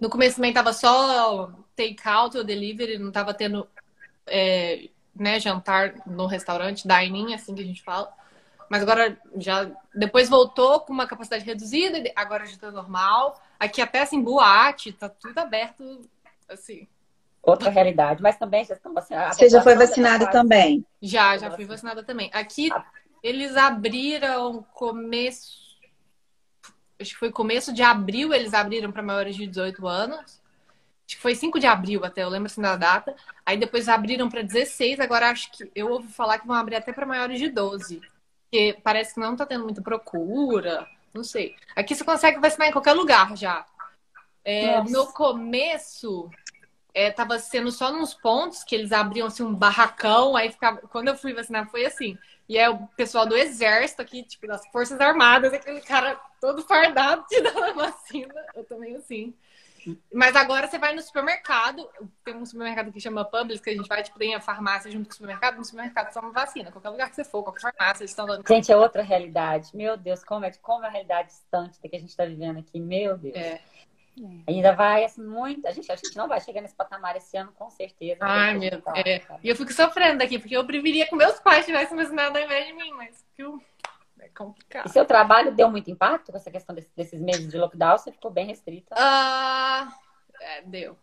No 0.00 0.08
começo 0.08 0.36
também 0.36 0.52
tava 0.52 0.72
só 0.72 1.52
take-out 1.76 2.36
ou 2.36 2.44
delivery, 2.44 2.98
não 2.98 3.12
tava 3.12 3.34
tendo 3.34 3.68
é, 4.26 4.88
né, 5.14 5.38
jantar 5.40 5.94
no 6.06 6.26
restaurante, 6.26 6.86
dining, 6.86 7.34
assim 7.34 7.54
que 7.54 7.62
a 7.62 7.66
gente 7.66 7.82
fala. 7.82 8.12
Mas 8.68 8.82
agora 8.82 9.18
já 9.36 9.70
depois 9.94 10.28
voltou 10.28 10.80
com 10.80 10.92
uma 10.92 11.06
capacidade 11.06 11.44
reduzida, 11.44 12.02
agora 12.14 12.44
já 12.44 12.52
está 12.52 12.70
normal. 12.70 13.40
Aqui 13.58 13.80
até 13.80 14.02
assim, 14.02 14.20
boate, 14.20 14.92
tá 14.92 15.08
tudo 15.08 15.38
aberto, 15.38 16.00
assim. 16.48 16.86
Outra 17.42 17.70
realidade, 17.70 18.20
mas 18.20 18.36
também 18.36 18.64
já 18.64 18.74
estão 18.74 18.92
vacinados. 18.92 19.36
Você 19.36 19.48
já 19.48 19.62
foi 19.62 19.76
vacinada 19.76 20.28
também? 20.30 20.84
Já, 21.00 21.36
já 21.38 21.50
fui 21.52 21.64
vacinada 21.64 22.02
também. 22.02 22.28
Aqui 22.34 22.70
eles 23.22 23.56
abriram 23.56 24.64
começo. 24.74 25.64
Acho 26.98 27.12
que 27.12 27.18
foi 27.18 27.30
começo 27.30 27.72
de 27.72 27.82
abril, 27.82 28.32
eles 28.34 28.52
abriram 28.52 28.90
para 28.90 29.02
maiores 29.02 29.36
de 29.36 29.46
18 29.46 29.86
anos. 29.86 30.40
Acho 31.06 31.16
que 31.16 31.22
foi 31.22 31.36
5 31.36 31.60
de 31.60 31.68
abril 31.68 32.04
até, 32.04 32.24
eu 32.24 32.28
lembro 32.28 32.46
assim 32.46 32.60
da 32.60 32.74
data. 32.74 33.14
Aí 33.44 33.56
depois 33.56 33.88
abriram 33.88 34.28
para 34.28 34.42
16, 34.42 34.98
agora 34.98 35.30
acho 35.30 35.52
que 35.52 35.70
eu 35.72 35.88
ouvi 35.88 36.08
falar 36.08 36.40
que 36.40 36.46
vão 36.48 36.56
abrir 36.56 36.74
até 36.74 36.92
para 36.92 37.06
maiores 37.06 37.38
de 37.38 37.48
12. 37.48 38.00
Porque 38.50 38.78
parece 38.82 39.14
que 39.14 39.20
não 39.20 39.32
está 39.32 39.44
tendo 39.44 39.64
muita 39.64 39.82
procura. 39.82 40.86
Não 41.12 41.24
sei. 41.24 41.56
Aqui 41.74 41.94
você 41.94 42.04
consegue 42.04 42.40
vacinar 42.40 42.68
em 42.68 42.72
qualquer 42.72 42.92
lugar 42.92 43.36
já. 43.36 43.66
É, 44.44 44.80
no 44.84 45.06
começo, 45.08 46.30
estava 46.94 47.34
é, 47.34 47.38
sendo 47.38 47.72
só 47.72 47.92
nos 47.92 48.14
pontos 48.14 48.62
que 48.62 48.74
eles 48.74 48.92
abriam 48.92 49.26
assim, 49.26 49.42
um 49.42 49.54
barracão, 49.54 50.36
aí 50.36 50.52
ficava. 50.52 50.78
Quando 50.82 51.08
eu 51.08 51.16
fui 51.16 51.34
vacinar, 51.34 51.68
foi 51.68 51.84
assim. 51.84 52.16
E 52.48 52.56
é 52.56 52.70
o 52.70 52.86
pessoal 52.96 53.26
do 53.26 53.36
exército 53.36 54.00
aqui, 54.00 54.22
tipo, 54.22 54.46
das 54.46 54.64
Forças 54.68 55.00
Armadas, 55.00 55.52
aquele 55.52 55.80
cara 55.80 56.20
todo 56.40 56.62
fardado 56.62 57.24
te 57.26 57.40
dando 57.40 57.64
a 57.64 57.72
vacina. 57.72 58.34
Eu 58.54 58.64
também 58.64 58.94
assim. 58.94 59.34
Mas 60.12 60.34
agora 60.34 60.66
você 60.66 60.78
vai 60.78 60.94
no 60.94 61.02
supermercado, 61.02 61.88
tem 62.24 62.34
um 62.34 62.46
supermercado 62.46 62.92
que 62.92 63.00
chama 63.00 63.24
Publix, 63.24 63.60
que 63.60 63.70
a 63.70 63.74
gente 63.74 63.88
vai, 63.88 64.02
tipo, 64.02 64.18
tem 64.18 64.34
a 64.34 64.40
farmácia 64.40 64.90
junto 64.90 65.06
com 65.06 65.12
o 65.12 65.14
supermercado, 65.14 65.56
no 65.56 65.64
supermercado 65.64 66.12
toma 66.12 66.30
vacina, 66.30 66.72
qualquer 66.72 66.90
lugar 66.90 67.10
que 67.10 67.16
você 67.16 67.24
for, 67.24 67.42
qualquer 67.42 67.60
farmácia, 67.60 68.02
eles 68.02 68.10
estão 68.10 68.26
dando. 68.26 68.46
Gente, 68.46 68.72
é 68.72 68.76
outra 68.76 69.02
realidade. 69.02 69.70
Meu 69.74 69.96
Deus, 69.96 70.24
como 70.24 70.44
é, 70.44 70.52
como 70.60 70.84
é 70.84 70.88
a 70.88 70.90
realidade 70.90 71.28
distante 71.28 71.80
da 71.80 71.88
que 71.88 71.96
a 71.96 72.00
gente 72.00 72.10
está 72.10 72.24
vivendo 72.24 72.58
aqui, 72.58 72.80
meu 72.80 73.16
Deus. 73.16 73.36
É. 73.36 73.60
Ainda 74.46 74.72
vai, 74.72 75.04
assim, 75.04 75.22
muito. 75.22 75.66
A 75.66 75.72
gente, 75.72 75.92
a 75.92 75.96
gente 75.96 76.16
não 76.16 76.26
vai 76.26 76.40
chegar 76.40 76.62
nesse 76.62 76.74
patamar 76.74 77.16
esse 77.16 77.36
ano, 77.36 77.52
com 77.52 77.68
certeza. 77.68 78.20
Ai, 78.22 78.54
meu 78.54 78.70
Deus. 78.70 78.82
É. 78.94 79.20
E 79.42 79.48
eu 79.48 79.54
fico 79.54 79.72
sofrendo 79.72 80.22
aqui, 80.22 80.38
porque 80.38 80.56
eu 80.56 80.66
preferia 80.66 81.06
que 81.06 81.14
meus 81.14 81.38
pais 81.40 81.66
tivessem 81.66 81.96
vacinado 81.96 82.38
ao 82.38 82.44
invés 82.44 82.66
de 82.66 82.72
mim, 82.72 82.92
mas 82.92 83.22
que 83.34 83.42
eu 83.42 83.60
é 83.75 83.75
complicado. 84.36 84.86
E 84.86 84.90
seu 84.90 85.04
trabalho 85.04 85.54
deu 85.54 85.70
muito 85.70 85.90
impacto 85.90 86.30
com 86.30 86.38
essa 86.38 86.50
questão 86.50 86.74
desse, 86.74 86.90
desses 86.94 87.20
meses 87.20 87.48
de 87.48 87.56
lockdown? 87.56 87.98
Você 87.98 88.12
ficou 88.12 88.30
bem 88.30 88.46
restrita? 88.46 88.94
Ah, 88.96 89.92
é, 90.40 90.62
deu. 90.62 90.96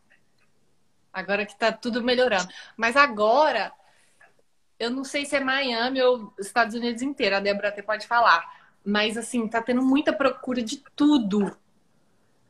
Agora 1.12 1.46
que 1.46 1.56
tá 1.56 1.72
tudo 1.72 2.04
melhorando. 2.04 2.48
Mas 2.78 2.96
agora, 2.96 3.72
eu 4.80 4.90
não 4.90 5.04
sei 5.04 5.26
se 5.26 5.36
é 5.36 5.40
Miami 5.40 6.02
ou 6.02 6.34
Estados 6.40 6.76
Unidos 6.76 7.02
inteiro, 7.02 7.36
a 7.36 7.40
Débora 7.40 7.70
até 7.70 7.82
pode 7.82 8.08
falar. 8.08 8.44
Mas, 8.86 9.18
assim, 9.18 9.48
tá 9.48 9.62
tendo 9.62 9.82
muita 9.82 10.14
procura 10.14 10.62
de 10.62 10.78
tudo. 10.96 11.56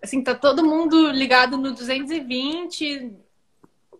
Assim, 0.02 0.24
tá 0.24 0.36
todo 0.36 0.66
mundo 0.66 1.10
ligado 1.12 1.58
no 1.58 1.72
220. 1.72 3.16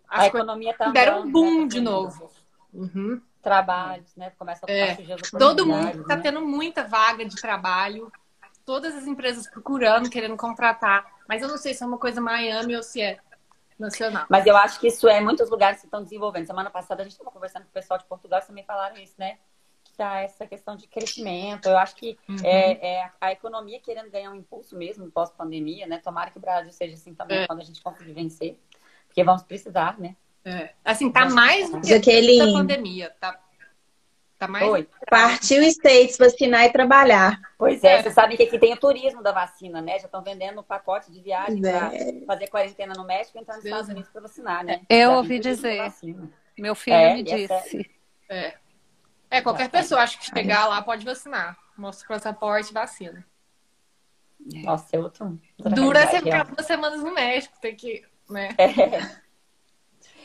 a 0.08 0.28
economia 0.28 0.74
tá 0.74 0.90
deram 0.90 1.24
um 1.24 1.32
boom 1.32 1.62
né? 1.62 1.68
de 1.68 1.82
novo. 1.82 2.32
Uhum 2.74 3.22
trabalhos, 3.44 4.16
né? 4.16 4.32
Começa 4.39 4.66
a 4.66 4.72
é, 4.72 4.98
Todo 5.38 5.66
mundo 5.66 6.02
está 6.02 6.16
né? 6.16 6.22
tendo 6.24 6.41
muita 6.41 6.86
vaga 6.88 7.26
de 7.26 7.36
trabalho, 7.36 8.12
todas 8.66 8.96
as 8.96 9.06
empresas 9.06 9.48
procurando, 9.48 10.10
querendo 10.10 10.38
contratar. 10.38 11.06
Mas 11.28 11.41
eu 11.41 11.50
não 11.50 11.58
sei 11.58 11.74
se 11.74 11.84
é 11.84 11.86
uma 11.86 11.98
coisa 11.98 12.22
Miami 12.22 12.76
ou 12.76 12.82
se 12.82 13.02
é 13.02 13.20
nacional. 13.78 14.26
Mas 14.30 14.46
eu 14.46 14.56
acho 14.56 14.80
que 14.80 14.88
isso 14.88 15.08
é 15.10 15.20
muitos 15.20 15.50
lugares 15.50 15.82
que 15.82 15.88
estão 15.88 16.02
desenvolvendo. 16.02 16.48
Semana 16.48 16.70
passada 16.70 17.02
a 17.02 17.04
gente 17.04 17.12
estava 17.12 17.30
conversando 17.30 17.64
com 17.64 17.70
o 17.70 17.74
pessoal 17.74 18.00
de 18.00 18.06
Portugal, 18.06 18.39
eles 18.39 18.48
também 18.48 18.64
falaram 18.64 18.96
isso, 18.98 19.16
né? 19.18 19.38
Que 19.84 19.91
tá 19.94 20.22
essa 20.22 20.48
questão 20.48 20.78
de 20.78 20.88
crescimento. 20.88 21.68
Eu 21.68 21.78
acho 21.78 21.96
que 21.96 22.18
uhum. 22.30 22.38
é, 22.46 23.02
é, 23.02 23.12
a 23.20 23.34
economia 23.34 23.80
querendo 23.82 24.10
ganhar 24.10 24.32
um 24.32 24.36
impulso 24.36 24.78
mesmo 24.78 25.12
pós-pandemia, 25.12 25.86
né? 25.86 25.98
Tomara 25.98 26.32
que 26.32 26.38
o 26.38 26.41
Brasil 26.41 26.72
seja 26.72 26.96
assim 26.96 27.14
também 27.14 27.39
é. 27.39 27.48
quando 27.48 27.60
a 27.60 27.66
gente 27.66 27.82
conseguir 27.82 28.14
vencer. 28.14 28.58
Porque 29.08 29.22
vamos 29.22 29.44
precisar, 29.44 30.00
né? 30.00 30.16
É. 30.46 30.72
Assim, 30.84 31.12
tá 31.12 31.30
mais 31.30 31.70
do 31.70 31.80
que 31.82 31.88
Jaqueline... 31.88 32.50
a 32.50 32.54
pandemia. 32.60 33.16
Tá, 33.20 33.39
Tá 34.44 34.48
mais. 34.48 34.70
Oi. 34.70 34.89
Partiu 35.10 35.64
States 35.64 36.18
vacinar 36.18 36.66
e 36.66 36.70
trabalhar. 36.70 37.39
Pois 37.58 37.82
é, 37.82 37.94
É. 37.94 38.02
vocês 38.02 38.14
sabem 38.14 38.36
que 38.36 38.44
aqui 38.44 38.60
tem 38.60 38.74
o 38.74 38.78
turismo 38.78 39.24
da 39.24 39.32
vacina, 39.32 39.82
né? 39.82 39.98
Já 40.00 40.06
estão 40.06 40.22
vendendo 40.22 40.60
um 40.60 40.64
pacote 40.64 41.10
de 41.10 41.22
viagem 41.22 41.62
Pois 41.62 41.74
para 41.74 41.96
é. 41.96 42.26
fazer 42.28 42.48
quarentena 42.48 42.94
no 42.94 43.06
México 43.06 43.38
e 43.38 43.41
entrar 43.41 43.56
nos 43.56 43.64
Deus 43.64 43.74
Estados 43.74 43.89
Unidos 43.89 44.10
para 44.10 44.22
vacinar, 44.22 44.66
né? 44.66 44.82
Eu 44.89 45.12
Já 45.12 45.18
ouvi 45.18 45.39
dizer. 45.39 45.94
Meu 46.58 46.76
filho 46.76 46.96
É, 46.96 47.14
me 47.14 47.22
é 47.22 47.24
disse. 47.24 47.89
É. 48.28 48.54
É, 49.30 49.41
qualquer 49.41 49.70
pessoa, 49.70 50.02
acho 50.02 50.20
que 50.20 50.26
chegar 50.26 50.68
lá 50.68 50.82
pode 50.82 51.06
vacinar. 51.06 51.58
Mostra 51.78 52.06
o 52.06 52.10
passaporte 52.10 52.70
e 52.70 52.74
vacina. 52.74 53.26
Nossa, 54.64 54.94
é 54.94 55.00
outro. 55.00 55.39
Dura 55.58 56.06
você 56.06 56.20
ficar 56.20 56.44
duas 56.44 56.66
semanas 56.66 57.02
no 57.02 57.14
México, 57.14 57.56
tem 57.62 57.76
que. 57.76 58.04
Né? 58.30 58.50
É. 58.58 59.23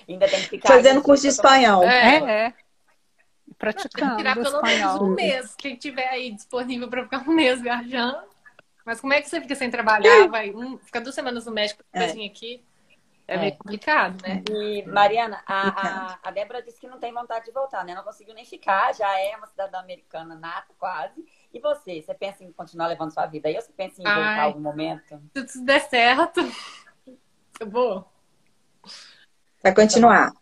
Ainda 0.08 0.28
tem 0.28 0.40
que 0.42 0.48
ficar. 0.48 0.68
Fazendo 0.68 1.02
curso 1.02 1.22
de 1.22 1.28
espanhol. 1.28 1.82
É, 1.84 1.88
É, 1.88 2.16
é. 2.16 2.50
tem 2.50 2.56
que 3.48 3.54
Praticando 3.58 4.16
tirar 4.16 4.34
pelo 4.34 4.62
menos 4.62 4.80
espanhol. 4.92 5.02
um 5.10 5.14
mês. 5.14 5.54
Quem 5.56 5.76
tiver 5.76 6.08
aí 6.08 6.32
disponível 6.32 6.88
para 6.88 7.02
ficar 7.04 7.28
um 7.28 7.32
mês 7.34 7.60
viajando. 7.60 8.26
Mas 8.84 9.00
como 9.00 9.12
é 9.12 9.20
que 9.20 9.28
você 9.28 9.40
fica 9.40 9.54
sem 9.54 9.70
trabalhar? 9.70 10.28
Vai 10.28 10.50
um, 10.54 10.78
fica 10.78 11.00
duas 11.00 11.14
semanas 11.14 11.44
no 11.44 11.52
México, 11.52 11.82
depois 11.92 12.16
É. 12.16 12.26
aqui. 12.26 12.64
É, 13.26 13.34
É. 13.34 13.38
meio 13.38 13.56
complicado, 13.58 14.22
né? 14.22 14.42
E, 14.50 14.82
Mariana, 14.86 15.42
a, 15.46 15.68
a, 16.14 16.18
a 16.22 16.30
Débora 16.30 16.62
disse 16.62 16.80
que 16.80 16.88
não 16.88 16.98
tem 16.98 17.12
vontade 17.12 17.44
de 17.44 17.52
voltar, 17.52 17.84
né? 17.84 17.94
Não 17.94 18.02
conseguiu 18.02 18.34
nem 18.34 18.46
ficar, 18.46 18.94
já 18.94 19.20
é 19.20 19.36
uma 19.36 19.46
cidadã 19.46 19.80
americana 19.80 20.34
nata, 20.34 20.72
quase. 20.78 21.22
E 21.52 21.60
você? 21.60 22.00
Você 22.00 22.14
pensa 22.14 22.42
em 22.42 22.50
continuar 22.52 22.86
levando 22.86 23.12
sua 23.12 23.26
vida 23.26 23.48
aí 23.48 23.56
ou 23.56 23.60
você 23.60 23.70
pensa 23.72 24.00
em 24.00 24.04
voltar 24.04 24.22
Ai. 24.22 24.38
em 24.38 24.44
algum 24.44 24.60
momento? 24.60 25.20
Se 25.36 25.44
tudo 25.44 25.64
der 25.66 25.80
certo, 25.90 26.40
eu 27.60 27.68
vou. 27.68 28.10
Vai 29.62 29.74
continuar. 29.74 30.32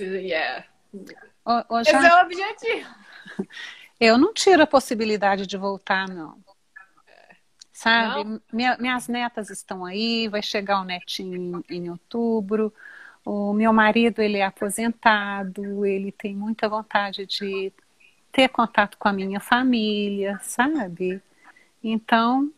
Yeah. 0.00 0.64
Ô, 1.44 1.74
ô, 1.76 1.80
Esse 1.80 1.94
é 1.94 2.14
o 2.14 2.22
objetivo. 2.24 2.90
Eu 4.00 4.16
não 4.18 4.32
tiro 4.32 4.62
a 4.62 4.66
possibilidade 4.66 5.46
de 5.46 5.56
voltar, 5.56 6.08
não. 6.08 6.38
Sabe? 7.72 8.40
Minha- 8.52 8.76
minhas 8.78 9.08
netas 9.08 9.50
estão 9.50 9.84
aí, 9.84 10.28
vai 10.28 10.42
chegar 10.42 10.80
o 10.80 10.84
netinho 10.84 11.64
em, 11.68 11.76
em 11.76 11.90
outubro. 11.90 12.72
O 13.24 13.52
meu 13.52 13.72
marido, 13.72 14.20
ele 14.20 14.38
é 14.38 14.44
aposentado, 14.44 15.84
ele 15.86 16.10
tem 16.12 16.34
muita 16.34 16.68
vontade 16.68 17.24
de 17.26 17.72
ter 18.32 18.48
contato 18.48 18.96
com 18.98 19.08
a 19.08 19.12
minha 19.12 19.40
família, 19.40 20.38
sabe? 20.42 21.22
Então, 21.82 22.52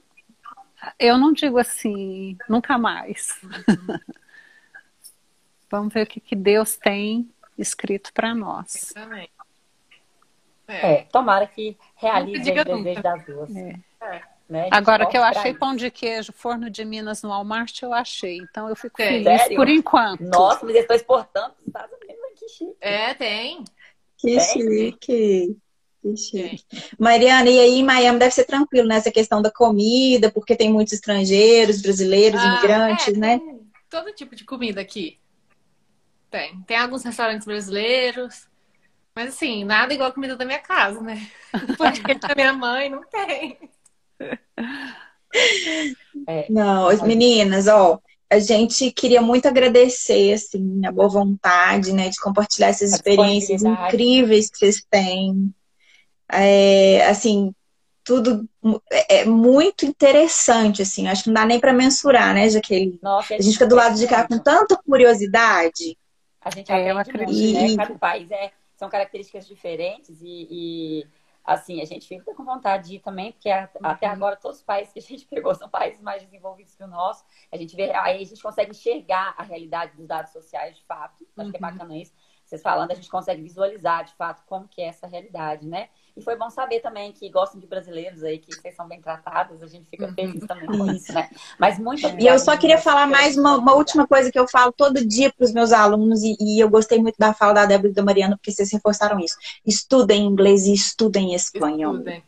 eu 0.99 1.19
não 1.19 1.33
digo 1.33 1.59
assim, 1.59 2.37
nunca 2.49 2.77
mais. 2.79 3.41
Vamos 5.71 5.93
ver 5.95 6.03
o 6.03 6.07
que, 6.07 6.21
que 6.21 6.35
Deus 6.35 6.77
tem 6.77 7.29
escrito 7.57 8.13
para 8.13 8.35
nós. 8.35 8.93
É. 8.97 9.29
É, 10.73 11.03
tomara 11.11 11.47
que 11.47 11.77
realize 11.97 12.51
o 12.51 12.65
desejo 12.65 13.03
das 13.03 13.25
duas. 13.27 13.57
É. 13.57 13.75
né? 14.49 14.69
De 14.69 14.69
Agora 14.71 15.07
que 15.07 15.17
eu 15.17 15.23
achei 15.23 15.53
pão 15.53 15.75
de 15.75 15.91
queijo, 15.91 16.33
forno 16.33 16.71
de 16.71 16.85
Minas 16.85 17.23
no 17.23 17.31
Walmart, 17.31 17.83
eu 17.83 17.93
achei. 17.93 18.39
Então 18.39 18.69
eu 18.69 18.77
fico 18.77 18.97
Sério? 19.03 19.25
feliz 19.25 19.57
por 19.57 19.69
enquanto. 19.69 20.21
Nossa, 20.23 20.61
mas 20.65 20.71
eles 20.71 20.83
estão 20.83 20.97
exportando 20.97 21.55
para 21.55 21.61
os 21.61 21.67
Estados 21.67 21.99
Unidos, 22.01 22.25
que 22.39 22.49
chique. 22.49 22.77
É, 22.81 23.15
tem. 23.15 23.65
Que 24.17 24.37
Tem. 24.37 24.41
chique. 24.41 25.57
Que 26.03 26.17
chique. 26.17 26.65
Mariana, 26.99 27.51
e 27.51 27.59
aí 27.59 27.79
em 27.79 27.85
Miami 27.85 28.19
deve 28.19 28.31
ser 28.33 28.45
tranquilo 28.45 28.89
nessa 28.89 29.11
questão 29.11 29.43
da 29.43 29.51
comida, 29.51 30.31
porque 30.31 30.57
tem 30.57 30.73
muitos 30.73 30.95
estrangeiros, 30.95 31.83
brasileiros, 31.83 32.41
Ah, 32.41 32.47
imigrantes, 32.47 33.15
é, 33.15 33.19
né? 33.19 33.41
Todo 33.89 34.13
tipo 34.13 34.35
de 34.37 34.45
comida 34.45 34.81
aqui. 34.81 35.20
Tem. 36.31 36.61
Tem 36.63 36.77
alguns 36.77 37.03
restaurantes 37.03 37.47
brasileiros. 37.47 38.49
Mas 39.15 39.31
assim, 39.31 39.65
nada 39.65 39.93
igual 39.93 40.11
a 40.11 40.13
comida 40.13 40.37
da 40.37 40.45
minha 40.45 40.61
casa, 40.61 41.01
né? 41.01 41.29
Porque 41.77 42.15
da 42.15 42.35
minha 42.35 42.53
mãe 42.53 42.89
não 42.89 43.03
tem. 43.05 43.59
Não, 46.49 46.89
as 46.89 47.03
meninas, 47.03 47.67
ó, 47.67 47.99
a 48.31 48.39
gente 48.39 48.91
queria 48.93 49.21
muito 49.21 49.47
agradecer, 49.49 50.33
assim, 50.33 50.87
a 50.87 50.93
boa 50.93 51.09
vontade, 51.09 51.93
né, 51.93 52.09
de 52.09 52.21
compartilhar 52.21 52.69
essas 52.69 52.93
experiências 52.93 53.63
incríveis 53.63 54.49
que 54.49 54.59
vocês 54.59 54.85
têm. 54.89 55.53
É, 56.33 57.07
assim, 57.09 57.53
tudo 58.05 58.49
é 58.91 59.21
é 59.21 59.25
muito 59.25 59.85
interessante, 59.85 60.83
assim, 60.83 61.09
acho 61.09 61.25
que 61.25 61.29
não 61.29 61.35
dá 61.35 61.45
nem 61.45 61.59
para 61.59 61.73
mensurar, 61.73 62.33
né, 62.33 62.49
Jaqueline? 62.49 62.99
Nossa, 63.03 63.35
A 63.35 63.41
gente 63.41 63.53
fica 63.55 63.67
do 63.67 63.75
lado 63.75 63.99
de 63.99 64.07
cá 64.07 64.27
com 64.27 64.39
tanta 64.39 64.77
curiosidade. 64.77 65.99
A 66.41 66.51
gente 66.51 66.71
É, 66.71 66.91
aprende 66.91 67.13
muito, 67.13 67.51
né? 67.51 67.71
Cada 67.71 67.95
país 67.95 68.31
é, 68.31 68.53
são 68.77 68.89
características 68.89 69.47
diferentes 69.47 70.21
e, 70.23 70.49
e, 71.03 71.09
assim, 71.45 71.81
a 71.83 71.85
gente 71.85 72.07
fica 72.09 72.35
com 72.35 72.45
vontade 72.45 72.89
de 72.89 72.95
ir 72.97 73.01
também, 73.01 73.33
porque 73.33 73.51
a- 73.51 73.69
até 73.83 74.07
agora 74.07 74.37
todos 74.37 74.59
os 74.59 74.63
países 74.65 74.93
que 74.93 74.99
a 75.01 75.03
gente 75.03 75.27
pegou 75.29 75.55
são 75.55 75.69
países 75.69 76.01
mais 76.01 76.23
desenvolvidos 76.23 76.75
que 76.75 76.83
o 76.83 76.87
nosso. 76.87 77.25
A 77.53 77.57
gente 77.57 77.77
vê, 77.77 77.91
aí 77.95 78.23
a 78.23 78.25
gente 78.25 78.43
consegue 78.43 78.71
enxergar 78.71 79.35
a 79.37 79.43
realidade 79.43 79.97
dos 79.97 80.07
dados 80.07 80.33
sociais 80.33 80.77
de 80.77 80.85
fato. 80.85 81.27
Acho 81.37 81.51
que 81.51 81.57
é 81.57 81.61
Uhum. 81.61 81.61
bacana 81.61 81.97
isso. 81.97 82.15
Vocês 82.45 82.63
falando, 82.63 82.91
a 82.91 82.95
gente 82.95 83.09
consegue 83.09 83.43
visualizar 83.43 84.05
de 84.05 84.15
fato 84.15 84.43
como 84.47 84.67
que 84.69 84.81
é 84.83 84.87
essa 84.87 85.07
realidade, 85.07 85.67
né? 85.67 85.89
E 86.17 86.23
foi 86.23 86.37
bom 86.37 86.51
saber 86.51 86.81
também 86.81 87.13
que 87.13 87.29
gostam 87.31 87.61
de 87.61 87.67
brasileiros 87.67 88.23
aí, 88.23 88.39
que 88.39 88.55
vocês 88.55 88.75
são 88.75 88.87
bem 88.87 89.01
tratados, 89.01 89.63
a 89.63 89.67
gente 89.67 89.89
fica 89.89 90.07
Uhum. 90.07 90.15
feliz 90.15 90.47
também 90.47 90.67
com 90.67 90.87
isso, 90.93 91.13
né? 91.13 91.29
Mas 91.59 91.79
muito 91.79 92.07
E 92.19 92.27
eu 92.27 92.39
só 92.39 92.53
queria 92.53 92.77
meninas, 92.77 92.85
falar 92.85 93.07
mais 93.07 93.37
uma, 93.37 93.57
uma 93.57 93.75
última 93.75 94.07
coisa 94.07 94.31
que 94.31 94.39
eu 94.39 94.49
falo 94.49 94.73
todo 94.73 95.07
dia 95.07 95.33
para 95.33 95.45
os 95.45 95.53
meus 95.53 95.73
alunos, 95.73 96.23
e, 96.23 96.37
e 96.41 96.61
eu 96.61 96.69
gostei 96.69 96.99
muito 96.99 97.17
da 97.19 97.33
fala 97.33 97.53
da 97.55 97.67
Débora 97.67 97.91
e 97.91 97.95
da 97.95 98.03
Mariana, 98.03 98.37
porque 98.37 98.53
vocês 98.53 98.73
reforçaram 98.73 99.19
isso. 99.21 99.37
Estudem 99.67 100.25
inglês 100.25 100.67
e 100.67 100.73
estudem 100.73 101.35
espanhol. 101.35 101.95
Estudem. 101.95 102.25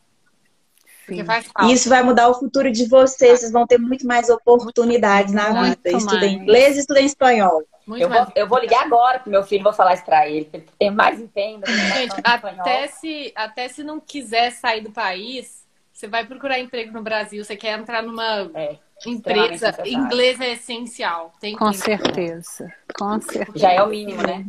Isso 1.70 1.88
vai 1.88 2.02
mudar 2.02 2.28
o 2.28 2.34
futuro 2.34 2.70
de 2.70 2.86
vocês, 2.86 3.40
vocês 3.40 3.52
vão 3.52 3.66
ter 3.66 3.78
muito 3.78 4.06
mais 4.06 4.30
oportunidades 4.30 5.34
na 5.34 5.50
Muito 5.52 5.78
vida. 5.82 5.98
Estudem 5.98 6.34
inglês 6.36 6.76
e 6.76 6.80
estudem 6.80 7.06
espanhol. 7.06 7.62
Muito 7.86 8.02
Eu 8.02 8.08
mais 8.08 8.24
vou, 8.24 8.32
eu 8.36 8.46
vou 8.48 8.58
ligar 8.58 8.84
agora 8.84 9.18
pro 9.18 9.30
meu 9.30 9.42
filho, 9.42 9.64
vou 9.64 9.72
falar 9.72 9.94
isso 9.94 10.04
pra 10.04 10.28
ele, 10.28 10.44
pra 10.46 10.58
ele 10.60 10.68
ter 10.78 10.90
mais 10.90 11.20
empenho. 11.20 11.60
Gente, 11.66 12.14
espanhol. 12.18 12.60
até 12.60 12.86
se, 12.88 13.32
até 13.34 13.68
se 13.68 13.82
não 13.82 13.98
quiser 14.00 14.50
sair 14.52 14.80
do 14.82 14.90
país, 14.92 15.66
você 15.92 16.06
vai 16.06 16.24
procurar 16.24 16.58
emprego 16.60 16.92
no 16.92 17.02
Brasil, 17.02 17.44
você 17.44 17.56
quer 17.56 17.78
entrar 17.78 18.02
numa 18.02 18.50
É, 18.54 18.78
empresa, 19.04 19.74
inglês 19.84 20.40
é 20.40 20.52
essencial. 20.52 21.32
Tem 21.40 21.56
Com 21.56 21.70
que- 21.70 21.78
certeza. 21.78 22.72
Com 22.96 23.20
certeza. 23.20 23.58
já 23.58 23.72
é 23.72 23.82
o 23.82 23.88
mínimo, 23.88 24.22
né? 24.22 24.44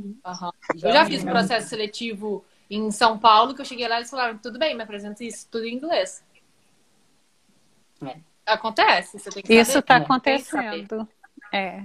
Já 0.76 0.88
Eu 0.88 0.92
é 0.92 0.94
já 0.94 1.02
o 1.04 1.06
fiz 1.08 1.24
mínimo. 1.24 1.32
processo 1.32 1.68
seletivo 1.70 2.46
em 2.70 2.90
São 2.92 3.18
Paulo, 3.18 3.54
que 3.56 3.62
eu 3.62 3.66
cheguei 3.66 3.88
lá 3.88 3.96
e 3.96 4.00
eles 4.00 4.10
falaram, 4.10 4.38
tudo 4.38 4.58
bem, 4.60 4.76
me 4.76 4.84
apresenta 4.84 5.24
isso 5.24 5.48
tudo 5.52 5.66
em 5.66 5.74
inglês. 5.76 6.24
É. 8.06 8.16
Acontece, 8.46 9.18
você 9.20 9.30
tem 9.30 9.42
que 9.44 9.54
Isso 9.54 9.72
saber. 9.72 9.80
está 9.80 9.96
acontecendo. 9.98 11.08
É. 11.52 11.84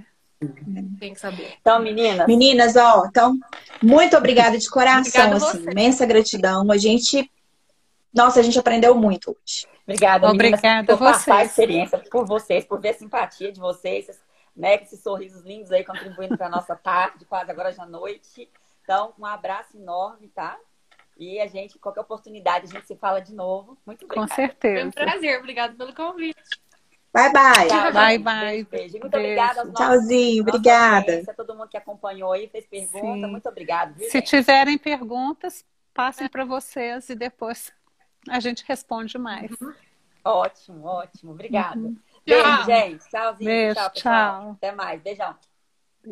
Tem 0.99 1.13
que 1.13 1.19
saber. 1.19 1.57
Então, 1.59 1.79
meninas, 1.81 2.25
Meninas, 2.27 2.75
ó, 2.77 3.05
então, 3.05 3.37
muito 3.83 4.15
obrigada 4.15 4.57
de 4.57 4.69
coração, 4.69 5.01
Obrigada 5.01 5.45
a 5.45 5.49
assim, 5.49 5.69
imensa 5.69 6.05
gratidão. 6.05 6.71
A 6.71 6.77
gente, 6.77 7.29
nossa, 8.13 8.39
a 8.39 8.43
gente 8.43 8.57
aprendeu 8.57 8.95
muito 8.95 9.31
hoje. 9.31 9.67
obrigada, 9.83 10.27
meninas, 10.31 10.59
Obrigada 10.59 10.97
por 10.97 11.05
a 11.07 11.11
passar 11.11 11.33
a 11.33 11.37
vocês. 11.39 11.49
experiência, 11.49 11.97
por 12.09 12.25
vocês, 12.25 12.65
por 12.65 12.79
ver 12.79 12.89
a 12.89 12.93
simpatia 12.93 13.51
de 13.51 13.59
vocês, 13.59 14.05
vocês, 14.05 14.19
né? 14.55 14.77
com 14.77 14.85
Esses 14.85 15.01
sorrisos 15.03 15.43
lindos 15.43 15.71
aí 15.71 15.83
contribuindo 15.83 16.37
para 16.37 16.47
nossa 16.47 16.75
tarde, 16.75 17.25
quase 17.25 17.51
agora 17.51 17.73
já 17.73 17.85
noite. 17.85 18.49
Então, 18.83 19.13
um 19.19 19.25
abraço 19.25 19.75
enorme, 19.77 20.29
tá? 20.29 20.57
E 21.17 21.37
a 21.41 21.47
gente, 21.47 21.77
qualquer 21.77 21.99
oportunidade, 21.99 22.65
a 22.65 22.69
gente 22.69 22.87
se 22.87 22.95
fala 22.95 23.19
de 23.19 23.33
novo. 23.35 23.77
Muito 23.85 24.07
Com 24.07 24.21
obrigada. 24.21 24.33
Foi 24.35 24.45
um 24.45 24.47
certeza. 24.47 24.91
prazer, 24.91 25.37
obrigado 25.37 25.75
pelo 25.75 25.93
convite. 25.93 26.39
Bye, 27.13 27.31
bye. 27.33 27.67
Tchau, 27.67 27.91
Bye, 27.91 28.17
gente. 28.17 28.23
bye. 28.23 28.63
Beijo, 28.65 28.69
beijo. 28.69 28.99
Muito 28.99 29.17
Beijo. 29.17 29.17
obrigada 29.17 29.61
aos 29.61 29.73
Tchauzinho, 29.73 30.41
obrigada. 30.43 31.11
audiência, 31.11 31.33
todo 31.33 31.55
mundo 31.55 31.67
que 31.69 31.77
acompanhou 31.77 32.31
aí, 32.33 32.47
fez 32.49 32.65
pergunta. 32.67 33.27
Sim. 33.27 33.31
Muito 33.31 33.49
obrigada. 33.49 33.93
viu, 33.93 34.09
Se 34.09 34.19
gente? 34.19 34.27
tiverem 34.27 34.77
perguntas, 34.77 35.65
passem 35.93 36.27
para 36.29 36.45
vocês 36.45 37.09
e 37.09 37.15
depois 37.15 37.73
a 38.29 38.39
gente 38.39 38.63
responde 38.67 39.17
mais. 39.17 39.51
Ótimo, 40.23 40.85
ótimo. 40.85 41.31
Obrigada. 41.31 41.79
Uhum. 41.79 41.97
Beijo, 42.25 42.63
Tchau. 42.63 42.63
gente. 42.65 43.09
Tchauzinho. 43.09 43.45
Beijo, 43.45 43.75
tchau, 43.75 43.89
pessoal. 43.91 44.41
tchau. 44.41 44.51
Até 44.51 44.71
mais. 44.71 45.01
Beijão. 45.01 45.35